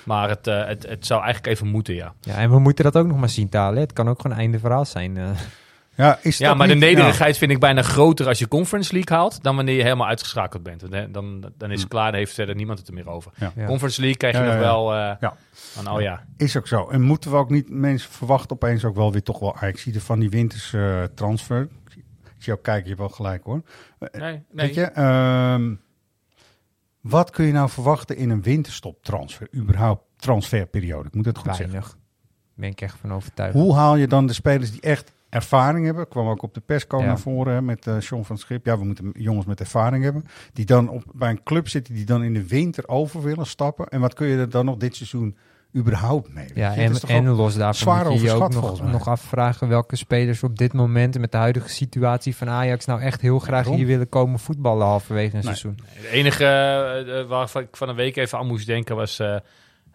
Maar 0.05 0.29
het, 0.29 0.45
het, 0.47 0.87
het 0.89 1.07
zou 1.07 1.23
eigenlijk 1.23 1.55
even 1.55 1.67
moeten, 1.69 1.95
ja. 1.95 2.13
Ja, 2.21 2.35
en 2.35 2.51
we 2.51 2.59
moeten 2.59 2.85
dat 2.85 2.97
ook 2.97 3.07
nog 3.07 3.19
maar 3.19 3.29
zien 3.29 3.49
te 3.49 3.57
halen. 3.57 3.75
hè. 3.75 3.81
Het 3.81 3.93
kan 3.93 4.09
ook 4.09 4.21
gewoon 4.21 4.37
einde 4.37 4.59
verhaal 4.59 4.85
zijn. 4.85 5.19
Eh. 5.97 6.05
Ja, 6.07 6.19
is 6.23 6.39
Ja, 6.39 6.55
maar 6.55 6.69
de 6.69 6.75
nederigheid 6.75 7.39
vind 7.39 7.51
ik 7.51 7.59
bijna 7.61 7.83
groter 7.83 8.27
als 8.29 8.39
je 8.39 8.49
Conference 8.49 8.93
League 8.93 9.17
haalt... 9.17 9.43
dan 9.43 9.57
wanneer 9.57 9.75
je 9.77 9.83
helemaal 9.83 10.07
uitgeschakeld 10.07 10.63
bent. 10.63 10.83
Want, 10.83 11.15
Dan, 11.15 11.53
dan 11.59 11.71
is 11.71 11.81
het 11.81 11.89
klaar, 11.89 12.11
dan 12.11 12.21
heeft 12.21 12.35
verder 12.35 12.55
niemand 12.55 12.79
het 12.79 12.89
er 12.89 12.95
meer 12.95 13.09
over. 13.09 13.33
Ja. 13.37 13.53
Ja. 13.57 13.67
Conference 13.67 14.01
League 14.01 14.19
krijg 14.19 14.37
je 14.37 14.43
nog 14.43 14.53
ja. 14.53 14.59
wel... 14.59 14.93
eh, 14.95 15.15
Ja. 15.21 15.37
Van, 15.53 15.91
oh 15.91 16.01
ja, 16.01 16.25
Is 16.37 16.57
ook 16.57 16.67
zo. 16.67 16.89
En 16.89 17.01
moeten 17.03 17.31
we 17.31 17.37
ook 17.37 17.51
niet, 17.51 17.71
mensen 17.71 18.11
verwachten 18.11 18.51
opeens 18.51 18.85
ook 18.85 18.95
wel 18.95 19.13
weer 19.13 19.23
toch 19.23 19.39
wel, 19.39 19.57
ik 19.61 19.79
zie 19.79 19.95
er 19.95 20.01
van 20.01 20.19
die 20.19 20.31
winters 20.31 20.73
eh, 20.73 21.03
transfer. 21.15 21.61
Ik 21.63 21.93
zie- 21.93 22.05
Ik 22.25 22.31
zie 22.43 22.53
jou 22.53 22.59
kijken, 22.61 22.83
je 22.83 22.89
hebt 22.89 23.01
wel 23.01 23.09
gelijk 23.09 23.45
hoor. 23.45 23.63
nee, 23.99 24.21
nee. 24.23 24.43
Weet 24.51 24.75
je, 24.75 24.83
ehm, 24.83 25.75
wat 27.01 27.31
kun 27.31 27.45
je 27.45 27.53
nou 27.53 27.69
verwachten 27.71 28.17
in 28.17 28.31
een 28.31 28.43
winterstop 28.43 29.03
transfer, 29.03 29.49
überhaupt 29.55 30.03
transferperiode? 30.17 31.09
Ik 31.09 31.15
moet 31.15 31.25
het 31.25 31.39
goed 31.39 31.47
zeggen. 31.57 31.71
Weinig. 31.71 31.97
Ben 32.55 32.69
ik 32.71 32.81
echt 32.81 32.97
van 33.01 33.13
overtuigd. 33.13 33.55
Hoe 33.55 33.75
haal 33.75 33.97
je 33.97 34.07
dan 34.07 34.27
de 34.27 34.33
spelers 34.33 34.71
die 34.71 34.81
echt 34.81 35.13
ervaring 35.35 35.85
hebben? 35.85 36.09
Kwam 36.09 36.29
ook 36.29 36.43
op 36.43 36.55
de 36.55 36.61
persco 36.61 36.99
Ja. 36.99 37.05
naar 37.07 37.19
voren 37.19 37.55
hè, 37.55 37.63
met 37.63 37.87
eh 37.87 37.95
Sean 37.99 38.25
van 38.25 38.39
Schip. 38.39 38.67
Ja, 38.67 38.79
we 38.79 38.85
moeten 38.85 39.13
jongens 39.17 39.47
met 39.47 39.61
ervaring 39.61 40.05
hebben. 40.05 40.25
Die 40.53 40.65
dan 40.65 40.89
op, 40.89 41.03
bij 41.13 41.31
een 41.31 41.43
club 41.43 41.69
zitten 41.69 41.95
die 41.95 42.05
dan 42.05 42.23
in 42.25 42.35
de 42.35 42.47
winter 42.47 42.89
over 42.89 43.23
willen 43.23 43.47
stappen. 43.47 43.89
En 43.89 44.01
wat 44.01 44.15
kun 44.15 44.27
je 44.27 44.37
er 44.39 44.51
dan 44.51 44.65
nog 44.65 44.77
dit 44.77 44.97
seizoen 44.97 45.37
überhaupt 45.77 46.35
mee? 46.35 46.47
Ja, 46.55 46.71
het 46.71 47.05
en, 47.05 47.29
los 47.29 47.55
daarvan 47.55 47.75
zwaar 47.75 48.11
moet 48.11 48.21
je 48.21 48.27
je 48.27 48.33
ook 48.33 48.53
nog, 48.53 48.91
nog 48.91 49.09
afvragen 49.09 49.69
welke 49.69 49.97
spelers 49.97 50.43
op 50.43 50.59
dit 50.59 50.73
moment 50.73 51.19
met 51.19 51.33
de 51.33 51.37
huidige 51.39 51.69
situatie 51.69 52.37
van 52.37 52.49
Ajax 52.49 52.85
nou 52.85 53.01
echt 53.01 53.21
heel 53.21 53.39
graag 53.39 53.51
Waarom? 53.63 53.75
hier 53.77 53.87
willen 53.87 54.09
komen 54.09 54.39
voetballen 54.39 54.87
halverwege 54.87 55.27
een 55.37 55.45
Nee. 55.45 55.55
seizoen. 55.55 55.79
De 56.01 56.09
enige 56.09 56.45
eh, 56.45 57.21
eh, 57.21 57.27
waarvan 57.29 57.63
ik 57.63 57.77
van 57.77 57.89
een 57.89 57.95
week 57.97 58.17
even 58.17 58.39
aan 58.39 58.47
moest 58.47 58.67
denken 58.67 58.97
was 58.97 59.19
eh 59.19 59.37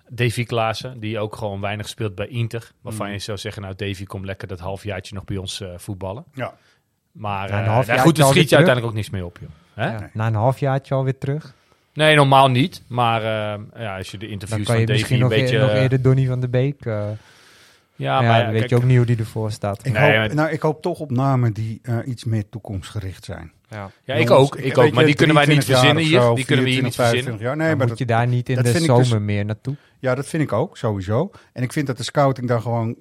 Davy 0.09 0.43
Klaassen. 0.43 0.99
Die 0.99 1.19
ook 1.19 1.35
gewoon 1.35 1.61
weinig 1.61 1.87
speelt 1.89 2.15
bij 2.15 2.27
Inter. 2.27 2.71
Waarvan 2.81 3.05
Mm. 3.07 3.11
je 3.13 3.19
zou 3.19 3.37
zeggen, 3.37 3.61
nou 3.61 3.73
Davy, 3.75 4.03
kom 4.03 4.25
lekker 4.25 4.47
dat 4.47 4.59
halfjaartje 4.59 5.15
nog 5.15 5.23
bij 5.25 5.37
ons 5.37 5.61
eh, 5.61 5.67
voetballen. 5.77 6.23
Ja. 6.33 6.53
Maar 7.11 7.49
Na 7.49 7.57
een 7.57 7.63
eh, 7.65 7.71
halfjaartje 7.71 7.93
nou 7.93 7.99
goed, 8.07 8.19
alweer 8.19 8.33
schiet 8.33 8.49
je 8.49 8.55
terug? 8.55 8.67
uiteindelijk 8.67 8.85
ook 8.87 8.93
niks 8.93 9.09
mee 9.09 9.25
op, 9.25 9.37
joh. 9.41 9.49
Hè? 9.73 9.91
Ja, 9.91 10.09
na 10.13 10.27
een 10.27 10.33
halfjaartje 10.33 10.93
alweer 10.93 11.17
terug. 11.17 11.53
Nee, 11.93 12.15
normaal 12.15 12.47
niet. 12.49 12.83
Maar 12.87 13.21
eh, 13.21 13.59
ja, 13.81 13.97
als 13.97 14.11
je 14.11 14.17
de 14.17 14.23
Dan 14.25 14.33
interviews 14.33 14.67
kan 14.67 14.79
je 14.79 14.85
van 14.85 14.95
Davy 14.95 14.99
misschien 14.99 15.15
een 15.15 15.29
nog, 15.29 15.39
beetje... 15.39 15.57
e- 15.57 15.61
nog 15.61 15.71
eerder 15.71 16.01
Donny 16.01 16.25
van 16.25 16.39
de 16.39 16.49
Beek. 16.49 16.85
eh, 16.85 16.93
ja, 17.95 18.13
maar 18.13 18.23
maar 18.23 18.31
ja, 18.31 18.37
ja, 18.37 18.43
dan 18.43 18.51
weet 18.51 18.59
kijk, 18.59 18.69
je 18.69 18.75
ook 18.75 18.83
niet 18.83 18.97
hoe 18.97 19.05
die 19.05 19.17
ervoor 19.17 19.51
staat. 19.51 19.85
Ik, 19.85 19.93
Nee, 19.93 20.01
hoop, 20.03 20.15
maar- 20.15 20.35
nou, 20.35 20.49
ik 20.49 20.61
hoop 20.61 20.81
toch 20.81 20.99
op 20.99 21.11
namen 21.11 21.53
die 21.53 21.79
eh, 21.83 21.97
iets 22.05 22.23
meer 22.23 22.49
toekomstgericht 22.49 23.25
zijn. 23.25 23.51
Ja. 23.69 23.91
ja, 24.03 24.13
ik 24.13 24.31
ook. 24.31 24.55
Ik 24.55 24.77
ook. 24.77 24.91
Maar 24.91 25.05
die 25.05 25.15
kunnen 25.15 25.35
wij 25.35 25.45
niet 25.45 25.61
23 25.61 25.67
jaar 25.67 25.77
verzinnen 25.79 26.03
hier. 26.03 26.21
zo, 26.21 26.35
Die 26.35 26.45
kunnen 26.45 26.65
we 26.65 26.71
hier 26.71 26.83
niet 26.83 26.95
24, 26.95 26.95
verzinnen. 26.95 27.39
25 27.39 27.47
jaar. 27.47 27.55
Nee, 27.57 27.67
maar 27.67 27.77
moet 27.77 27.87
dat, 27.89 27.97
je 27.97 28.05
daar 28.05 28.27
niet 28.27 28.49
in 28.49 28.55
de 28.63 28.69
ik 28.69 28.85
zomer 28.85 29.03
dus- 29.03 29.19
meer 29.19 29.45
naartoe. 29.45 29.75
Ja, 29.99 30.15
dat 30.15 30.27
vind 30.27 30.43
ik 30.43 30.53
ook, 30.53 30.77
sowieso. 30.77 31.31
En 31.53 31.63
ik 31.63 31.73
vind 31.73 31.87
dat 31.87 31.97
de 31.97 32.03
scouting 32.03 32.47
daar 32.47 32.61
gewoon 32.61 32.97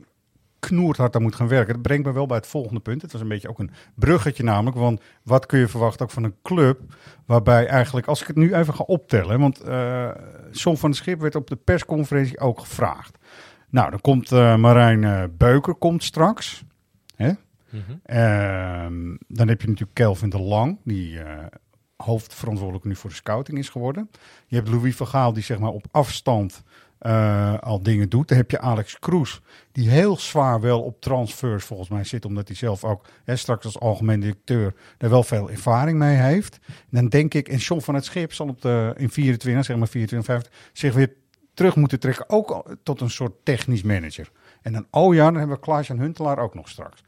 knoerhard 0.58 1.16
aan 1.16 1.22
moet 1.22 1.34
gaan 1.34 1.48
werken. 1.48 1.72
Dat 1.72 1.82
brengt 1.82 2.06
me 2.06 2.12
wel 2.12 2.26
bij 2.26 2.36
het 2.36 2.46
volgende 2.46 2.80
punt. 2.80 3.02
Het 3.02 3.12
was 3.12 3.20
een 3.20 3.28
beetje 3.28 3.48
ook 3.48 3.58
een 3.58 3.70
bruggetje 3.94 4.42
namelijk. 4.42 4.76
Want 4.76 5.00
wat 5.22 5.46
kun 5.46 5.58
je 5.58 5.68
verwachten 5.68 6.06
ook 6.06 6.12
van 6.12 6.24
een 6.24 6.36
club 6.42 6.80
waarbij 7.26 7.66
eigenlijk, 7.66 8.06
als 8.06 8.20
ik 8.20 8.26
het 8.26 8.36
nu 8.36 8.54
even 8.54 8.74
ga 8.74 8.84
optellen. 8.84 9.40
Want 9.40 9.62
Som 10.50 10.76
van 10.76 10.90
het 10.90 10.98
Schip 10.98 11.20
werd 11.20 11.34
op 11.34 11.46
de 11.46 11.56
persconferentie 11.56 12.40
ook 12.40 12.60
gevraagd. 12.60 13.18
Nou, 13.70 13.90
dan 13.90 14.00
komt 14.00 14.32
eh, 14.32 14.56
Marijn 14.56 15.04
eh, 15.04 15.22
Beuker 15.30 15.74
komt 15.74 16.04
straks. 16.04 16.64
Hè? 17.16 17.32
Mhm. 17.70 17.82
Ehm, 18.02 19.16
dan 19.28 19.48
heb 19.48 19.60
je 19.60 19.68
natuurlijk 19.68 19.94
Kelvin 19.94 20.30
de 20.30 20.40
Lang, 20.40 20.78
die 20.84 21.20
hoofdverantwoordelijk 21.96 22.84
nu 22.84 22.96
voor 22.96 23.10
de 23.10 23.16
scouting 23.16 23.58
is 23.58 23.68
geworden. 23.68 24.10
Je 24.46 24.56
hebt 24.56 24.68
Louis 24.68 24.96
van 24.96 25.06
Gaal, 25.06 25.32
die 25.32 25.42
zeg 25.42 25.58
maar 25.58 25.70
op 25.70 25.86
afstand 25.90 26.62
eh, 26.98 27.58
al 27.58 27.82
dingen 27.82 28.08
doet. 28.08 28.28
Dan 28.28 28.36
heb 28.36 28.50
je 28.50 28.60
Alex 28.60 28.98
Kroes, 28.98 29.40
die 29.72 29.90
heel 29.90 30.16
zwaar 30.16 30.60
wel 30.60 30.82
op 30.82 31.00
transfers 31.00 31.64
volgens 31.64 31.88
mij 31.88 32.04
zit, 32.04 32.24
omdat 32.24 32.48
hij 32.48 32.56
zelf 32.56 32.84
ook 32.84 33.06
hè, 33.24 33.36
straks 33.36 33.64
als 33.64 33.80
algemeen 33.80 34.20
directeur 34.20 34.74
daar 34.98 35.10
wel 35.10 35.22
veel 35.22 35.50
ervaring 35.50 35.98
mee 35.98 36.16
heeft. 36.16 36.58
En 36.66 36.74
dan 36.90 37.08
denk 37.08 37.34
ik, 37.34 37.48
en 37.48 37.56
John 37.56 37.80
van 37.80 37.94
het 37.94 38.04
Schip 38.04 38.32
zal 38.32 38.48
op 38.48 38.62
de, 38.62 38.94
in 38.96 39.10
24, 39.10 39.64
zeg 39.64 39.76
maar 39.76 39.88
24, 39.88 40.32
50, 40.32 40.52
zich 40.72 40.94
weer 40.94 41.12
terug 41.54 41.76
moeten 41.76 42.00
trekken, 42.00 42.30
ook 42.30 42.76
tot 42.82 43.00
een 43.00 43.10
soort 43.10 43.32
technisch 43.44 43.82
manager. 43.82 44.30
En 44.62 44.72
dan, 44.72 44.86
oh 44.90 45.14
ja, 45.14 45.24
dan 45.24 45.34
hebben 45.34 45.56
we 45.56 45.62
Klaas-Jan 45.62 45.98
Huntelaar 45.98 46.38
ook 46.38 46.54
nog 46.54 46.68
straks. 46.68 47.02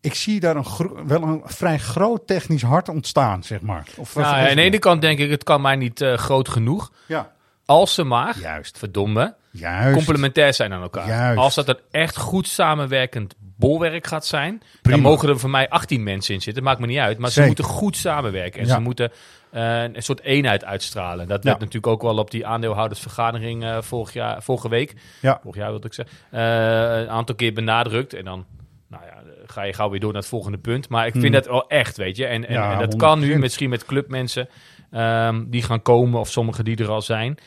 Ik 0.00 0.14
zie 0.14 0.40
daar 0.40 0.56
een 0.56 1.06
wel 1.06 1.22
een 1.22 1.42
vrij 1.44 1.78
groot 1.78 2.26
technisch 2.26 2.62
hart 2.62 2.88
ontstaan, 2.88 3.42
zeg 3.42 3.60
maar. 3.60 3.88
Of 3.96 4.14
Nou, 4.14 4.48
aan 4.48 4.56
de 4.56 4.62
ene 4.62 4.78
kant 4.78 5.00
denk 5.00 5.18
ik, 5.18 5.30
het 5.30 5.44
kan 5.44 5.60
mij 5.60 5.76
niet 5.76 6.00
eh, 6.00 6.14
groot 6.14 6.48
genoeg. 6.48 6.92
Ja, 7.06 7.32
Als 7.70 7.94
ze 7.94 8.04
maar, 8.04 8.38
juist. 8.38 8.78
verdomme, 8.78 9.34
Juist. 9.50 9.94
complementair 9.96 10.54
zijn 10.54 10.72
aan 10.72 10.82
elkaar. 10.82 11.06
Juist. 11.06 11.38
Als 11.38 11.54
dat 11.54 11.68
een 11.68 11.78
echt 11.90 12.16
goed 12.16 12.48
samenwerkend 12.48 13.34
bolwerk 13.38 14.06
gaat 14.06 14.26
zijn, 14.26 14.62
Prima. 14.82 14.96
dan 14.96 15.06
mogen 15.10 15.28
er 15.28 15.38
voor 15.38 15.50
mij 15.50 15.68
18 15.68 16.02
mensen 16.02 16.34
in 16.34 16.40
zitten. 16.40 16.62
Maakt 16.62 16.80
me 16.80 16.86
niet 16.86 16.98
uit. 16.98 17.18
Maar 17.18 17.30
Zeker. 17.30 17.42
ze 17.42 17.46
moeten 17.46 17.64
goed 17.76 17.96
samenwerken. 17.96 18.60
En 18.60 18.66
Ja. 18.66 18.74
ze 18.74 18.80
moeten 18.80 19.12
eh, 19.50 19.82
een 19.82 20.02
soort 20.02 20.20
eenheid 20.20 20.64
uitstralen. 20.64 21.28
Dat 21.28 21.42
Ja. 21.42 21.48
werd 21.48 21.58
natuurlijk 21.58 21.86
ook 21.92 22.02
wel 22.02 22.16
op 22.18 22.30
die 22.30 22.46
aandeelhoudersvergadering 22.46 23.64
eh, 23.64 23.76
vorig 23.80 24.12
jaar, 24.12 24.42
vorige 24.42 24.68
week. 24.68 24.94
Ja. 25.20 25.38
Vorig 25.42 25.56
jaar 25.56 25.70
wilde 25.70 25.86
ik 25.86 25.94
zeggen. 25.94 26.16
eh, 26.30 27.00
een 27.00 27.08
aantal 27.10 27.34
keer 27.34 27.52
benadrukt. 27.52 28.14
En 28.14 28.24
dan 28.24 28.46
nou 28.88 29.02
ja, 29.04 29.14
ga 29.46 29.62
je 29.62 29.72
gauw 29.72 29.90
weer 29.90 30.00
door 30.00 30.12
naar 30.12 30.20
het 30.20 30.30
volgende 30.30 30.58
punt. 30.58 30.88
Maar 30.88 31.06
ik 31.06 31.12
vind 31.12 31.24
Hmm. 31.24 31.32
dat 31.32 31.46
wel 31.46 31.68
echt, 31.68 31.96
weet 31.96 32.16
je. 32.16 32.26
En, 32.26 32.46
en, 32.48 32.54
Ja, 32.54 32.72
en 32.72 32.78
dat 32.78 32.96
kan 32.96 33.18
nu 33.18 33.26
100%. 33.26 33.38
misschien 33.40 33.70
met 33.70 33.84
clubmensen 33.84 34.48
ehm, 34.90 35.44
die 35.46 35.62
gaan 35.62 35.82
komen, 35.82 36.20
of 36.20 36.30
sommigen 36.30 36.64
die 36.64 36.76
er 36.76 36.88
al 36.90 37.02
zijn, 37.02 37.38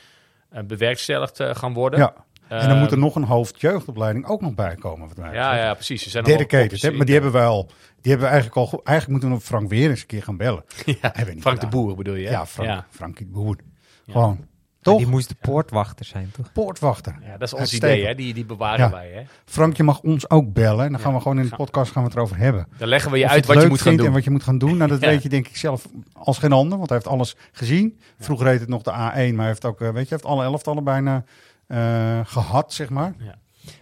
bewerkstelligd 0.67 1.39
eh, 1.39 1.55
gaan 1.55 1.73
worden. 1.73 1.99
Ja. 1.99 2.13
en 2.47 2.69
dan 2.69 2.79
moet 2.79 2.91
er 2.91 2.97
nog 2.97 3.15
een 3.15 3.23
hoofdjeugdopleiding 3.23 4.27
ook 4.27 4.41
nog 4.41 4.53
bij 4.53 4.75
komen. 4.75 5.07
Wat 5.07 5.17
mij 5.17 5.33
Ja, 5.33 5.55
ja, 5.55 5.73
precies. 5.73 6.03
Ze 6.03 6.09
zijn 6.09 6.23
Dedicated, 6.23 6.81
hè? 6.81 6.91
maar 6.91 7.05
die 7.05 7.13
hebben 7.15 7.31
we 7.31 7.39
al. 7.41 7.65
Die 8.01 8.11
hebben 8.11 8.27
we 8.29 8.33
eigenlijk 8.33 8.55
al. 8.55 8.81
Eigenlijk 8.83 9.07
moeten 9.07 9.29
we 9.29 9.35
nog 9.35 9.43
Frank 9.43 9.69
weer 9.69 9.89
eens 9.89 10.01
een 10.01 10.07
keer 10.07 10.23
gaan 10.23 10.37
bellen. 10.37 10.63
Ja, 11.01 11.13
Frank 11.39 11.59
de. 11.59 11.67
Boer 11.67 11.95
bedoel 11.95 12.15
je? 12.15 12.25
hè? 12.25 12.31
Ja, 12.31 12.45
Frank, 12.45 12.69
Ja. 12.69 12.85
Frankie 12.89 13.25
de 13.25 13.31
Boer. 13.31 13.55
Gewoon. 14.09 14.47
Maar 14.83 14.93
Toch? 14.93 15.01
Die 15.03 15.11
moest 15.11 15.29
de 15.29 15.35
poortwachter 15.41 16.05
zijn, 16.05 16.31
toch? 16.31 16.51
Poortwachter. 16.51 17.15
Ja, 17.23 17.31
dat 17.31 17.41
is 17.41 17.51
ons 17.53 17.59
Uitstekend. 17.61 17.91
idee, 17.99 18.07
hè? 18.07 18.15
Die, 18.15 18.33
die 18.33 18.45
bewaren 18.45 18.85
Ja. 18.85 18.91
wij. 18.91 19.09
Hè? 19.13 19.21
Frank, 19.45 19.77
je 19.77 19.83
mag 19.83 19.99
ons 20.01 20.29
ook 20.29 20.53
bellen. 20.53 20.85
En 20.85 20.91
dan 20.91 20.99
gaan 21.01 21.09
Ja. 21.11 21.15
we 21.17 21.21
gewoon 21.21 21.39
in 21.39 21.49
de 21.49 21.55
podcast 21.55 21.91
gaan 21.91 22.03
we 22.03 22.07
het 22.09 22.17
erover 22.17 22.37
hebben. 22.37 22.67
Dan 22.77 22.87
leggen 22.87 23.11
we 23.11 23.17
je 23.17 23.25
Of 23.25 23.31
uit 23.31 23.45
wat 23.45 23.61
je 23.61 23.67
moet 23.67 23.81
gaan 23.81 23.95
doen. 23.95 24.05
En 24.05 24.11
wat 24.11 24.23
je 24.23 24.29
moet 24.31 24.43
gaan 24.43 24.57
doen. 24.57 24.77
Nou, 24.77 24.89
dat 24.89 25.01
Ja. 25.01 25.07
weet 25.07 25.23
je 25.23 25.29
denk 25.29 25.47
ik 25.47 25.57
zelf 25.57 25.87
als 26.13 26.37
geen 26.37 26.51
ander. 26.51 26.77
Want 26.77 26.89
hij 26.89 26.97
heeft 26.97 27.09
alles 27.11 27.35
gezien. 27.51 27.99
Vroeger 28.19 28.45
heette 28.47 28.61
het 28.61 28.69
nog 28.69 28.81
de 28.81 28.91
A1. 28.91 28.95
Maar 28.95 29.37
hij 29.37 29.47
heeft 29.47 29.65
ook, 29.65 29.81
eh, 29.81 29.89
weet 29.89 29.93
je, 29.93 29.99
hij 29.99 30.07
heeft 30.09 30.25
alle 30.25 30.43
elftallen 30.43 30.83
bijna 30.83 31.23
eh, 31.67 32.19
gehad, 32.23 32.73
zeg 32.73 32.89
maar. 32.89 33.13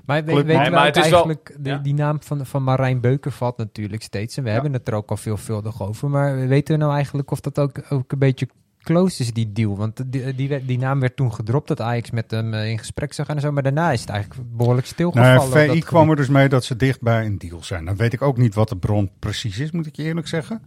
Maar 0.05 0.23
we, 0.25 0.31
Club- 0.31 0.45
weten 0.45 0.61
Nee, 0.61 0.69
we 0.69 0.75
maar 0.75 0.85
het 0.85 0.95
is 0.95 1.01
wel- 1.09 1.11
eigenlijk, 1.11 1.55
de- 1.59 1.69
ja. 1.69 1.77
die 1.77 1.93
naam 1.93 2.21
van, 2.23 2.45
van 2.45 2.63
Marijn 2.63 2.99
Beuker 3.01 3.31
valt 3.31 3.57
natuurlijk 3.57 4.01
steeds. 4.03 4.37
En 4.37 4.43
we 4.43 4.49
hebben 4.49 4.73
het 4.73 4.87
er 4.87 4.93
ook 4.93 5.09
al 5.09 5.17
veelvuldig 5.17 5.81
over. 5.81 6.09
Maar 6.09 6.47
weten 6.47 6.73
we 6.73 6.79
nou 6.83 6.93
eigenlijk 6.93 7.31
of 7.31 7.39
dat 7.39 7.59
ook, 7.59 7.81
ook 7.89 8.11
een 8.11 8.19
beetje 8.19 8.47
close 8.83 9.21
is, 9.21 9.33
die 9.33 9.51
deal? 9.51 9.77
Want 9.77 10.11
die, 10.11 10.35
die, 10.35 10.49
werd- 10.49 10.67
die 10.67 10.77
naam 10.77 10.99
werd 10.99 11.15
toen 11.15 11.33
gedropt 11.33 11.67
dat 11.67 11.81
Ajax 11.81 12.11
met 12.11 12.31
hem 12.31 12.53
eh, 12.53 12.69
in 12.69 12.77
gesprek 12.79 13.13
zou 13.13 13.27
gaan 13.27 13.35
en 13.35 13.41
zo. 13.41 13.51
Maar 13.51 13.63
daarna 13.63 13.91
is 13.91 14.01
het 14.01 14.09
eigenlijk 14.09 14.41
behoorlijk 14.57 14.87
stilgevallen. 14.87 15.35
Nou, 15.35 15.51
VI 15.51 15.67
dat 15.67 15.83
kwam 15.85 16.09
er 16.09 16.15
dus 16.15 16.27
mee 16.27 16.49
dat 16.49 16.63
ze 16.63 16.75
dicht 16.75 17.01
bij 17.01 17.25
een 17.25 17.37
deal 17.37 17.63
zijn. 17.63 17.85
Dan 17.85 17.95
weet 17.95 18.13
ik 18.13 18.21
ook 18.21 18.37
niet 18.37 18.53
wat 18.55 18.69
de 18.69 18.77
bron 18.77 19.11
precies 19.19 19.59
is, 19.59 19.71
moet 19.71 19.85
ik 19.85 19.95
je 19.95 20.03
eerlijk 20.03 20.27
zeggen. 20.27 20.61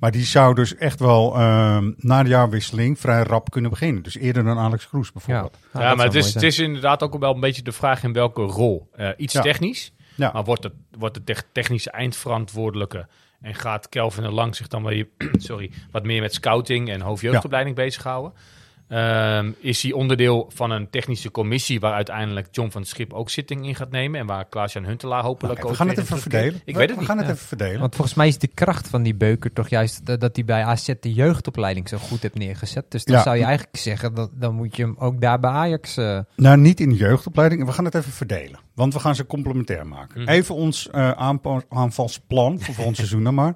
Maar 0.00 0.10
die 0.10 0.24
zou 0.24 0.54
dus 0.54 0.74
echt 0.76 1.00
wel 1.00 1.34
ehm, 1.36 1.92
na 1.96 2.22
de 2.22 2.28
jaarwisseling 2.28 2.98
vrij 2.98 3.22
rap 3.22 3.50
kunnen 3.50 3.70
beginnen. 3.70 4.02
Dus 4.02 4.16
eerder 4.16 4.44
dan 4.44 4.58
Alex 4.58 4.88
Kroes 4.88 5.12
bijvoorbeeld. 5.12 5.56
Ja, 5.72 5.94
maar 5.94 6.06
het 6.06 6.14
is, 6.14 6.34
het 6.34 6.42
is 6.42 6.58
inderdaad 6.58 7.02
ook 7.02 7.18
wel 7.18 7.34
een 7.34 7.40
beetje 7.40 7.62
de 7.62 7.72
vraag 7.72 8.02
in 8.02 8.12
welke 8.12 8.42
rol. 8.42 8.88
Eh, 8.96 9.08
iets 9.16 9.32
Ja. 9.34 9.40
technisch, 9.40 9.92
Ja. 10.14 10.30
maar 10.32 10.44
wordt, 10.44 10.62
het, 10.62 10.72
wordt 10.98 11.14
de 11.14 11.24
tech- 11.24 11.44
technische 11.52 11.90
eindverantwoordelijke 11.90 13.06
en 13.46 13.54
gaat 13.54 13.88
Kelvin 13.88 14.24
er 14.24 14.32
Lang 14.32 14.56
zich 14.56 14.68
dan 14.68 14.84
weer, 14.84 15.08
sorry, 15.36 15.70
wat 15.90 16.04
meer 16.04 16.20
met 16.20 16.34
scouting 16.34 16.90
en 16.90 17.00
hoofdjeugdopleiding 17.00 17.76
bezighouden? 17.76 18.32
Ehm, 18.88 19.52
is 19.60 19.82
hij 19.82 19.92
onderdeel 19.92 20.50
van 20.54 20.70
een 20.70 20.90
technische 20.90 21.30
commissie 21.30 21.80
waar 21.80 21.92
uiteindelijk 21.92 22.48
John 22.50 22.70
van 22.70 22.84
Schip 22.84 23.12
ook 23.12 23.30
zitting 23.30 23.66
in 23.66 23.74
gaat 23.74 23.90
nemen 23.90 24.20
en 24.20 24.26
waar 24.26 24.44
Klaas-Jan 24.48 24.84
Huntelaar 24.84 25.22
hopelijk 25.22 25.54
Oké, 25.58 25.62
ook 25.64 25.70
we 25.70 25.76
gaan 25.76 25.88
het 25.88 25.98
even 25.98 26.18
verdelen. 26.18 26.60
Ik 26.64 26.72
We- 26.74 26.78
weet 26.78 26.80
het 26.80 26.90
we 26.90 26.96
niet. 26.96 27.06
gaan 27.06 27.18
het 27.18 27.26
even 27.26 27.46
verdelen. 27.46 27.80
Want 27.80 27.94
volgens 27.94 28.16
mij 28.16 28.28
is 28.28 28.38
de 28.38 28.46
kracht 28.46 28.88
van 28.88 29.02
die 29.02 29.14
Beuker 29.14 29.52
toch 29.52 29.68
juist 29.68 30.06
dat 30.20 30.36
hij 30.36 30.44
bij 30.44 30.64
AZ 30.64 30.90
de 31.00 31.12
jeugdopleiding 31.12 31.88
zo 31.88 31.98
goed 31.98 32.22
heeft 32.22 32.34
neergezet. 32.34 32.84
Dus 32.90 33.04
dan 33.04 33.16
Ja. 33.16 33.22
zou 33.22 33.36
je 33.36 33.44
eigenlijk 33.44 33.76
zeggen, 33.76 34.14
dat, 34.14 34.30
dan 34.34 34.54
moet 34.54 34.76
je 34.76 34.82
hem 34.82 34.94
ook 34.98 35.20
daar 35.20 35.40
bij 35.40 35.50
Ajax... 35.50 35.96
eh, 35.96 36.18
Nou, 36.36 36.58
niet 36.58 36.80
in 36.80 36.88
de 36.88 36.96
jeugdopleiding. 36.96 37.64
We 37.64 37.72
gaan 37.72 37.84
het 37.84 37.94
even 37.94 38.12
verdelen. 38.12 38.58
Want 38.74 38.92
we 38.94 39.00
gaan 39.00 39.14
ze 39.14 39.26
complementair 39.26 39.86
maken. 39.86 40.20
Mhm. 40.20 40.30
Even 40.30 40.54
ons 40.54 40.88
eh, 40.90 41.10
aanpa- 41.10 41.62
aanvalsplan 41.68 42.60
voor 42.60 42.74
volgend 42.74 42.96
seizoen 43.02 43.24
dan 43.24 43.34
maar. 43.34 43.54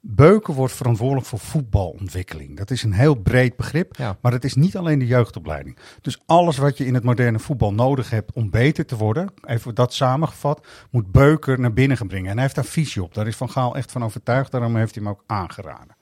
Beuken 0.00 0.54
wordt 0.54 0.72
verantwoordelijk 0.72 1.26
voor 1.26 1.38
voetbalontwikkeling. 1.38 2.56
Dat 2.56 2.70
is 2.70 2.82
een 2.82 2.92
heel 2.92 3.14
breed 3.14 3.56
begrip, 3.56 3.96
Ja. 3.96 4.16
maar 4.20 4.32
het 4.32 4.44
is 4.44 4.54
niet 4.54 4.76
alleen 4.76 4.98
de 4.98 5.06
jeugdopleiding. 5.06 5.76
Dus 6.00 6.22
alles 6.26 6.56
wat 6.56 6.78
je 6.78 6.86
in 6.86 6.94
het 6.94 7.04
moderne 7.04 7.38
voetbal 7.38 7.72
nodig 7.72 8.10
hebt 8.10 8.32
om 8.32 8.50
beter 8.50 8.86
te 8.86 8.96
worden, 8.96 9.32
even 9.44 9.74
dat 9.74 9.94
samengevat, 9.94 10.66
moet 10.90 11.12
Beuker 11.12 11.60
naar 11.60 11.72
binnen 11.72 11.96
gaan 11.96 12.08
brengen. 12.08 12.26
En 12.28 12.32
hij 12.32 12.42
heeft 12.42 12.54
daar 12.54 12.64
visie 12.64 13.02
op. 13.02 13.14
Daar 13.14 13.26
is 13.26 13.36
Van 13.36 13.50
Gaal 13.50 13.76
echt 13.76 13.92
van 13.92 14.04
overtuigd, 14.04 14.50
daarom 14.50 14.76
heeft 14.76 14.94
hij 14.94 15.04
hem 15.04 15.12
ook 15.12 15.24
aangeraden. 15.26 15.96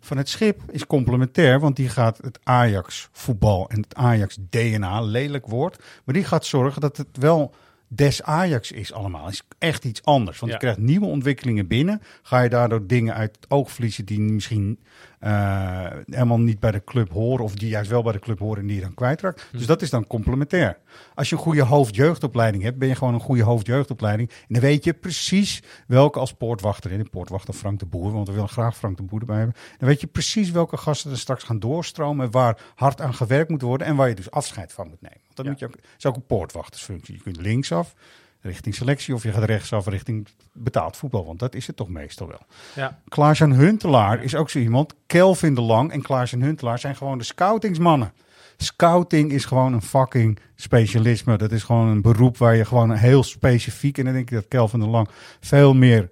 Van 0.00 0.16
het 0.16 0.28
schip 0.28 0.60
is 0.70 0.86
complementair, 0.86 1.60
want 1.60 1.76
die 1.76 1.88
gaat 1.88 2.18
het 2.22 2.38
Ajax 2.42 3.08
voetbal 3.12 3.68
en 3.68 3.80
het 3.80 3.94
Ajax 3.94 4.38
DNA, 4.50 5.00
lelijk 5.00 5.46
woord, 5.46 5.82
maar 6.04 6.14
die 6.14 6.24
gaat 6.24 6.44
zorgen 6.44 6.80
dat 6.80 6.96
het 6.96 7.08
wel 7.12 7.54
des 7.94 8.22
Ajax 8.22 8.72
is 8.72 8.92
allemaal. 8.92 9.28
is 9.28 9.42
echt 9.58 9.84
iets 9.84 10.04
anders. 10.04 10.38
Want 10.38 10.52
Ja. 10.52 10.58
je 10.58 10.64
krijgt 10.64 10.80
nieuwe 10.88 11.06
ontwikkelingen 11.06 11.66
binnen. 11.66 12.02
Ga 12.22 12.40
je 12.40 12.48
daardoor 12.48 12.86
dingen 12.86 13.14
uit 13.14 13.36
het 13.40 13.50
oog 13.50 13.72
verliezen 13.72 14.04
die 14.04 14.20
misschien 14.20 14.78
eh, 15.18 15.86
helemaal 16.06 16.38
niet 16.40 16.60
bij 16.60 16.70
de 16.70 16.84
club 16.84 17.10
horen. 17.12 17.44
Of 17.44 17.54
die 17.54 17.68
juist 17.68 17.90
wel 17.90 18.02
bij 18.02 18.12
de 18.12 18.18
club 18.18 18.38
horen 18.38 18.60
en 18.60 18.66
die 18.66 18.76
je 18.76 18.82
dan 18.82 18.94
kwijtraakt. 18.94 19.46
Hm. 19.50 19.56
Dus 19.56 19.66
dat 19.66 19.82
is 19.82 19.90
dan 19.90 20.06
complementair. 20.06 20.78
Als 21.14 21.28
je 21.28 21.36
een 21.36 21.42
goede 21.42 21.62
hoofdjeugdopleiding 21.62 22.62
hebt, 22.62 22.78
ben 22.78 22.88
je 22.88 22.94
gewoon 22.94 23.14
een 23.14 23.20
goede 23.20 23.42
hoofdjeugdopleiding. 23.42 24.28
En 24.28 24.36
dan 24.48 24.60
weet 24.60 24.84
je 24.84 24.92
precies 24.92 25.62
welke 25.86 26.18
als 26.18 26.32
poortwachter, 26.32 26.92
en 26.92 26.98
de 26.98 27.08
poortwachter 27.10 27.54
Frank 27.54 27.78
de 27.78 27.86
Boer, 27.86 28.12
want 28.12 28.26
we 28.28 28.34
willen 28.34 28.48
graag 28.48 28.76
Frank 28.76 28.96
de 28.96 29.02
Boer 29.02 29.20
erbij 29.20 29.36
hebben. 29.36 29.56
Dan 29.78 29.88
weet 29.88 30.00
je 30.00 30.06
precies 30.06 30.50
welke 30.50 30.76
gasten 30.76 31.10
er 31.10 31.18
straks 31.18 31.44
gaan 31.44 31.58
doorstromen, 31.58 32.30
waar 32.30 32.58
hard 32.74 33.00
aan 33.00 33.14
gewerkt 33.14 33.50
moet 33.50 33.62
worden 33.62 33.86
en 33.86 33.96
waar 33.96 34.08
je 34.08 34.14
dus 34.14 34.30
afscheid 34.30 34.72
van 34.72 34.88
moet 34.88 35.00
nemen. 35.00 35.21
Dan 35.34 35.44
Ja. 35.44 35.50
moet 35.50 35.60
je 35.60 35.66
ook, 35.66 35.72
het 35.72 35.84
is 35.98 36.06
ook 36.06 36.16
een 36.16 36.26
poortwachtersfunctie. 36.26 37.14
Je 37.14 37.20
kunt 37.22 37.40
linksaf 37.40 37.94
richting 38.40 38.74
selectie 38.74 39.14
of 39.14 39.22
je 39.22 39.32
gaat 39.32 39.44
rechtsaf 39.44 39.86
richting 39.86 40.28
betaald 40.52 40.96
voetbal, 40.96 41.26
want 41.26 41.38
dat 41.38 41.54
is 41.54 41.66
het 41.66 41.76
toch 41.76 41.88
meestal 41.88 42.28
wel. 42.28 42.40
Ja. 42.74 43.00
Klaas-Jan 43.08 43.52
Huntelaar 43.52 44.22
is 44.22 44.34
ook 44.34 44.50
zo 44.50 44.58
iemand. 44.58 44.94
Kelvin 45.06 45.54
de 45.54 45.60
Lang 45.60 45.92
en 45.92 46.02
Klaas-Jan 46.02 46.42
Huntelaar 46.42 46.78
zijn 46.78 46.96
gewoon 46.96 47.18
de 47.18 47.24
scoutingsmannen. 47.24 48.12
Scouting 48.56 49.32
is 49.32 49.44
gewoon 49.44 49.72
een 49.72 49.82
fucking 49.82 50.38
specialisme. 50.54 51.36
Dat 51.36 51.52
is 51.52 51.62
gewoon 51.62 51.88
een 51.88 52.02
beroep 52.02 52.36
waar 52.38 52.56
je 52.56 52.64
gewoon 52.64 52.92
heel 52.92 53.22
specifiek... 53.22 53.98
en 53.98 54.04
dan 54.04 54.12
denk 54.12 54.30
ik 54.30 54.36
dat 54.36 54.48
Kelvin 54.48 54.80
de 54.80 54.86
Lang 54.86 55.08
veel 55.40 55.74
meer 55.74 56.10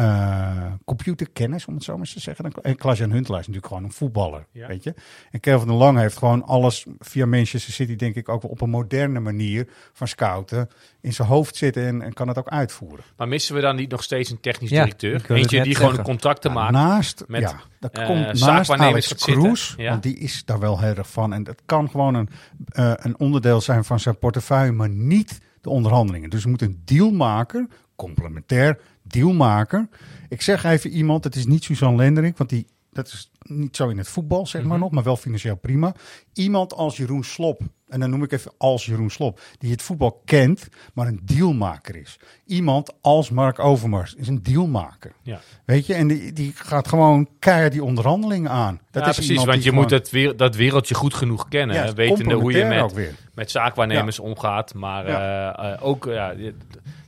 eh, 0.00 0.72
computerkennis, 0.84 1.64
om 1.66 1.74
het 1.74 1.84
zo 1.84 1.92
maar 1.92 2.00
eens 2.00 2.12
te 2.12 2.20
zeggen. 2.20 2.44
dan- 2.50 2.62
En 2.62 2.76
Klaas-Jan 2.76 3.10
Huntelaar 3.10 3.40
is 3.40 3.46
natuurlijk 3.46 3.72
gewoon 3.72 3.88
een 3.88 3.96
voetballer, 3.96 4.46
Ja. 4.52 4.66
weet 4.66 4.82
je. 4.84 4.94
En 5.30 5.40
Kelvin 5.40 5.68
de 5.68 5.74
Lang 5.74 5.98
heeft 5.98 6.16
gewoon 6.16 6.44
alles 6.44 6.86
via 6.98 7.26
Manchester 7.26 7.72
City... 7.72 7.96
denk 7.96 8.14
ik 8.14 8.28
ook 8.28 8.42
wel 8.42 8.50
op 8.50 8.60
een 8.60 8.70
moderne 8.70 9.20
manier 9.20 9.68
van 9.92 10.08
scouten... 10.08 10.68
in 11.00 11.12
zijn 11.12 11.28
hoofd 11.28 11.56
zitten 11.56 11.86
en, 11.86 12.02
en 12.02 12.12
kan 12.12 12.28
het 12.28 12.38
ook 12.38 12.48
uitvoeren. 12.48 13.04
Maar 13.16 13.28
missen 13.28 13.54
we 13.54 13.60
dan 13.60 13.76
niet 13.76 13.90
nog 13.90 14.02
steeds 14.02 14.30
een 14.30 14.40
technisch 14.40 14.70
Ja, 14.70 14.82
directeur? 14.84 15.30
Eentje 15.30 15.62
die 15.62 15.74
gewoon 15.74 16.02
contracten 16.02 16.50
Ja, 16.50 16.56
maakt. 16.56 16.72
naast, 16.72 17.24
met, 17.26 17.40
ja, 17.40 17.60
dat 17.80 17.92
eh, 17.92 18.06
komt 18.06 18.40
naast 18.40 18.70
Alex. 18.70 19.14
Kroes, 19.14 19.74
Ja. 19.76 19.90
want 19.90 20.02
die 20.02 20.18
is 20.18 20.44
daar 20.44 20.58
wel 20.58 20.80
heel 20.80 20.94
erg 20.94 21.10
van. 21.10 21.32
En 21.32 21.42
dat 21.44 21.62
kan 21.66 21.90
gewoon 21.90 22.14
een, 22.14 22.28
eh, 22.68 22.92
een 22.96 23.18
onderdeel 23.18 23.60
zijn 23.60 23.84
van 23.84 24.00
zijn 24.00 24.18
portefeuille, 24.18 24.72
maar 24.72 24.88
niet 24.88 25.38
de 25.60 25.70
onderhandelingen. 25.70 26.30
Dus 26.30 26.42
we 26.42 26.48
moeten 26.48 26.66
een 26.66 26.82
dealmaker, 26.84 27.66
complementair 27.96 28.78
dealmaker. 29.02 29.88
Ik 30.28 30.42
zeg 30.42 30.64
even 30.64 30.90
iemand, 30.90 31.24
het 31.24 31.36
is 31.36 31.46
niet 31.46 31.64
Suzanne 31.64 31.96
Lenderik, 31.96 32.36
want 32.36 32.50
die, 32.50 32.66
dat 32.92 33.06
is 33.06 33.30
niet 33.42 33.76
zo 33.76 33.88
in 33.88 33.98
het 33.98 34.08
voetbal, 34.08 34.46
zeg 34.46 34.62
maar 34.62 34.70
Mhm. 34.72 34.80
nog, 34.80 34.90
maar 34.90 35.02
wel 35.02 35.16
financieel 35.16 35.56
prima. 35.56 35.94
Iemand 36.32 36.74
als 36.74 36.96
Jeroen 36.96 37.24
Slop, 37.24 37.60
en 37.88 38.00
dan 38.00 38.10
noem 38.10 38.22
ik 38.22 38.32
even 38.32 38.52
als 38.58 38.86
Jeroen 38.86 39.10
Slop, 39.10 39.40
die 39.58 39.70
het 39.70 39.82
voetbal 39.82 40.22
kent, 40.24 40.68
maar 40.94 41.06
een 41.06 41.20
dealmaker 41.22 41.96
is. 41.96 42.18
Iemand 42.46 42.92
als 43.00 43.30
Mark 43.30 43.58
Overmars 43.58 44.14
is 44.14 44.28
een 44.28 44.42
dealmaker. 44.42 45.12
Ja. 45.22 45.40
Weet 45.64 45.86
je, 45.86 45.94
en 45.94 46.08
die, 46.08 46.32
die 46.32 46.52
gaat 46.54 46.88
gewoon 46.88 47.28
keihard 47.38 47.72
die 47.72 47.84
onderhandelingen 47.84 48.50
aan. 48.50 48.80
Dat 48.90 49.02
ja, 49.02 49.08
is 49.08 49.16
precies, 49.16 49.44
want 49.44 49.62
je 49.62 49.72
moet 49.72 49.90
het 49.90 50.10
weer, 50.10 50.36
dat 50.36 50.54
wereldje 50.56 50.94
goed 50.94 51.14
genoeg 51.14 51.48
kennen. 51.48 51.76
Ja, 51.76 51.92
wetende 51.92 52.34
hoe 52.34 52.52
je 52.52 52.64
met, 52.64 53.12
met 53.34 53.50
zaakwaarnemers 53.50 54.18
omgaat. 54.18 54.74
Maar 54.74 55.06
eh, 55.06 55.72
eh, 55.72 55.86
ook, 55.86 56.04
ja, 56.04 56.34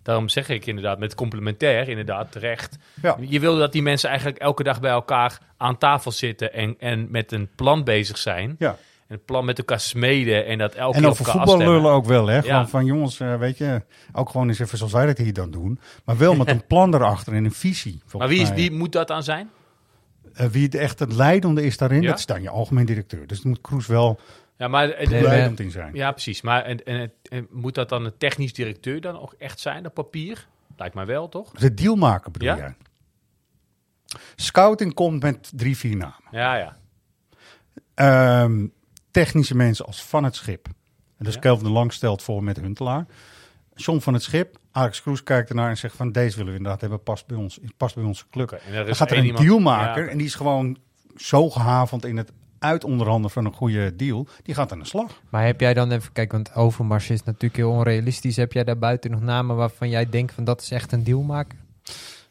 daarom 0.09 0.29
zeg 0.29 0.49
ik 0.49 0.67
inderdaad, 0.67 0.99
met 0.99 1.15
complementair 1.15 1.89
inderdaad 1.89 2.33
terecht. 2.33 2.77
Ja. 3.03 3.17
Je 3.21 3.41
wil 3.41 3.59
dat 3.59 3.73
die 3.73 3.83
mensen 3.83 4.09
eigenlijk 4.09 4.39
elke 4.39 4.63
dag 4.63 4.81
bij 4.81 4.91
elkaar 4.91 5.39
aan 5.57 5.79
tafel 5.79 6.11
zitten 6.11 6.53
en, 6.53 6.75
en 6.79 7.11
met 7.11 7.33
een 7.33 7.49
plan 7.55 7.85
bezig 7.85 8.19
zijn. 8.19 8.57
Ja. 8.59 8.69
En 9.09 9.15
een 9.15 9.25
plan 9.25 9.45
met 9.45 9.59
elkaar 9.59 9.81
smeden 9.81 10.47
en 10.47 10.59
dat 10.59 10.75
elke 10.75 10.97
En 10.97 11.07
over 11.07 11.25
voetbal 11.25 11.43
afstemmen. 11.43 11.75
lullen 11.75 11.91
ook 11.91 12.05
wel, 12.05 12.27
hè? 12.27 12.35
Ja. 12.35 12.41
Gewoon 12.43 12.69
van 12.69 12.85
jongens, 12.85 13.21
eh, 13.21 13.39
weet 13.39 13.59
je, 13.59 13.83
ook 14.13 14.31
gewoon 14.31 14.49
eens 14.49 14.59
even 14.59 14.79
zoals 14.79 14.93
wij 14.93 15.07
dat 15.07 15.19
hier 15.19 15.33
dan 15.33 15.51
doen. 15.51 15.81
Maar 16.05 16.19
wel 16.19 16.35
met 16.35 16.49
een 16.49 16.67
plan 16.73 16.95
erachter 16.95 17.33
en 17.33 17.45
een 17.45 17.53
visie. 17.53 18.03
Maar 18.19 18.29
wie, 18.29 18.41
is, 18.41 18.51
wie 18.51 18.73
moet 18.73 18.93
dat 18.93 19.09
dan 19.09 19.23
zijn? 19.23 19.51
Eh, 20.35 20.47
wie 20.47 20.65
het 20.65 20.75
echt 20.75 20.99
het 20.99 21.13
leidende 21.13 21.63
is 21.63 21.77
daarin, 21.77 22.03
Ja? 22.03 22.09
dat 22.09 22.19
is 22.19 22.27
dan 22.27 22.43
je 22.43 22.51
algemeen 22.51 22.87
directeur. 22.87 23.27
Dus 23.27 23.37
het 23.37 23.47
moet 23.47 23.61
Kroes 23.61 23.87
wel 23.87 24.21
Ja, 24.59 24.69
maar, 24.69 24.87
Nee, 24.89 25.23
leidend 25.23 25.61
in 25.61 25.71
zijn. 25.71 25.95
ja 25.95 26.11
precies. 26.13 26.41
Maar 26.41 26.63
en, 26.63 26.85
en, 26.85 27.01
het- 27.01 27.13
en 27.31 27.47
moet 27.51 27.75
dat 27.75 27.89
dan 27.89 28.05
een 28.05 28.17
technisch 28.19 28.53
directeur 28.53 29.01
dan 29.01 29.21
ook 29.21 29.33
echt 29.39 29.61
zijn 29.61 29.87
op 29.87 29.95
papier? 29.95 30.47
Lijkt 30.77 30.95
mij 30.95 31.07
wel, 31.07 31.29
toch? 31.29 31.51
De 31.53 31.75
dealmaker 31.75 32.31
bedoel 32.31 32.49
Ja? 32.49 32.57
jij? 32.57 32.75
Scouting 34.37 34.95
komt 34.95 35.23
met 35.23 35.51
drie, 35.55 35.77
vier 35.77 35.97
namen. 35.97 36.23
Ja, 36.31 36.57
ja. 36.57 36.77
Ehm, 37.95 38.67
technische 39.11 39.57
mensen 39.57 39.87
als 39.87 40.03
Van 40.05 40.25
het 40.25 40.37
Schip. 40.37 40.67
En 41.17 41.25
dus 41.25 41.35
Ja. 41.35 41.41
Kelvin 41.41 41.65
de 41.67 41.71
Lang 41.73 41.93
stelt 41.93 42.23
voor 42.23 42.43
met 42.45 42.57
Huntelaar. 42.61 43.07
John 43.75 43.99
van 44.01 44.15
het 44.15 44.23
Schip, 44.23 44.59
Alex 44.73 45.03
Kroes 45.03 45.23
kijkt 45.23 45.49
ernaar 45.49 45.71
en 45.71 45.77
zegt 45.77 45.97
van 45.97 46.13
deze 46.13 46.37
willen 46.37 46.53
we 46.53 46.57
inderdaad 46.59 46.81
hebben, 46.81 47.03
past 47.03 47.27
bij 47.27 47.37
ons, 47.37 47.59
past 47.77 47.95
bij 47.95 48.05
onze 48.05 48.25
club. 48.31 48.51
En 48.53 48.73
er 48.75 48.85
Dan 48.87 48.95
gaat 48.97 49.11
er 49.11 49.17
een 49.19 49.25
iemand- 49.25 49.45
dealmaker 49.45 50.05
Ja, 50.05 50.11
en 50.11 50.17
die 50.19 50.27
is 50.27 50.35
gewoon 50.35 50.79
zo 51.17 51.51
gehavend 51.51 52.05
in 52.05 52.17
het 52.17 52.33
uitonderhandelen 52.59 53.31
van 53.31 53.45
een 53.45 53.53
goede 53.53 53.97
deal. 53.97 54.27
Die 54.43 54.55
gaat 54.55 54.73
aan 54.73 54.79
de 54.79 54.85
slag. 54.87 55.21
Maar 55.29 55.45
heb 55.47 55.61
jij 55.61 55.75
dan 55.75 55.91
even, 55.91 56.13
kijk, 56.13 56.33
want 56.33 56.55
Overmars 56.55 57.11
is 57.11 57.23
natuurlijk 57.25 57.57
heel 57.57 57.71
onrealistisch. 57.71 58.37
Heb 58.37 58.53
jij 58.53 58.65
daar 58.65 58.79
buiten 58.79 59.11
nog 59.11 59.21
namen 59.21 59.57
waarvan 59.57 59.89
jij 59.89 60.09
denkt 60.09 60.33
van 60.35 60.45
dat 60.45 60.61
is 60.63 60.71
echt 60.71 60.93
een 60.93 61.05
dealmaker? 61.05 61.59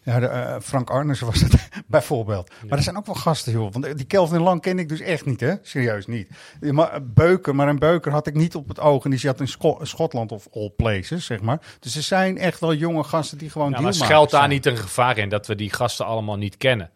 Ja, 0.03 0.19
de, 0.19 0.25
eh, 0.27 0.55
Frank 0.61 0.89
Arnes 0.89 1.19
was 1.19 1.41
het 1.41 1.69
bijvoorbeeld. 1.87 2.51
Maar 2.67 2.77
er 2.77 2.83
zijn 2.83 2.97
ook 2.97 3.05
wel 3.05 3.15
gasten, 3.15 3.51
joh. 3.51 3.71
Want 3.73 3.97
die 3.97 4.05
Kelvin 4.05 4.41
Lang 4.41 4.61
ken 4.61 4.79
ik 4.79 4.89
dus 4.89 4.99
echt 4.99 5.25
niet, 5.25 5.39
hè? 5.39 5.53
Serieus 5.61 6.07
niet. 6.07 6.29
Die 6.59 6.73
Ma- 6.73 6.99
Beuker, 7.03 7.55
maar 7.55 7.67
een 7.67 7.79
Beuker 7.79 8.11
had 8.11 8.27
ik 8.27 8.33
niet 8.33 8.55
op 8.55 8.67
het 8.67 8.79
oog. 8.79 9.03
En 9.03 9.09
die 9.09 9.19
zat 9.19 9.39
in 9.39 9.47
Scho- 9.47 9.79
Schotland 9.81 10.31
of 10.31 10.47
all 10.53 10.69
places, 10.77 11.25
zeg 11.25 11.41
maar. 11.41 11.59
Dus 11.79 11.95
er 11.95 12.01
zijn 12.01 12.37
echt 12.37 12.59
wel 12.59 12.73
jonge 12.73 13.03
gasten 13.03 13.37
die 13.37 13.49
gewoon 13.49 13.71
Ja, 13.71 13.79
maar 13.79 13.93
schuilt 13.93 14.29
daar 14.29 14.47
niet 14.47 14.65
een 14.65 14.77
gevaar 14.77 15.17
in 15.17 15.29
dat 15.29 15.47
we 15.47 15.55
die 15.55 15.73
gasten 15.73 16.05
allemaal 16.05 16.37
niet 16.37 16.57
kennen? 16.57 16.91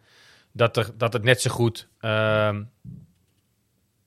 Dat, 0.52 0.76
er, 0.76 0.90
dat 0.96 1.12
het 1.12 1.22
net 1.22 1.40
zo 1.40 1.50
goed 1.50 1.88
ehm, 2.00 2.62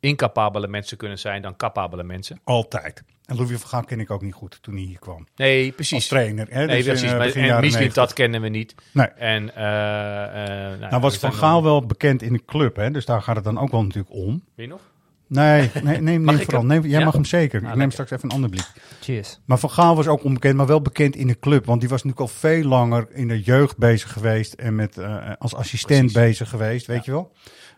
incapabele 0.06 0.68
mensen 0.68 0.98
kunnen 0.98 1.20
zijn 1.20 1.42
dan 1.42 1.56
capabele 1.56 2.04
mensen? 2.04 2.40
Altijd. 2.44 3.04
En 3.26 3.36
Louis 3.36 3.60
van 3.60 3.70
Gaal 3.70 3.84
ken 3.84 4.00
ik 4.00 4.12
ook 4.12 4.22
niet 4.22 4.34
goed 4.34 4.58
toen 4.62 4.74
hij 4.76 4.84
hier 4.84 5.00
kwam. 5.00 5.28
Nee, 5.36 5.66
Als 5.66 5.76
precies. 5.76 6.08
trainer. 6.08 6.48
Hè? 6.50 6.66
Nee, 6.66 6.68
Dus 6.68 6.78
in, 6.78 6.84
precies. 6.92 7.10
eh, 7.12 7.18
Maar- 7.18 7.26
begin 7.26 7.42
en 7.42 7.48
jaren 7.48 7.62
misschien 7.64 7.84
90. 7.84 8.04
dat 8.04 8.14
kennen 8.14 8.42
we 8.42 8.50
niet. 8.50 8.76
Nee. 8.92 9.08
En, 9.08 9.56
eh, 9.56 10.74
eh, 10.74 10.80
Nou 10.90 11.02
was 11.02 11.14
we 11.14 11.20
Van 11.20 11.34
Gaal 11.34 11.54
dan- 11.62 11.64
wel 11.72 11.86
bekend 11.86 12.22
in 12.22 12.34
de 12.34 12.46
club, 12.46 12.76
hè? 12.76 12.92
Dus 12.92 13.06
daar 13.06 13.22
gaat 13.22 13.36
het 13.36 13.44
dan 13.46 13.60
ook 13.60 13.72
wel 13.72 13.84
natuurlijk 13.84 14.14
om. 14.16 14.32
Weet 14.56 14.66
je 14.66 14.68
nog? 14.68 14.82
Nee, 15.28 15.72
nee 15.84 16.02
neem, 16.20 16.40
vooral. 16.40 16.66
Neem, 16.66 16.82
jij 16.82 17.00
Ja? 17.00 17.06
mag 17.06 17.14
hem 17.14 17.26
zeker. 17.26 17.64
Ah, 17.66 17.70
ik 17.70 17.76
neem 17.76 17.92
straks 17.92 18.12
even 18.12 18.24
een 18.30 18.36
ander 18.36 18.50
blik. 18.50 18.72
Cheers. 19.02 19.40
Maar 19.46 19.58
Van 19.60 19.70
Gaal 19.70 19.96
was 19.96 20.08
ook 20.08 20.24
onbekend, 20.24 20.56
maar 20.56 20.66
wel 20.68 20.82
bekend 20.82 21.16
in 21.16 21.28
de 21.28 21.40
club. 21.40 21.66
Want 21.66 21.80
die 21.80 21.90
was 21.90 22.04
natuurlijk 22.04 22.32
al 22.32 22.38
veel 22.40 22.64
langer 22.64 23.08
in 23.12 23.28
de 23.28 23.42
jeugd 23.42 23.78
bezig 23.78 24.12
geweest 24.14 24.54
en 24.54 24.76
met, 24.76 24.98
eh, 24.98 25.32
als 25.40 25.56
assistent 25.56 26.12
Precies. 26.12 26.28
bezig 26.30 26.50
geweest, 26.50 26.86
weet 26.86 27.06
je 27.06 27.12
wel. 27.12 27.32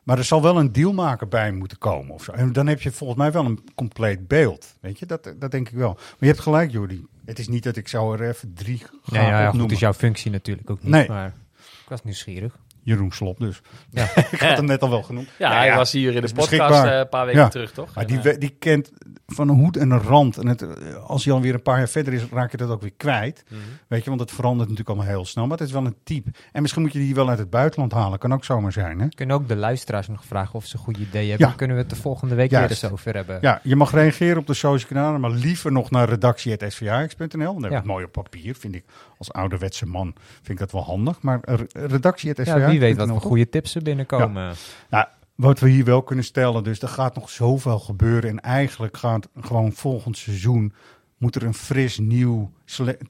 Maar 0.08 0.18
er 0.18 0.24
zal 0.24 0.41
wel 0.41 0.60
een 0.60 0.72
dealmaker 0.72 1.28
bij 1.28 1.51
moeten 1.51 1.78
komen 1.78 2.14
of 2.14 2.24
zo. 2.24 2.32
En 2.32 2.53
dan 2.53 2.68
heb 2.68 2.82
je 2.82 2.91
volgens 2.91 3.20
mij 3.20 3.32
wel 3.32 3.45
een 3.45 3.60
compleet 3.76 4.28
beeld. 4.28 4.76
Weet 4.80 4.99
je, 4.99 5.05
dat, 5.05 5.34
dat 5.39 5.51
denk 5.51 5.70
ik 5.70 5.76
wel. 5.76 5.93
Maar 5.93 6.16
je 6.20 6.26
hebt 6.26 6.39
gelijk, 6.39 6.72
Jordi. 6.72 7.05
Het 7.26 7.39
is 7.39 7.47
niet 7.47 7.64
dat 7.64 7.76
ik 7.76 7.88
zou 7.88 8.18
er 8.18 8.30
even 8.30 8.53
drie 8.53 8.78
gaan 8.78 8.99
Nee, 9.05 9.22
ja, 9.22 9.41
ja, 9.41 9.51
goed, 9.51 9.72
is 9.72 9.80
jouw 9.80 9.93
functie 9.93 10.32
natuurlijk 10.32 10.70
ook 10.70 10.82
niet. 10.82 10.91
Nee. 10.91 11.08
Maar 11.08 11.34
ik 11.58 11.89
was 11.89 12.03
nieuwsgierig. 12.03 12.58
Jeroen 12.88 13.12
Slop 13.12 13.40
dus. 13.40 13.62
Ja. 13.90 14.04
ik 14.32 14.40
had 14.40 14.58
hem 14.58 14.66
net 14.66 14.82
al 14.82 14.90
wel 14.90 15.04
genoemd. 15.04 15.28
Ja, 15.38 15.58
hij 15.58 15.76
was 15.76 15.92
hier 15.92 16.16
in 16.16 16.22
de 16.22 16.34
podcast 16.34 16.84
eh, 16.86 16.98
een 16.98 17.10
paar 17.10 17.26
weken 17.26 17.42
Ja. 17.42 17.48
terug, 17.48 17.72
toch? 17.72 17.96
Maar 17.96 18.06
En, 18.06 18.22
die, 18.22 18.32
eh, 18.32 18.40
die 18.40 18.56
kent 18.60 18.92
van 19.28 19.50
een 19.50 19.56
hoed 19.56 19.78
en 19.78 19.90
een 19.90 20.02
rand. 20.02 20.38
En 20.38 20.48
het, 20.48 20.62
eh, 20.62 20.96
als 21.08 21.26
hij 21.26 21.34
alweer 21.34 21.54
een 21.54 21.62
paar 21.62 21.78
jaar 21.78 21.90
verder 21.90 22.14
is, 22.14 22.22
raak 22.32 22.52
je 22.52 22.58
dat 22.58 22.70
ook 22.70 22.82
weer 22.82 22.94
kwijt. 22.98 23.44
Mhm. 23.50 23.60
Weet 23.88 24.04
je, 24.04 24.10
want 24.10 24.22
het 24.22 24.32
verandert 24.32 24.70
natuurlijk 24.70 24.90
allemaal 24.98 25.16
heel 25.16 25.26
snel. 25.26 25.48
Maar 25.48 25.58
het 25.58 25.68
is 25.68 25.74
wel 25.74 25.86
een 25.86 25.96
type. 26.04 26.30
En 26.52 26.62
misschien 26.62 26.82
moet 26.82 26.94
je 26.94 27.00
die 27.00 27.16
wel 27.16 27.30
uit 27.30 27.40
het 27.40 27.50
buitenland 27.50 27.92
halen. 27.92 28.20
Kan 28.20 28.34
ook 28.34 28.44
zomaar 28.46 28.72
zijn, 28.72 29.00
hè? 29.00 29.08
Kunnen 29.10 29.36
ook 29.36 29.48
de 29.48 29.56
luisteraars 29.56 30.08
nog 30.08 30.26
vragen 30.26 30.56
of 30.56 30.66
ze 30.66 30.76
een 30.76 30.84
goed 30.84 30.98
idee 30.98 31.30
hebben. 31.30 31.56
Kunnen 31.56 31.76
we 31.76 31.82
het 31.82 31.92
de 31.92 31.96
volgende 31.96 32.36
week 32.36 32.50
Juist. 32.52 32.82
weer 32.82 32.84
eens 32.84 32.92
over 33.00 33.14
hebben. 33.16 33.38
Ja, 33.42 33.60
je 33.64 33.76
mag 33.76 33.92
reageren 33.92 34.38
op 34.38 34.48
de 34.48 34.54
social 34.54 34.88
kanalen, 34.90 35.20
maar 35.22 35.32
liever 35.32 35.72
nog 35.72 35.92
naar 35.92 36.10
redactie.svax.nl. 36.10 37.28
Dan 37.54 37.54
heb 37.56 37.64
je 37.64 37.70
Ja. 37.70 37.76
het 37.76 37.86
mooi 37.86 38.06
op 38.06 38.12
papier, 38.12 38.56
vind 38.56 38.76
ik. 38.76 38.84
Als 39.18 39.34
ouderwetse 39.34 39.86
man 39.86 40.13
vind 40.36 40.49
ik 40.49 40.57
dat 40.57 40.72
wel 40.72 40.84
handig. 40.84 41.22
Maar 41.22 41.39
eh, 41.41 41.55
redactie.svax.nl. 41.72 42.59
Ja, 42.59 42.70
wie 42.70 42.80
weet 42.80 42.97
wat 42.97 43.09
voor 43.09 43.22
goede 43.22 43.49
tips 43.49 43.76
er 43.76 43.84
binnenkomen. 43.84 44.53
Nou, 44.89 45.05
wat 45.36 45.59
we 45.59 45.70
hier 45.70 45.86
wel 45.86 46.01
kunnen 46.01 46.26
stellen, 46.26 46.63
dus 46.63 46.82
er 46.82 46.88
gaat 46.88 47.15
nog 47.15 47.30
zoveel 47.30 47.80
gebeuren. 47.80 48.30
En 48.30 48.39
eigenlijk 48.39 48.97
gaat 48.97 49.28
gewoon 49.41 49.72
volgend 49.72 50.18
seizoen 50.18 50.74
moet 51.18 51.36
er 51.36 51.43
een 51.43 51.53
fris 51.53 51.97
nieuw 51.97 52.51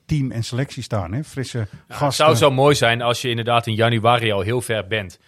team 0.06 0.32
en 0.32 0.44
selectie 0.44 0.84
staan. 0.84 1.14
Hè? 1.14 1.24
Frisse 1.24 1.58
ja, 1.58 1.66
het 1.88 1.98
gasten. 1.98 2.26
zou 2.26 2.36
zo 2.36 2.52
mooi 2.52 2.76
zijn 2.76 3.02
als 3.02 3.22
je 3.22 3.30
inderdaad 3.30 3.68
in 3.68 3.74
januari 3.74 4.32
al 4.32 4.42
heel 4.42 4.62
ver 4.62 4.88
bent. 4.88 5.20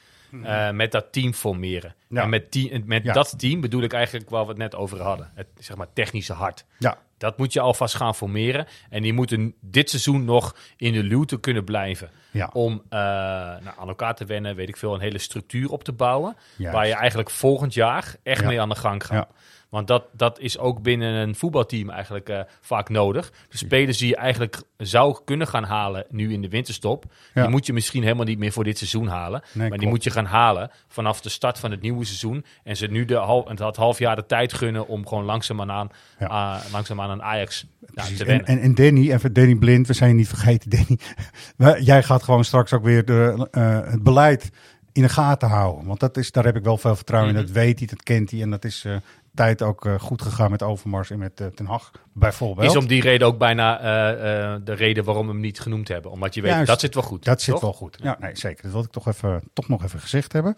Eh, 0.44 0.70
met 0.72 0.92
dat 0.92 1.06
team 1.12 1.34
formeren. 1.34 1.96
Mhm. 2.08 2.16
Ja. 2.16 2.24
En 2.24 2.30
met, 2.30 2.52
die, 2.52 2.84
met 2.86 3.04
Ja. 3.04 3.14
dat 3.14 3.40
team 3.40 3.62
bedoel 3.62 3.82
ik 3.82 3.94
eigenlijk 3.94 4.30
waar 4.30 4.44
we 4.44 4.50
het 4.50 4.58
net 4.58 4.76
over 4.76 5.02
hadden. 5.02 5.32
Het 5.36 5.48
zeg 5.60 5.76
maar 5.78 5.88
technische 5.94 6.34
hart. 6.34 6.66
Ja, 6.78 6.98
Dat 7.18 7.38
moet 7.38 7.54
je 7.54 7.60
alvast 7.60 7.96
gaan 7.96 8.16
formeren. 8.16 8.68
En 8.90 9.02
die 9.02 9.14
moeten 9.14 9.54
dit 9.62 9.90
seizoen 9.90 10.26
nog 10.26 10.56
in 10.78 10.94
de 10.94 11.04
luwte 11.04 11.40
kunnen 11.40 11.64
blijven. 11.64 12.10
ja. 12.32 12.50
Om 12.54 12.82
eh, 12.90 13.00
nou, 13.00 13.72
aan 13.80 13.88
elkaar 13.88 14.16
te 14.16 14.26
wennen, 14.26 14.56
weet 14.56 14.70
ik 14.70 14.78
veel, 14.78 14.94
een 14.94 15.00
hele 15.02 15.18
structuur 15.18 15.70
op 15.70 15.84
te 15.84 15.92
bouwen. 15.92 16.36
Juist. 16.56 16.76
Waar 16.76 16.88
je 16.88 16.94
eigenlijk 16.94 17.30
volgend 17.30 17.74
jaar 17.74 18.16
echt 18.24 18.46
mee 18.46 18.62
aan 18.62 18.70
de 18.70 18.76
gang 18.76 19.06
gaat. 19.06 19.30
Want 19.70 19.88
dat, 19.88 20.04
dat 20.14 20.40
is 20.40 20.58
ook 20.58 20.82
binnen 20.82 21.14
een 21.14 21.36
voetbalteam 21.36 21.90
eigenlijk 21.90 22.30
eh, 22.30 22.40
vaak 22.62 22.90
nodig. 22.90 23.32
De 23.50 23.58
spelers 23.58 23.98
die 23.98 24.08
je 24.08 24.16
eigenlijk 24.16 24.62
zou 24.78 25.18
kunnen 25.26 25.48
gaan 25.48 25.64
halen 25.64 26.06
nu 26.10 26.34
in 26.34 26.42
de 26.42 26.50
winterstop... 26.50 27.06
Ja. 27.34 27.42
die 27.42 27.52
moet 27.52 27.66
je 27.66 27.74
misschien 27.74 28.04
helemaal 28.04 28.26
niet 28.26 28.40
meer 28.40 28.52
voor 28.52 28.64
dit 28.64 28.78
seizoen 28.78 29.08
halen. 29.08 29.42
maar 29.54 29.78
die 29.78 29.88
moet 29.88 30.04
je 30.04 30.10
gaan 30.10 30.26
halen 30.26 30.72
vanaf 30.88 31.22
de 31.22 31.30
start 31.30 31.60
van 31.60 31.72
het 31.72 31.82
nieuwe 31.82 32.06
seizoen. 32.06 32.46
En 32.64 32.78
ze 32.78 32.88
nu 32.88 33.06
de 33.06 33.16
hal, 33.16 33.48
het 33.56 33.76
half 33.76 34.00
jaar 34.00 34.16
de 34.16 34.26
tijd 34.26 34.54
gunnen 34.54 34.88
om 34.88 35.08
gewoon 35.08 35.24
langzaamaan, 35.24 35.90
Ja. 36.20 36.26
ah, 36.28 36.60
langzaamaan 36.72 37.10
aan 37.10 37.24
Ajax 37.24 37.66
te 37.96 38.02
En, 38.02 38.26
wennen. 38.26 38.46
en, 38.46 38.60
en 38.60 38.76
Danny, 38.76 39.12
even 39.12 39.34
Danny 39.34 39.56
Blind, 39.56 39.88
we 39.88 39.94
zijn 39.94 40.10
je 40.10 40.16
niet 40.16 40.28
vergeten, 40.28 40.70
Danny. 41.58 41.82
Jij 41.84 42.04
gaat 42.04 42.24
gewoon 42.24 42.44
straks 42.44 42.74
ook 42.74 42.84
weer 42.84 43.06
de, 43.06 43.48
eh, 43.52 43.80
het 43.92 44.04
beleid 44.04 44.50
in 44.92 45.02
de 45.02 45.10
gaten 45.10 45.50
houden. 45.50 45.86
Want 45.86 46.00
dat 46.00 46.18
is, 46.18 46.32
daar 46.32 46.44
heb 46.46 46.56
ik 46.56 46.64
wel 46.64 46.78
veel 46.78 46.96
vertrouwen 46.96 47.32
Mhm. 47.32 47.40
in. 47.42 47.46
Dat 47.48 47.56
weet 47.56 47.80
hij, 47.80 47.88
dat 47.88 48.04
kent 48.04 48.32
hij. 48.32 48.42
En 48.42 48.50
dat 48.50 48.66
is 48.66 48.86
tijd 49.40 49.62
ook 49.62 49.86
eh, 49.86 50.00
goed 50.00 50.22
gegaan 50.22 50.52
met 50.52 50.64
Overmars 50.64 51.10
en 51.10 51.20
met 51.20 51.42
eh, 51.42 51.48
Ten 51.48 51.66
Hag, 51.66 51.92
bijvoorbeeld. 52.14 52.70
Is 52.70 52.78
om 52.78 52.88
die 52.88 53.02
reden 53.02 53.28
ook 53.28 53.38
bijna 53.38 53.80
eh, 53.80 54.54
eh, 54.54 54.62
de 54.64 54.74
reden 54.74 55.04
waarom 55.04 55.26
we 55.26 55.32
hem 55.32 55.42
niet 55.42 55.60
genoemd 55.60 55.88
hebben. 55.88 56.12
Omdat 56.12 56.34
je 56.34 56.42
weet, 56.42 56.52
Juist. 56.52 56.68
dat 56.68 56.80
zit 56.80 56.94
wel 56.94 57.04
goed. 57.04 57.26
Dat 57.26 57.42
zit 57.42 57.60
wel 57.62 57.74
goed. 57.74 57.98
Ja, 58.02 58.18
nee, 58.20 58.36
zeker. 58.36 58.64
Dat 58.64 58.72
wil 58.72 58.84
ik 58.84 58.92
toch, 58.92 59.08
even, 59.08 59.42
toch 59.54 59.68
nog 59.68 59.84
even 59.84 60.00
gezegd 60.00 60.34
hebben. 60.34 60.56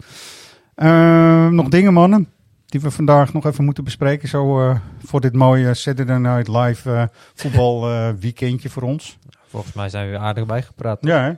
Eh, 0.76 1.48
nog 1.48 1.68
dingen, 1.68 1.94
mannen, 1.94 2.30
die 2.66 2.82
we 2.82 2.92
vandaag 2.92 3.34
nog 3.34 3.46
even 3.46 3.64
moeten 3.64 3.84
bespreken. 3.84 4.28
Zo 4.28 4.70
eh, 4.70 4.80
voor 5.06 5.22
dit 5.22 5.34
mooie 5.34 5.74
Saturday 5.74 6.18
Night 6.18 6.48
Live 6.48 6.92
eh, 6.94 7.04
voetbal 7.34 7.90
eh, 7.90 8.10
weekendje 8.20 8.70
voor 8.70 8.84
ons. 8.84 9.18
Volgens 9.48 9.74
mij 9.74 9.90
zijn 9.90 10.12
we 10.12 10.18
aardig 10.18 10.46
bijgepraat. 10.46 10.98
Ja, 11.02 11.24
hè? 11.24 11.34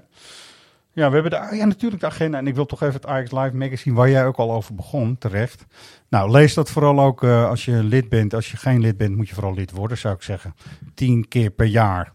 Ja, 0.96 1.08
we 1.08 1.14
hebben 1.14 1.32
de, 1.32 1.56
ja, 1.56 1.66
natuurlijk 1.66 2.02
de 2.02 2.08
agenda. 2.08 2.38
En 2.38 2.48
ik 2.48 2.56
wil 2.56 2.66
toch 2.66 2.82
even 2.82 2.94
het 2.94 3.06
Ajax 3.06 3.32
Live 3.32 3.56
magazine, 3.56 3.96
waar 3.96 4.10
jij 4.10 4.26
ook 4.26 4.38
al 4.38 4.52
over 4.52 4.76
begon, 4.76 5.18
terecht. 5.18 5.66
Nou, 6.10 6.32
lees 6.32 6.54
dat 6.54 6.72
vooral 6.72 7.00
ook 7.00 7.24
eh, 7.24 7.50
als 7.50 7.66
je 7.66 7.84
lid 7.84 8.10
bent. 8.10 8.34
Als 8.34 8.52
je 8.52 8.58
geen 8.58 8.80
lid 8.80 8.98
bent, 8.98 9.16
moet 9.16 9.28
je 9.28 9.34
vooral 9.34 9.54
lid 9.54 9.72
worden, 9.72 9.98
zou 9.98 10.16
ik 10.16 10.22
zeggen. 10.22 10.56
Tien 10.94 11.28
keer 11.28 11.50
per 11.50 11.66
jaar. 11.66 12.14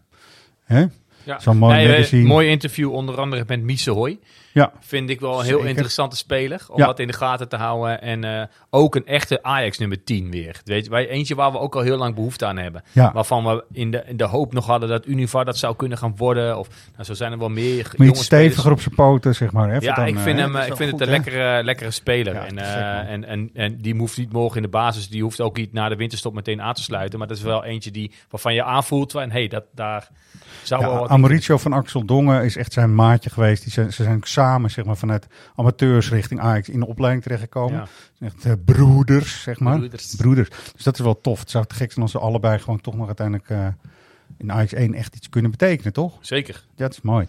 Hè? 0.63 0.85
Ja. 1.29 1.39
Zo'n 1.39 1.57
mooi 1.57 1.75
Nee, 1.75 1.87
magazine. 1.87 2.27
mooi 2.27 2.47
interview 2.49 2.93
onder 2.93 3.19
andere 3.19 3.43
met 3.47 3.61
Mise 3.61 3.91
Hoy. 3.91 4.19
Ja, 4.53 4.71
Vind 4.79 5.09
ik 5.09 5.19
wel 5.19 5.39
een 5.39 5.45
Zeker. 5.45 5.59
heel 5.59 5.67
interessante 5.67 6.15
speler 6.15 6.65
om 6.69 6.77
Ja. 6.77 6.85
dat 6.85 6.99
in 6.99 7.07
de 7.07 7.13
gaten 7.13 7.49
te 7.49 7.55
houden. 7.55 8.01
En 8.01 8.23
eh, 8.23 8.43
ook 8.69 8.95
een 8.95 9.05
echte 9.05 9.43
Ajax 9.43 9.77
nummer 9.77 10.03
10 10.03 10.31
weer. 10.31 10.61
Weet 10.63 10.83
je, 10.85 10.89
wij- 10.91 11.07
eentje 11.09 11.35
waar 11.35 11.51
we 11.51 11.59
ook 11.59 11.75
al 11.75 11.81
heel 11.81 11.97
lang 11.97 12.15
behoefte 12.15 12.45
aan 12.45 12.57
hebben. 12.57 12.83
ja. 12.91 13.11
Waarvan 13.13 13.45
we 13.45 13.63
in 13.71 13.91
de, 13.91 14.03
in 14.07 14.17
de 14.17 14.23
hoop 14.23 14.53
nog 14.53 14.65
hadden 14.65 14.89
dat 14.89 15.05
Univar 15.05 15.45
dat 15.45 15.57
zou 15.57 15.75
kunnen 15.75 15.97
gaan 15.97 16.13
worden. 16.17 16.57
Of 16.57 16.67
nou, 16.93 17.03
zo 17.03 17.13
zijn 17.13 17.31
er 17.31 17.37
wel 17.39 17.49
meer 17.49 17.91
jonge 17.97 18.09
iets 18.09 18.23
steviger 18.23 18.53
spelers. 18.59 18.75
op 18.75 18.81
zijn 18.81 18.95
poten, 18.95 19.35
zeg 19.35 19.51
maar. 19.51 19.69
Hè? 19.69 19.77
Ja, 19.77 19.95
Dan, 19.95 20.05
ik 20.07 20.17
vind, 20.19 20.39
hè? 20.39 20.43
hem, 20.45 20.55
ik 20.55 20.75
vind 20.75 20.89
goed, 20.89 20.99
het 20.99 21.01
een 21.01 21.07
hè? 21.07 21.13
lekkere, 21.13 21.63
lekkere 21.63 21.91
speler. 21.91 22.33
Ja, 22.33 22.45
en, 22.45 22.57
eh, 22.57 23.11
en, 23.11 23.25
en, 23.25 23.49
en 23.53 23.77
die 23.77 23.95
hoeft 23.95 24.17
niet 24.17 24.31
morgen 24.33 24.55
in 24.57 24.63
de 24.63 24.69
basis. 24.69 25.09
Die 25.09 25.23
hoeft 25.23 25.41
ook 25.41 25.57
niet 25.57 25.73
na 25.73 25.89
de 25.89 25.95
winterstop 25.95 26.33
meteen 26.33 26.61
aan 26.61 26.73
te 26.73 26.83
sluiten. 26.83 27.19
Maar 27.19 27.27
dat 27.27 27.37
is 27.37 27.43
wel 27.43 27.63
eentje 27.63 27.91
die, 27.91 28.11
waarvan 28.29 28.53
je 28.53 28.63
aanvoelt 28.63 29.11
van... 29.11 29.31
hey, 29.31 29.47
dat, 29.47 29.63
daar 29.73 30.07
zou 30.63 30.81
wel 30.81 30.97
wat 30.99 31.09
Amoricio 31.19 31.57
van 31.57 31.73
Axel 31.73 32.05
Dongen 32.05 32.43
is 32.43 32.55
echt 32.55 32.73
zijn 32.73 32.95
maatje 32.95 33.29
geweest. 33.29 33.63
Die 33.63 33.71
zijn, 33.71 33.93
ze 33.93 34.03
zijn 34.03 34.19
samen 34.23 34.71
zeg 34.71 34.85
maar, 34.85 34.97
vanuit 34.97 35.27
amateurs 35.55 36.09
richting 36.09 36.39
Ajax 36.39 36.69
in 36.69 36.79
de 36.79 36.87
opleiding 36.87 37.23
terechtgekomen. 37.23 37.87
Ja. 38.19 38.25
Echt 38.27 38.45
eh, 38.45 38.53
broeders, 38.65 39.41
zeg 39.41 39.59
maar. 39.59 39.77
Broeders. 39.77 40.15
Broeders. 40.15 40.49
Dus 40.49 40.83
dat 40.83 40.93
is 40.93 40.99
wel 40.99 41.21
tof. 41.21 41.39
Het 41.39 41.49
zou 41.49 41.65
te 41.65 41.75
gek 41.75 41.91
zijn 41.91 42.01
als 42.01 42.11
ze 42.11 42.19
allebei 42.19 42.59
gewoon 42.59 42.81
toch 42.81 42.95
nog 42.95 43.05
uiteindelijk 43.05 43.49
eh, 43.49 43.67
in 44.37 44.51
Ajax 44.51 44.73
1 44.73 44.93
echt 44.93 45.15
iets 45.15 45.29
kunnen 45.29 45.51
betekenen, 45.51 45.93
toch? 45.93 46.17
Zeker. 46.21 46.63
Ja, 46.75 46.83
dat 46.83 46.91
is 46.91 47.01
mooi. 47.01 47.27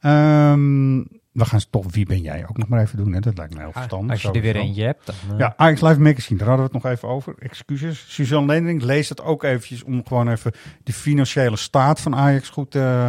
Ehm, 0.00 1.00
we 1.32 1.44
gaan 1.44 1.60
toch 1.70 1.86
Wie 1.92 2.06
ben 2.06 2.20
jij 2.20 2.46
ook 2.48 2.56
nog 2.56 2.68
maar 2.68 2.80
even 2.80 2.96
doen. 2.96 3.12
Hè? 3.12 3.20
Dat 3.20 3.36
lijkt 3.36 3.52
me 3.54 3.58
heel 3.60 3.68
Ah, 3.68 3.74
verstandig. 3.74 4.10
Als 4.10 4.22
je 4.22 4.30
er 4.30 4.40
weer 4.40 4.56
eentje 4.56 4.84
hebt, 4.84 5.06
dan... 5.06 5.14
eh, 5.32 5.38
Ja, 5.38 5.54
Ajax 5.56 5.80
Live 5.80 6.00
Magazine, 6.00 6.38
daar 6.38 6.48
hadden 6.48 6.66
we 6.66 6.72
het 6.74 6.82
nog 6.82 6.92
even 6.92 7.08
over. 7.08 7.34
Excuses. 7.38 8.04
Suzanne 8.08 8.46
Leendering, 8.46 8.82
lees 8.82 9.08
het 9.08 9.22
ook 9.22 9.42
eventjes 9.42 9.82
om 9.82 10.06
gewoon 10.06 10.28
even 10.28 10.52
de 10.84 10.92
financiële 10.92 11.56
staat 11.56 12.00
van 12.00 12.14
Ajax 12.16 12.48
goed 12.48 12.74
eh, 12.74 13.08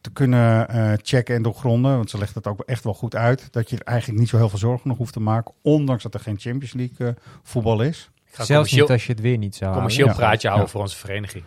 te 0.00 0.10
kunnen 0.12 0.68
eh, 0.68 0.92
checken 1.02 1.34
en 1.34 1.42
doorgronden. 1.42 1.96
Want 1.96 2.10
ze 2.10 2.18
legt 2.18 2.34
het 2.34 2.46
ook 2.46 2.60
echt 2.60 2.84
wel 2.84 2.94
goed 2.94 3.16
uit. 3.16 3.48
Dat 3.52 3.70
je 3.70 3.76
er 3.76 3.84
eigenlijk 3.84 4.20
niet 4.20 4.28
zo 4.28 4.36
heel 4.36 4.48
veel 4.48 4.58
zorgen 4.58 4.88
nog 4.88 4.96
hoeft 4.98 5.12
te 5.12 5.20
maken. 5.20 5.54
Ondanks 5.62 6.02
dat 6.02 6.14
er 6.14 6.20
geen 6.20 6.38
Champions 6.38 6.72
League 6.74 7.14
voetbal 7.42 7.82
is. 7.82 8.10
Zelfs 8.32 8.72
niet 8.72 8.90
als 8.90 9.06
je 9.06 9.12
het 9.12 9.20
weer 9.20 9.38
niet 9.38 9.54
zou 9.56 9.72
commercieel 9.72 10.14
praatje 10.14 10.46
houden 10.48 10.66
Ja. 10.66 10.72
voor 10.72 10.82
onze 10.82 10.96
vereniging. 10.96 11.44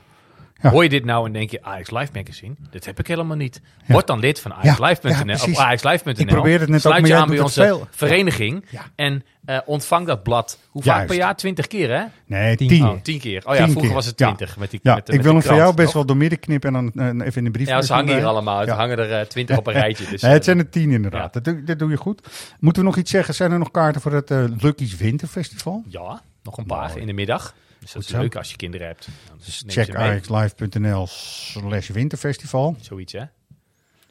Ja. 0.63 0.69
Hoor 0.69 0.83
je 0.83 0.89
dit 0.89 1.05
nou 1.05 1.25
en 1.25 1.33
denk 1.33 1.49
je 1.51 1.63
Ajax 1.63 1.91
Live 1.91 2.11
Magazine? 2.13 2.53
Dit 2.71 2.85
heb 2.85 2.99
ik 2.99 3.07
helemaal 3.07 3.37
niet. 3.37 3.61
Word 3.87 4.07
dan 4.07 4.19
lid 4.19 4.39
van 4.39 4.51
Ja, 4.51 4.57
ja, 4.61 4.75
AjaxLive.nl 4.79 5.33
of 5.33 5.57
AjaxLive.nl. 5.57 6.13
Ik 6.17 6.27
probeer 6.27 6.59
het 6.59 6.69
net 6.69 6.75
ook, 6.75 6.81
Sluit 6.81 7.01
maar 7.01 7.09
je 7.09 7.15
aan 7.15 7.27
bij 7.29 7.39
onze 7.39 7.79
vereniging 7.91 8.65
en 8.95 9.23
eh, 9.45 9.57
ontvang 9.65 10.07
dat 10.07 10.23
blad. 10.23 10.59
Hoe 10.69 10.81
vaak 10.83 10.93
Juist. 10.93 11.07
per 11.07 11.15
jaar? 11.17 11.35
Twintig 11.35 11.67
keer, 11.67 11.89
hè? 11.97 12.03
Nee, 12.25 12.55
Tien 12.55 12.67
tien. 12.67 12.79
keer. 12.79 12.87
Oh, 12.89 13.01
tien 13.01 13.19
keer. 13.19 13.41
Oh 13.45 13.55
ja, 13.55 13.57
Tien 13.63 13.63
vroeger 13.65 13.81
keer. 13.81 13.93
was 13.93 14.05
het 14.05 14.17
twintig. 14.17 14.57
Met 14.57 14.71
die, 14.71 14.79
Ja, 14.83 14.93
met 14.95 15.07
ik 15.07 15.13
met 15.15 15.23
wil 15.23 15.33
hem 15.33 15.41
voor 15.43 15.55
jou 15.55 15.73
best 15.73 15.93
wel 15.93 16.05
door 16.05 16.17
midden 16.17 16.39
knippen 16.39 16.75
en 16.75 16.91
dan 16.93 17.19
eh, 17.19 17.25
even 17.25 17.37
in 17.37 17.43
de 17.43 17.51
brief. 17.51 17.67
Ja, 17.67 17.81
ze 17.81 17.93
hangen 17.93 18.15
hier 18.15 18.25
allemaal. 18.25 18.61
Er 18.61 18.69
hangen 18.71 18.97
er 18.97 19.11
eh, 19.11 19.25
twintig 19.25 19.57
op 19.57 19.67
een 19.67 19.73
rijtje. 19.83 20.05
Dus, 20.09 20.21
Ja, 20.21 20.27
het 20.27 20.37
eh, 20.39 20.43
zijn 20.45 20.57
er 20.57 20.69
tien 20.69 20.91
inderdaad. 20.91 21.33
Dat, 21.33 21.43
doe, 21.43 21.63
dat 21.63 21.79
doe 21.79 21.89
je 21.89 21.97
goed. 21.97 22.21
Moeten 22.59 22.81
we 22.81 22.87
nog 22.87 22.97
iets 22.97 23.11
zeggen? 23.11 23.33
Zijn 23.33 23.51
er 23.51 23.57
nog 23.59 23.71
kaarten 23.71 24.01
voor 24.01 24.11
het 24.13 24.31
eh 24.31 24.43
Lucky's 24.59 24.95
Winterfestival? 24.97 25.83
ja, 25.87 26.21
nog 26.43 26.57
een 26.57 26.65
paar 26.65 26.87
Mooi. 26.89 26.99
in 27.01 27.07
de 27.07 27.13
middag. 27.13 27.53
Dus 27.83 27.91
dat 27.91 28.01
Goed 28.01 28.11
is 28.11 28.17
zo. 28.17 28.21
leuk 28.21 28.35
als 28.35 28.49
je 28.51 28.55
kinderen 28.57 28.87
hebt. 28.87 29.07
Dan 29.27 29.37
Dus 29.45 29.61
neem 29.63 29.71
ze 29.71 29.81
check 29.83 29.97
mee. 29.97 30.07
ajaxlive.nl 30.07 31.07
slash 31.07 31.87
winterfestival. 31.89 32.75
Zoiets, 32.81 33.13
hè? 33.13 33.23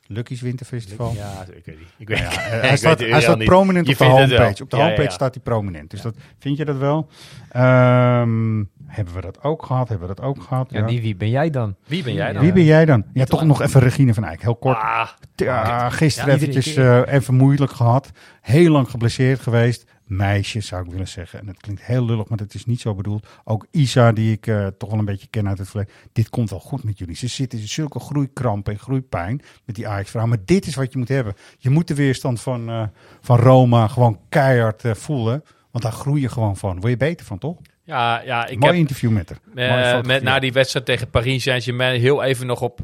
Lucky's 0.06 0.40
Winterfestival. 0.40 1.12
Ja, 1.14 1.44
ik 1.56 1.64
weet 1.64 1.78
niet. 1.78 1.88
Ik 1.98 2.08
weet, 2.08 2.18
Ja, 2.18 2.30
ik 2.30 2.50
weet 2.50 2.60
hij 2.60 2.76
staat, 2.76 2.98
het 2.98 3.10
hij 3.10 3.20
staat 3.20 3.38
niet. 3.38 3.48
prominent 3.48 3.86
Je 3.86 3.92
op 3.92 3.98
de 3.98 4.04
vindt 4.04 4.20
het 4.20 4.28
wel. 4.30 4.38
homepage. 4.38 4.62
Op 4.62 4.70
de 4.70 4.76
Ja, 4.76 4.82
ja, 4.82 4.88
homepage 4.88 5.08
ja. 5.10 5.14
staat 5.14 5.34
hij 5.34 5.42
prominent. 5.42 5.90
Dus 5.90 6.00
dat, 6.02 6.14
vind 6.38 6.56
je 6.56 6.64
dat 6.64 6.76
wel? 6.76 7.08
Ehm, 7.48 8.64
hebben 8.86 9.14
we 9.14 9.20
dat 9.20 9.42
ook 9.42 9.66
gehad? 9.66 9.88
Hebben 9.88 10.08
we 10.08 10.14
dat 10.14 10.24
ook 10.24 10.42
gehad? 10.42 10.70
Ja, 10.70 10.82
die, 10.86 11.00
wie 11.00 11.16
ben 11.16 11.30
jij 11.30 11.50
dan? 11.50 11.76
Wie 11.86 12.02
ben 12.02 12.12
jij 12.14 12.32
dan? 12.32 12.42
Wie 12.42 12.52
ben 12.52 12.64
jij 12.64 12.84
dan? 12.84 13.04
Ja, 13.12 13.24
toch 13.24 13.44
nog 13.44 13.62
even 13.62 13.80
Regine 13.80 14.14
van 14.14 14.24
Eyck. 14.24 14.42
Heel 14.42 14.56
kort. 14.56 14.76
Ah, 14.76 15.08
Ja, 15.36 15.90
gisteren 15.90 16.30
Ja, 16.30 16.36
eventjes 16.36 16.74
eh, 16.74 17.00
even 17.06 17.34
moeilijk 17.34 17.72
gehad. 17.72 18.10
Heel 18.40 18.70
lang 18.70 18.90
geblesseerd 18.90 19.40
geweest. 19.40 19.84
Meisje 20.16 20.60
zou 20.60 20.84
ik 20.84 20.90
willen 20.90 21.08
zeggen. 21.08 21.40
En 21.40 21.46
het 21.46 21.60
klinkt 21.60 21.82
heel 21.82 22.04
lullig, 22.04 22.28
maar 22.28 22.38
dat 22.38 22.54
is 22.54 22.64
niet 22.64 22.80
zo 22.80 22.94
bedoeld. 22.94 23.26
Ook 23.44 23.66
Isa, 23.70 24.12
die 24.12 24.32
ik 24.32 24.46
eh, 24.46 24.66
toch 24.66 24.90
wel 24.90 24.98
een 24.98 25.04
beetje 25.04 25.26
ken 25.30 25.48
uit 25.48 25.58
het 25.58 25.68
verleden. 25.68 25.94
Dit 26.12 26.28
komt 26.28 26.50
wel 26.50 26.60
goed 26.60 26.84
met 26.84 26.98
jullie. 26.98 27.16
Ze 27.16 27.26
zitten 27.26 27.58
in 27.58 27.68
zulke 27.68 28.00
groeikrampen 28.00 28.72
en 28.72 28.78
groeipijn 28.78 29.42
met 29.64 29.76
die 29.76 29.88
Ajax-vrouw. 29.88 30.26
Maar 30.26 30.44
dit 30.44 30.66
is 30.66 30.74
wat 30.74 30.92
je 30.92 30.98
moet 30.98 31.08
hebben. 31.08 31.34
Je 31.58 31.70
moet 31.70 31.88
de 31.88 31.94
weerstand 31.94 32.40
van, 32.40 32.68
eh, 32.68 32.82
van 33.20 33.38
Roma 33.38 33.88
gewoon 33.88 34.20
keihard 34.28 34.84
eh, 34.84 34.94
voelen. 34.94 35.44
Want 35.70 35.84
daar 35.84 35.92
groei 35.92 36.20
je 36.20 36.28
gewoon 36.28 36.56
van. 36.56 36.80
Word 36.80 36.92
je 36.92 36.96
beter 36.96 37.26
van, 37.26 37.38
toch? 37.38 37.58
ja, 37.84 38.20
ja, 38.20 38.46
ik 38.46 38.58
Mooi 38.58 38.72
heb 38.72 38.80
interview 38.80 39.10
met 39.10 39.32
haar. 39.54 40.06
met, 40.06 40.22
na 40.22 40.38
die 40.38 40.52
wedstrijd 40.52 40.86
tegen 40.86 41.10
Paris 41.10 41.42
Saint-Germain 41.42 42.00
heel 42.00 42.22
even 42.22 42.46
nog 42.46 42.60
op, 42.60 42.80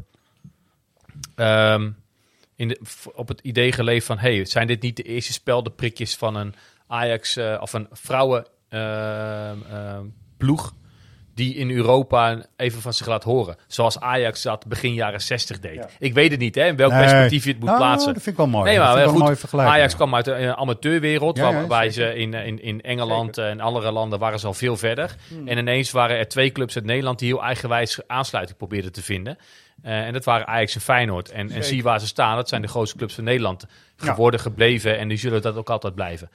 ehm, 1.35 1.89
in 2.55 2.67
de, 2.67 2.79
op 3.13 3.27
het 3.27 3.39
idee 3.41 3.71
geleefd 3.71 4.05
van... 4.05 4.17
Hey, 4.17 4.45
zijn 4.45 4.67
dit 4.67 4.81
niet 4.81 4.95
de 4.95 5.03
eerste 5.03 5.33
speldenprikjes 5.33 6.15
van 6.15 6.35
een 6.35 6.53
Ajax 6.89 7.35
eh, 7.35 7.57
of 7.61 7.73
een 7.73 7.87
vrouwen 7.91 8.45
ehm, 8.69 9.57
ehm, 9.71 10.05
ploeg 10.37 10.73
die 11.39 11.55
in 11.55 11.71
Europa 11.71 12.45
even 12.57 12.81
van 12.81 12.93
zich 12.93 13.07
laat 13.07 13.23
horen. 13.23 13.55
Zoals 13.67 13.99
Ajax 13.99 14.41
dat 14.41 14.67
begin 14.67 14.93
jaren 14.93 15.21
60 15.21 15.59
deed. 15.59 15.85
Ik 15.99 16.13
weet 16.13 16.31
het 16.31 16.39
niet, 16.39 16.55
hè, 16.55 16.65
in 16.65 16.75
welk 16.75 16.91
Nee. 16.91 16.99
perspectief 17.01 17.43
je 17.43 17.49
het 17.49 17.59
moet 17.59 17.67
Nou, 17.67 17.79
plaatsen. 17.79 18.13
Dat 18.13 18.23
vind 18.23 18.35
ik 18.35 18.41
wel 18.41 18.51
mooi. 18.51 18.65
Nee, 18.65 18.77
dat 18.77 18.85
maar 18.85 18.95
wel 18.95 19.07
goed, 19.07 19.29
een 19.29 19.37
vergelijking. 19.37 19.75
Ajax 19.75 19.95
kwam 19.95 20.15
uit 20.15 20.25
de 20.25 20.33
eh, 20.33 20.51
amateurwereld, 20.51 21.37
Ja, 21.37 21.67
waar, 21.67 21.85
ja, 21.85 21.91
ze 21.91 22.15
in, 22.15 22.33
in, 22.33 22.61
in 22.61 22.81
Engeland 22.81 23.37
eh, 23.37 23.49
en 23.49 23.59
andere 23.59 23.91
landen 23.91 24.19
waren 24.19 24.39
ze 24.39 24.47
al 24.47 24.53
veel 24.53 24.77
verder. 24.77 25.15
Hmm. 25.27 25.47
En 25.47 25.57
ineens 25.57 25.91
waren 25.91 26.17
er 26.17 26.27
twee 26.27 26.51
clubs 26.51 26.75
uit 26.75 26.85
Nederland 26.85 27.19
die 27.19 27.27
heel 27.27 27.43
eigenwijs 27.43 27.99
aansluiting 28.07 28.57
probeerden 28.57 28.91
te 28.91 29.01
vinden. 29.01 29.37
Eh, 29.81 30.05
en 30.05 30.13
dat 30.13 30.23
waren 30.25 30.47
Ajax 30.47 30.75
en 30.75 30.81
Feyenoord. 30.81 31.29
En, 31.31 31.51
en 31.51 31.63
zie 31.63 31.83
waar 31.83 31.99
ze 31.99 32.07
staan, 32.07 32.35
dat 32.35 32.49
zijn 32.49 32.61
de 32.61 32.67
grootste 32.67 32.97
clubs 32.97 33.13
van 33.15 33.23
Nederland 33.23 33.65
geworden, 33.95 34.39
gebleven. 34.39 34.97
En 34.97 35.07
die 35.07 35.17
zullen 35.17 35.41
dat 35.41 35.55
ook 35.55 35.69
altijd 35.69 35.95
blijven. 35.95 36.29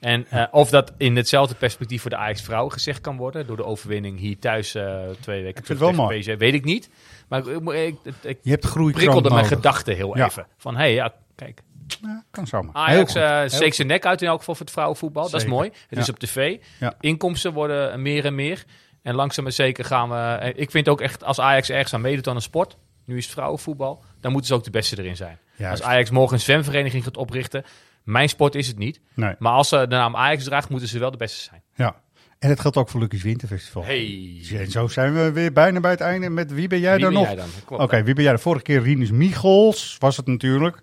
En 0.00 0.26
eh, 0.30 0.44
of 0.50 0.70
dat 0.70 0.92
in 0.96 1.16
hetzelfde 1.16 1.54
perspectief 1.54 2.00
voor 2.00 2.10
de 2.10 2.16
Ajax 2.16 2.42
vrouwen 2.42 2.72
gezegd 2.72 3.00
kan 3.00 3.16
worden, 3.16 3.46
door 3.46 3.56
de 3.56 3.64
overwinning 3.64 4.18
hier 4.18 4.38
thuis 4.38 4.74
eh, 4.74 4.82
twee 5.20 5.42
weken 5.42 5.58
Ik 5.60 5.64
terug 5.64 5.66
vind 5.66 5.78
het 5.88 5.96
wel 5.96 6.06
mooi. 6.06 6.18
PSV, 6.20 6.38
weet 6.38 6.54
ik 6.54 6.64
niet. 6.64 6.90
Maar 7.28 7.46
ik, 7.46 7.94
ik, 8.22 8.38
Je 8.42 8.50
hebt 8.50 8.72
prikkelde 8.72 9.28
mijn 9.28 9.34
nodig. 9.34 9.48
gedachten 9.48 9.94
heel 9.96 10.16
Ja. 10.16 10.26
even. 10.26 10.46
Van, 10.56 10.74
hé, 10.74 10.80
hey, 10.80 10.94
ja, 10.94 11.14
kijk, 11.34 11.60
Ja, 12.02 12.24
kan 12.30 12.46
zomaar. 12.46 12.74
Ajax 12.74 13.10
steekt 13.54 13.74
zijn 13.76 13.88
nek 13.88 14.06
uit 14.06 14.22
in 14.22 14.28
elk 14.28 14.38
geval 14.38 14.54
voor 14.54 14.64
het 14.64 14.74
vrouwenvoetbal. 14.74 15.30
Dat 15.30 15.40
is 15.40 15.46
mooi. 15.46 15.70
Het 15.88 15.98
is 15.98 16.08
op 16.08 16.18
tv. 16.18 16.56
Inkomsten 17.00 17.52
worden 17.52 18.02
meer 18.02 18.24
en 18.24 18.34
meer. 18.34 18.64
En 19.02 19.14
langzaam 19.14 19.44
maar 19.44 19.52
zeker 19.52 19.84
gaan 19.84 20.08
we... 20.08 20.52
Ik 20.56 20.70
vind 20.70 20.88
ook 20.88 21.00
echt, 21.00 21.24
als 21.24 21.40
Ajax 21.40 21.70
ergens 21.70 21.94
aan 21.94 22.00
meedoet 22.00 22.28
aan 22.28 22.34
een 22.36 22.42
sport... 22.42 22.76
Nu 23.10 23.16
is 23.16 23.24
het 23.24 23.34
vrouwenvoetbal. 23.34 24.02
Dan 24.20 24.32
moeten 24.32 24.50
ze 24.50 24.56
ook 24.56 24.64
de 24.64 24.70
beste 24.70 24.98
erin 24.98 25.16
zijn. 25.16 25.38
Juist. 25.56 25.82
Als 25.82 25.90
Ajax 25.90 26.10
morgen 26.10 26.34
een 26.34 26.42
zwemvereniging 26.42 27.04
gaat 27.04 27.16
oprichten... 27.16 27.64
Mijn 28.02 28.28
sport 28.28 28.54
is 28.54 28.66
het 28.66 28.78
niet. 28.78 29.00
Nee. 29.14 29.34
Maar 29.38 29.52
als 29.52 29.68
ze 29.68 29.78
de 29.78 29.86
naam 29.86 30.16
Ajax 30.16 30.44
draagt, 30.44 30.68
moeten 30.68 30.88
ze 30.88 30.98
wel 30.98 31.10
de 31.10 31.16
beste 31.16 31.40
zijn. 31.40 31.62
Ja. 31.74 31.96
En 32.38 32.48
dat 32.48 32.60
geldt 32.60 32.76
ook 32.76 32.88
voor 32.88 33.00
Lucky's 33.00 33.22
Winterfestival. 33.22 33.84
Hey. 33.84 34.40
En 34.52 34.70
zo 34.70 34.88
zijn 34.88 35.14
we 35.14 35.32
weer 35.32 35.52
bijna 35.52 35.80
bij 35.80 35.90
het 35.90 36.00
einde. 36.00 36.30
Met 36.30 36.52
wie 36.52 36.68
ben 36.68 36.80
jij 36.80 36.96
Wie 36.96 37.04
dan 37.04 37.12
ben 37.12 37.36
nog? 37.68 37.80
Oké, 37.80 38.02
wie 38.02 38.14
ben 38.14 38.24
jij? 38.24 38.32
De 38.32 38.38
vorige 38.38 38.62
keer 38.62 38.82
Rinus 38.82 39.10
Michels 39.10 39.96
was 39.98 40.16
het 40.16 40.26
natuurlijk. 40.26 40.82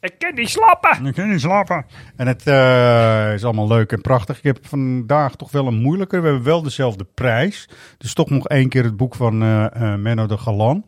Ik 0.00 0.18
kan 0.18 0.34
niet 0.34 0.48
slapen! 0.48 1.06
Ik 1.06 1.14
kan 1.14 1.30
niet 1.30 1.40
slapen. 1.40 1.86
En 2.16 2.26
het 2.26 2.46
eh, 2.46 3.34
is 3.34 3.44
allemaal 3.44 3.66
leuk 3.66 3.92
en 3.92 4.00
prachtig. 4.00 4.38
Ik 4.38 4.44
heb 4.44 4.58
vandaag 4.66 5.36
toch 5.36 5.50
wel 5.50 5.66
een 5.66 5.80
moeilijker. 5.80 6.20
We 6.20 6.26
hebben 6.26 6.44
wel 6.44 6.62
dezelfde 6.62 7.04
prijs. 7.14 7.68
Dus 7.98 8.14
toch 8.14 8.30
nog 8.30 8.48
één 8.48 8.68
keer 8.68 8.84
het 8.84 8.96
boek 8.96 9.14
van 9.14 9.42
eh, 9.42 9.64
eh, 9.64 9.98
Menno 9.98 10.26
de 10.26 10.38
Galan. 10.38 10.84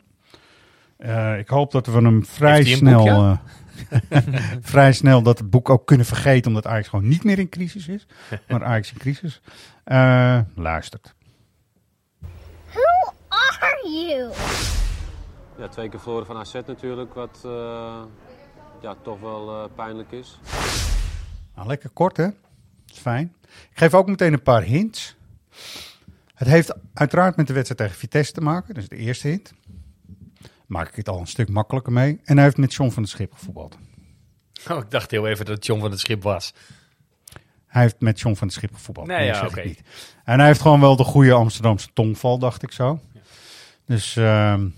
Eh, 0.96 1.38
ik 1.38 1.48
hoop 1.48 1.72
dat 1.72 1.86
we 1.86 1.92
hem 1.92 2.24
vrij 2.24 2.64
snel... 2.64 3.04
boek, 3.04 3.38
eh, 4.08 4.18
vrij 4.60 4.92
snel 4.92 5.22
dat 5.22 5.38
het 5.38 5.50
boek 5.50 5.70
ook 5.70 5.86
kunnen 5.86 6.06
vergeten. 6.06 6.48
Omdat 6.48 6.66
Ajax 6.66 6.88
gewoon 6.88 7.08
niet 7.08 7.24
meer 7.24 7.38
in 7.38 7.48
crisis 7.48 7.88
is. 7.88 8.06
Maar 8.48 8.64
Ajax 8.64 8.92
in 8.92 8.98
crisis. 8.98 9.40
Eh, 9.84 10.40
luistert. 10.54 11.14
Who 12.72 13.12
are 13.28 13.90
you? 13.90 14.32
Ja, 15.58 15.68
twee 15.68 15.88
keer 15.88 16.00
verloren 16.00 16.26
van 16.26 16.36
AZ 16.36 16.52
natuurlijk, 16.52 17.14
wat 17.14 17.42
eh, 17.44 18.02
ja, 18.80 18.94
toch 19.02 19.20
wel 19.20 19.50
eh, 19.50 19.64
pijnlijk 19.74 20.12
is. 20.12 20.38
Nou, 21.54 21.68
lekker 21.68 21.90
kort, 21.90 22.16
hè? 22.16 22.26
is 22.86 22.98
fijn. 22.98 23.34
Ik 23.42 23.78
geef 23.78 23.94
ook 23.94 24.06
meteen 24.06 24.32
een 24.32 24.42
paar 24.42 24.62
hints. 24.62 25.16
Het 26.34 26.48
heeft 26.48 26.74
uiteraard 26.94 27.36
met 27.36 27.46
de 27.46 27.52
wedstrijd 27.52 27.80
tegen 27.80 28.00
Vitesse 28.00 28.32
te 28.32 28.40
maken. 28.40 28.74
Dat 28.74 28.82
is 28.82 28.88
de 28.88 28.96
eerste 28.96 29.28
hint. 29.28 29.54
Maak 30.66 30.88
ik 30.88 30.96
het 30.96 31.08
al 31.08 31.20
een 31.20 31.26
stuk 31.26 31.48
makkelijker 31.48 31.92
mee. 31.92 32.20
En 32.24 32.34
hij 32.34 32.44
heeft 32.44 32.56
met 32.56 32.74
John 32.74 32.90
van 32.90 33.02
der 33.02 33.12
Schip 33.12 33.32
gevoetbald. 33.32 33.78
Oh, 34.70 34.78
ik 34.78 34.90
dacht 34.90 35.10
heel 35.10 35.26
even 35.26 35.44
dat 35.44 35.54
het 35.54 35.66
John 35.66 35.80
van 35.80 35.90
het 35.90 36.00
Schip 36.00 36.22
was. 36.22 36.54
Hij 37.66 37.82
heeft 37.82 38.00
met 38.00 38.20
John 38.20 38.34
van 38.34 38.48
der 38.48 38.56
Schip 38.56 38.74
gevoetbald. 38.74 39.06
Nee, 39.06 39.26
ja, 39.26 39.34
zeg 39.34 39.56
ik 39.56 39.64
niet. 39.64 39.82
En 40.24 40.38
hij 40.38 40.46
heeft 40.46 40.60
gewoon 40.60 40.80
wel 40.80 40.96
de 40.96 41.04
goede 41.04 41.32
Amsterdamse 41.32 41.88
tongval, 41.92 42.38
dacht 42.38 42.62
ik 42.62 42.72
zo. 42.72 43.00
Dus 43.84 44.16
ehm, 44.16 44.68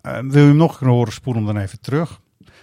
eh, 0.00 0.18
wil 0.18 0.42
je 0.42 0.48
hem 0.48 0.56
nog 0.56 0.76
kunnen 0.78 0.96
horen, 0.96 1.12
spoel 1.12 1.34
hem 1.34 1.46
dan 1.46 1.56
even 1.56 1.80
terug. 1.80 2.20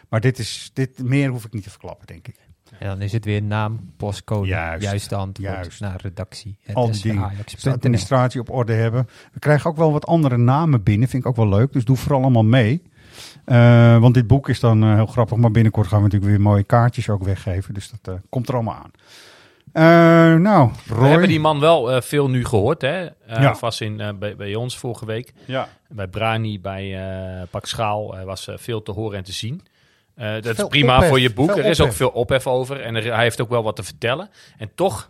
Maar 0.09 0.21
dit 0.21 0.39
is, 0.39 0.71
dit, 0.73 1.03
meer 1.03 1.29
hoef 1.29 1.45
ik 1.45 1.53
niet 1.53 1.63
te 1.63 1.69
verklappen, 1.69 2.07
denk 2.07 2.27
ik. 2.27 2.35
En 2.81 2.87
dan 2.87 3.01
is 3.01 3.11
het 3.11 3.25
weer 3.25 3.43
naam, 3.43 3.79
postcode, 3.97 4.47
Juist, 4.47 4.83
juiste 4.83 5.15
antwoord 5.15 5.53
juist. 5.53 5.79
naar 5.79 5.99
redactie. 6.01 6.57
al 6.73 6.91
die 6.91 7.01
dingen. 7.01 7.29
De 7.61 7.71
administratie 7.71 8.39
op 8.39 8.49
orde 8.49 8.73
hebben. 8.73 9.07
We 9.33 9.39
krijgen 9.39 9.69
ook 9.69 9.77
wel 9.77 9.91
wat 9.91 10.05
andere 10.05 10.37
namen 10.37 10.83
binnen. 10.83 11.07
Vind 11.07 11.23
ik 11.23 11.29
ook 11.29 11.35
wel 11.35 11.49
leuk. 11.49 11.73
Dus 11.73 11.85
doe 11.85 11.95
vooral 11.97 12.21
allemaal 12.21 12.43
mee. 12.43 12.81
Eh, 13.45 13.97
want 13.97 14.13
dit 14.13 14.27
boek 14.27 14.49
is 14.49 14.59
dan 14.59 14.83
eh, 14.83 14.93
heel 14.95 15.05
grappig. 15.05 15.37
Maar 15.37 15.51
binnenkort 15.51 15.87
gaan 15.87 15.97
we 15.97 16.03
natuurlijk 16.03 16.31
weer 16.31 16.41
mooie 16.41 16.63
kaartjes 16.63 17.09
ook 17.09 17.23
weggeven. 17.23 17.73
Dus 17.73 17.89
dat 18.01 18.13
eh, 18.15 18.21
komt 18.29 18.47
er 18.47 18.53
allemaal 18.53 18.75
aan. 18.75 18.91
Eh, 19.71 20.39
nou, 20.41 20.69
We 20.87 20.93
Roy. 20.93 21.09
hebben 21.09 21.27
die 21.27 21.39
man 21.39 21.59
wel 21.59 21.91
eh, 21.91 22.01
veel 22.01 22.29
nu 22.29 22.45
gehoord, 22.45 22.81
hè? 22.81 23.05
Eh, 23.05 23.41
Ja. 23.41 23.55
Vast 23.55 23.81
in, 23.81 24.15
bij, 24.19 24.35
bij 24.35 24.55
ons 24.55 24.77
vorige 24.77 25.05
week. 25.05 25.33
Ja. 25.45 25.67
Bij 25.89 26.07
Brani, 26.07 26.59
bij 26.59 26.99
eh 27.39 27.47
Pak 27.49 27.65
Schaal 27.65 28.15
was 28.25 28.47
veel 28.55 28.83
te 28.83 28.91
horen 28.91 29.17
en 29.17 29.23
te 29.23 29.31
zien. 29.33 29.61
Eh, 30.21 30.33
dat 30.33 30.55
Veel 30.55 30.65
is 30.65 30.69
prima 30.69 30.95
ophef, 30.95 31.09
voor 31.09 31.19
je 31.19 31.33
boek. 31.33 31.49
Er 31.57 31.65
is 31.65 31.81
ook 31.81 31.93
veel 31.93 32.09
ophef 32.09 32.47
over. 32.47 32.81
En 32.81 32.95
er- 32.95 33.13
hij 33.13 33.23
heeft 33.23 33.41
ook 33.41 33.49
wel 33.49 33.63
wat 33.63 33.75
te 33.75 33.83
vertellen. 33.83 34.29
En 34.57 34.71
toch, 34.75 35.09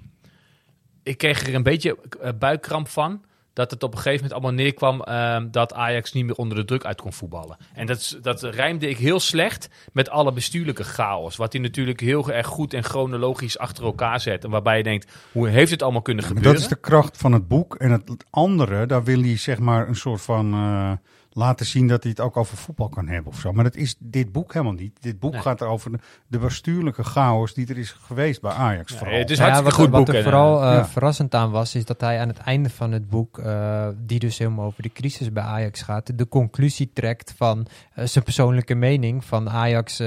ik 1.04 1.18
kreeg 1.18 1.48
er 1.48 1.56
een 1.56 1.64
beetje 1.64 1.98
eh, 2.22 2.30
buikkramp 2.40 2.88
van. 2.88 3.22
Dat 3.54 3.72
het 3.72 3.84
op 3.84 3.92
een 3.92 3.98
gegeven 3.98 4.22
moment 4.22 4.34
allemaal 4.34 4.64
neerkwam 4.64 5.02
ehm, 5.02 5.48
dat 5.52 5.74
Ajax 5.74 6.14
niet 6.14 6.26
meer 6.26 6.36
onder 6.36 6.58
de 6.58 6.66
druk 6.66 6.86
uit 6.86 7.02
kon 7.02 7.14
voetballen. 7.14 7.58
En 7.74 7.86
dat, 7.86 8.18
dat 8.22 8.44
rijmde 8.44 8.90
ik 8.90 8.98
heel 8.98 9.20
slecht 9.20 9.70
met 9.94 10.10
alle 10.10 10.34
bestuurlijke 10.34 10.84
chaos. 10.84 11.36
Wat 11.36 11.54
hij 11.54 11.62
natuurlijk 11.62 12.00
heel 12.00 12.32
erg 12.32 12.48
goed 12.48 12.74
en 12.74 12.84
chronologisch 12.84 13.58
achter 13.58 13.84
elkaar 13.84 14.20
zet. 14.20 14.44
En 14.44 14.50
waarbij 14.50 14.78
je 14.78 14.84
denkt, 14.84 15.12
hoe 15.32 15.48
heeft 15.50 15.72
het 15.72 15.82
allemaal 15.82 16.02
kunnen 16.02 16.24
gebeuren? 16.24 16.52
dat 16.52 16.62
is 16.62 16.68
de 16.68 16.76
kracht 16.76 17.18
van 17.18 17.34
het 17.34 17.48
boek. 17.48 17.76
En 17.76 17.92
het 17.92 18.26
andere, 18.30 18.86
daar 18.86 19.04
wil 19.04 19.20
hij 19.22 19.38
zeg 19.38 19.60
maar 19.60 19.88
een 19.88 19.96
soort 19.96 20.22
van 20.22 20.54
eh, 20.54 20.92
laten 21.34 21.66
zien 21.66 21.88
dat 21.88 22.04
hij 22.04 22.12
het 22.12 22.20
ook 22.20 22.38
over 22.38 22.58
voetbal 22.58 22.90
kan 22.90 23.08
hebben 23.08 23.32
of 23.32 23.40
zo. 23.40 23.52
Maar 23.54 23.64
dat 23.64 23.76
is 23.76 23.96
dit 24.00 24.32
boek 24.32 24.54
helemaal 24.54 24.74
niet. 24.74 24.98
Dit 25.02 25.20
boek 25.20 25.32
Nee. 25.32 25.42
gaat 25.42 25.62
over 25.62 25.92
de, 26.28 26.38
bestuurlijke 26.38 27.04
chaos 27.04 27.54
die 27.54 27.68
er 27.68 27.78
is 27.78 27.92
geweest 27.92 28.42
bij 28.42 28.52
Ajax. 28.52 28.92
Ja, 28.92 28.98
vooral. 28.98 29.18
het 29.18 29.30
is 29.30 29.38
ja, 29.38 29.44
hartstikke 29.44 29.76
wat, 29.76 29.86
goed 29.86 29.92
wat 29.92 30.06
boek. 30.06 30.10
er 30.10 30.16
en, 30.16 30.24
vooral 30.24 30.64
eh, 30.64 30.74
ja. 30.74 30.88
verrassend 30.88 31.36
aan 31.36 31.52
was, 31.52 31.76
is 31.76 31.86
dat 31.86 32.02
hij 32.02 32.20
aan 32.20 32.28
het 32.28 32.38
einde 32.38 32.70
van 32.70 32.92
het 32.92 33.10
boek, 33.10 33.38
eh, 33.38 33.88
die 33.98 34.20
dus 34.20 34.38
helemaal 34.38 34.66
over 34.66 34.84
de 34.84 34.92
crisis 34.92 35.32
bij 35.32 35.44
Ajax 35.44 35.82
gaat, 35.82 36.18
de 36.18 36.28
conclusie 36.28 36.92
trekt 36.94 37.34
van 37.38 37.68
eh, 37.94 38.06
zijn 38.06 38.24
persoonlijke 38.24 38.76
mening 38.76 39.26
van 39.26 39.50
Ajax. 39.50 39.98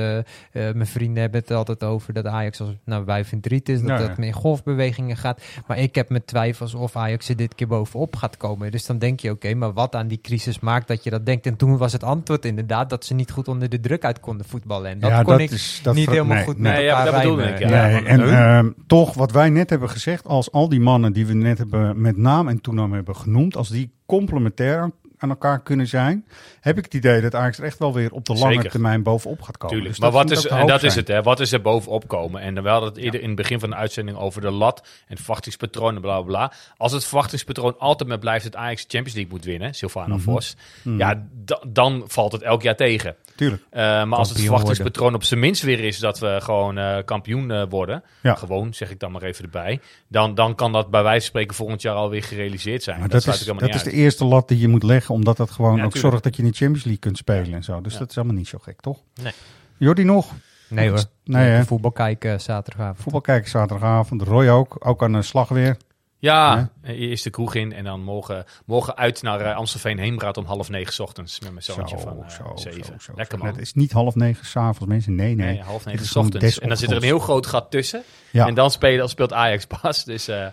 mijn 0.53 0.87
vrienden 0.87 1.22
hebben 1.22 1.41
het 1.41 1.51
altijd 1.51 1.85
over 1.85 2.12
dat 2.12 2.27
Ajax 2.27 2.61
als 2.61 2.70
nou, 2.85 3.05
wijf 3.05 3.33
en 3.33 3.41
driet 3.41 3.68
is, 3.68 3.83
dat 3.83 3.99
het 3.99 4.18
meer 4.18 4.35
golfbewegingen 4.35 5.16
gaat. 5.16 5.43
Maar 5.66 5.79
ik 5.79 5.95
heb 5.95 6.09
mijn 6.09 6.25
twijfels 6.25 6.75
of 6.75 6.97
Ajax 6.97 7.29
er 7.29 7.37
dit 7.37 7.55
keer 7.55 7.66
bovenop 7.66 8.16
gaat 8.16 8.37
komen. 8.37 8.70
Dus 8.70 8.87
dan 8.87 8.99
denk 8.99 9.20
je, 9.20 9.31
oké, 9.31 9.55
maar 9.55 9.72
wat 9.72 9.95
aan 9.95 10.09
die 10.09 10.20
crisis 10.20 10.61
maakt 10.61 10.89
dat 10.89 11.05
je 11.05 11.11
dat 11.17 11.27
denkt? 11.27 11.47
En 11.47 11.57
toen 11.57 11.77
was 11.77 11.93
het 11.93 12.03
antwoord 12.03 12.45
inderdaad 12.45 12.91
dat 12.91 13.05
ze 13.05 13.15
niet 13.15 13.31
goed 13.31 13.49
onder 13.49 13.69
de 13.69 13.81
druk 13.81 14.05
uit 14.05 14.21
konden 14.21 14.47
voetballen. 14.47 14.91
En 14.91 14.99
dat 14.99 15.11
Ja, 15.11 15.23
kon 15.23 15.33
dat 15.33 15.41
ik 15.41 15.51
is- 15.51 15.81
dat 15.83 15.95
niet 15.95 16.09
helemaal 16.11 16.35
nee, 16.37 16.45
goed 16.45 16.59
nee. 16.59 16.62
met 16.62 16.73
Nee, 16.73 16.85
ja, 16.85 16.91
elkaar 16.91 17.12
dat 17.12 17.21
bedoelde 17.23 17.43
rijmen. 17.43 17.62
ik, 17.62 17.69
ja. 17.69 17.87
Nee, 17.87 18.03
en 18.05 18.21
ehm, 18.31 18.71
toch, 18.87 19.15
wat 19.15 19.33
wij 19.33 19.51
net 19.51 19.71
hebben 19.71 19.91
gezegd, 19.91 20.27
als 20.27 20.53
al 20.53 20.69
die 20.69 20.81
mannen 20.81 21.12
die 21.12 21.27
we 21.27 21.35
net 21.35 21.59
hebben 21.59 22.01
met 22.01 22.17
naam 22.17 22.49
en 22.49 22.61
toenaam 22.61 22.93
hebben 22.93 23.17
genoemd, 23.17 23.57
als 23.57 23.69
die 23.69 23.93
complementair 24.07 24.79
aan, 24.81 24.93
aan 25.25 25.31
elkaar 25.31 25.62
kunnen 25.62 25.87
zijn, 25.87 26.27
heb 26.61 26.79
ik 26.79 26.85
het 26.85 26.95
idee 26.95 27.20
dat 27.20 27.35
Ajax 27.35 27.59
er 27.59 27.64
echt 27.64 27.79
wel 27.79 27.93
weer 27.93 28.12
op 28.12 28.25
de 28.25 28.35
lange 28.35 28.55
Zeker. 28.55 28.70
termijn 28.70 29.03
bovenop 29.03 29.43
gaat 29.43 29.57
komen. 29.57 29.77
Tuurlijk. 29.77 29.91
Dus 29.95 30.03
maar 30.03 30.11
dat 30.12 30.29
wat 30.29 30.39
is, 30.39 30.47
en 30.47 30.66
dat 30.66 30.83
is 30.83 30.95
het, 30.95 31.09
hè? 31.09 31.22
Wat 31.22 31.41
is 31.41 31.53
er 31.53 31.61
bovenop 31.62 32.09
komen? 32.09 32.41
En 32.41 32.55
dan 32.55 32.66
hadden 32.66 32.89
we 32.89 32.95
het 32.95 33.05
eerder 33.05 33.20
in 33.20 33.27
het 33.27 33.37
begin 33.37 33.61
van 33.61 33.70
de 33.70 33.77
uitzending 33.77 34.18
over 34.18 34.41
de 34.41 34.51
lat 34.51 34.79
en 34.81 34.87
het 35.07 35.18
verwachtingspatroon 35.18 35.95
en 35.95 36.01
bla 36.01 36.20
bla 36.20 36.27
bla. 36.49 36.53
Als 36.77 36.93
het 36.93 37.05
verwachtingspatroon 37.05 37.79
altijd 37.79 38.09
maar 38.09 38.18
blijft 38.18 38.45
dat 38.45 38.57
Ajax 38.57 38.81
Champions 38.81 39.14
League 39.14 39.33
moet 39.33 39.45
winnen, 39.45 39.75
Silvano 39.75 40.14
Mhm. 40.14 40.22
Vos, 40.25 40.57
ja, 40.83 41.27
da- 41.33 41.62
dan 41.68 42.05
valt 42.07 42.33
het 42.33 42.43
elk 42.43 42.62
jaar 42.62 42.77
tegen. 42.77 43.16
Tuurlijk. 43.37 43.62
Eh, 43.70 43.80
maar 43.82 44.18
als 44.18 44.28
het 44.28 44.41
verwachtingspatroon 44.41 45.14
op 45.14 45.24
zijn 45.24 45.41
minst 45.41 45.62
weer 45.62 45.80
is 45.80 45.99
dat 45.99 46.18
we 46.18 46.39
gewoon 46.43 46.78
eh, 46.78 46.99
kampioen 47.05 47.51
eh, 47.51 47.62
worden, 47.68 48.03
Ja. 48.22 48.35
gewoon 48.35 48.74
zeg 48.74 48.91
ik 48.91 48.99
dan 48.99 49.12
maar 49.12 49.22
even 49.22 49.45
erbij, 49.45 49.80
dan, 50.09 50.35
dan 50.35 50.55
kan 50.55 50.72
dat 50.72 50.91
bij 50.91 51.03
wijze 51.03 51.18
van 51.20 51.28
spreken 51.28 51.55
volgend 51.57 51.82
jaar 51.82 51.95
alweer 51.95 52.22
gerealiseerd 52.22 52.82
zijn. 52.82 52.99
Maar 52.99 53.05
dat 53.09 53.12
dat, 53.12 53.22
sluit 53.22 53.41
is, 53.41 53.47
ik 53.47 53.59
dat 53.72 53.74
is 53.74 53.82
de 53.82 53.93
eerste 53.93 54.24
lat 54.24 54.49
die 54.49 54.59
je 54.59 54.68
moet 54.68 54.82
leggen, 54.82 55.14
omdat 55.14 55.37
dat 55.37 55.51
gewoon 55.51 55.76
Ja, 55.76 55.85
ook 55.85 55.93
tuurlijk. 55.93 56.07
zorgt 56.12 56.24
dat 56.24 56.37
je 56.37 56.43
in 56.43 56.49
de 56.49 56.55
Champions 56.57 56.85
League 56.85 57.01
kunt 57.03 57.16
spelen 57.16 57.55
en 57.55 57.64
zo. 57.64 57.80
Dus 57.80 57.93
Ja. 57.93 57.99
dat 57.99 58.09
is 58.09 58.14
helemaal 58.14 58.37
niet 58.37 58.49
zo 58.49 58.59
gek, 58.59 58.80
toch? 58.80 58.99
Nee. 59.22 59.32
Jordi 59.78 60.05
nog? 60.05 60.32
Nee 60.68 60.89
hoor. 60.89 61.05
Nee, 61.24 61.49
hè? 61.49 61.64
Voetbal 61.64 61.91
kijken 61.93 62.41
zaterdagavond. 62.41 63.01
Voetbal 63.03 63.20
kijken 63.20 63.51
zaterdagavond. 63.51 64.22
Roy 64.22 64.49
ook. 64.49 64.76
Ook 64.78 65.03
aan 65.03 65.12
de 65.12 65.22
slag 65.22 65.49
weer. 65.49 65.76
Ja, 66.25 66.70
eh, 66.83 67.01
eerst 67.01 67.25
de 67.25 67.31
kroeg 67.31 67.55
in 67.55 67.72
en 67.72 67.85
dan 67.85 68.03
morgen, 68.03 68.45
morgen 68.66 68.97
uit 68.97 69.22
naar 69.22 69.41
eh, 69.41 69.57
Amstelveen 69.57 69.99
Heemraad 69.99 70.37
om 70.37 70.45
half 70.45 70.68
negen 70.68 70.93
's 70.93 70.99
ochtends 70.99 71.41
met 71.41 71.51
mijn 71.51 71.62
zoontje 71.62 71.99
Zo, 71.99 72.03
van 72.03 72.22
eh, 72.22 72.29
zo, 72.29 72.53
zeven. 72.55 72.85
zo, 72.85 72.93
zo, 72.99 73.12
Lekker 73.16 73.39
man. 73.39 73.47
Het 73.47 73.59
is 73.59 73.75
niet 73.75 73.93
half 73.93 74.14
negen 74.14 74.47
s'avonds, 74.47 74.87
mensen. 74.87 75.14
Nee, 75.14 75.35
nee. 75.35 75.47
Nee, 75.47 75.61
half 75.61 75.85
negen 75.85 76.20
ochtends. 76.20 76.59
En 76.59 76.68
dan 76.68 76.77
zit 76.77 76.91
er 76.91 76.97
een 76.97 77.03
heel 77.03 77.18
groot 77.18 77.47
gat 77.47 77.70
tussen. 77.70 78.03
Ja. 78.31 78.47
En 78.47 78.55
dan 78.55 78.70
spelen, 78.70 79.09
speelt 79.09 79.33
Ajax 79.33 79.66
pas. 79.81 80.05
Dus 80.05 80.27
Ja, 80.27 80.53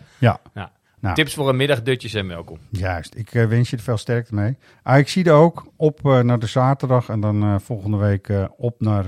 ja. 0.53 0.71
Nou. 0.99 1.15
tips 1.15 1.33
voor 1.33 1.49
een 1.49 1.55
middag, 1.55 1.81
dutjes 1.81 2.13
en 2.13 2.27
welkom. 2.27 2.57
juist. 2.69 3.15
Ik 3.15 3.29
wens 3.29 3.69
je 3.69 3.75
er 3.77 3.83
veel 3.83 3.97
sterkte 3.97 4.35
mee. 4.35 4.57
Ah, 4.83 4.97
ik 4.97 5.07
zie 5.07 5.23
er 5.23 5.33
ook 5.33 5.67
op 5.75 6.01
naar 6.03 6.39
de 6.39 6.47
zaterdag 6.47 7.09
en 7.09 7.19
dan 7.19 7.61
volgende 7.61 7.97
week 7.97 8.29
op 8.57 8.81
naar 8.81 9.03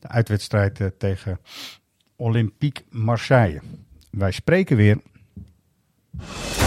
de 0.00 0.08
uitwedstrijd 0.08 0.92
tegen 0.98 1.40
Olympique 2.16 2.84
Marseille. 2.90 3.60
Wij 4.10 4.30
spreken 4.32 4.76
weer. 4.76 4.98
you 6.18 6.65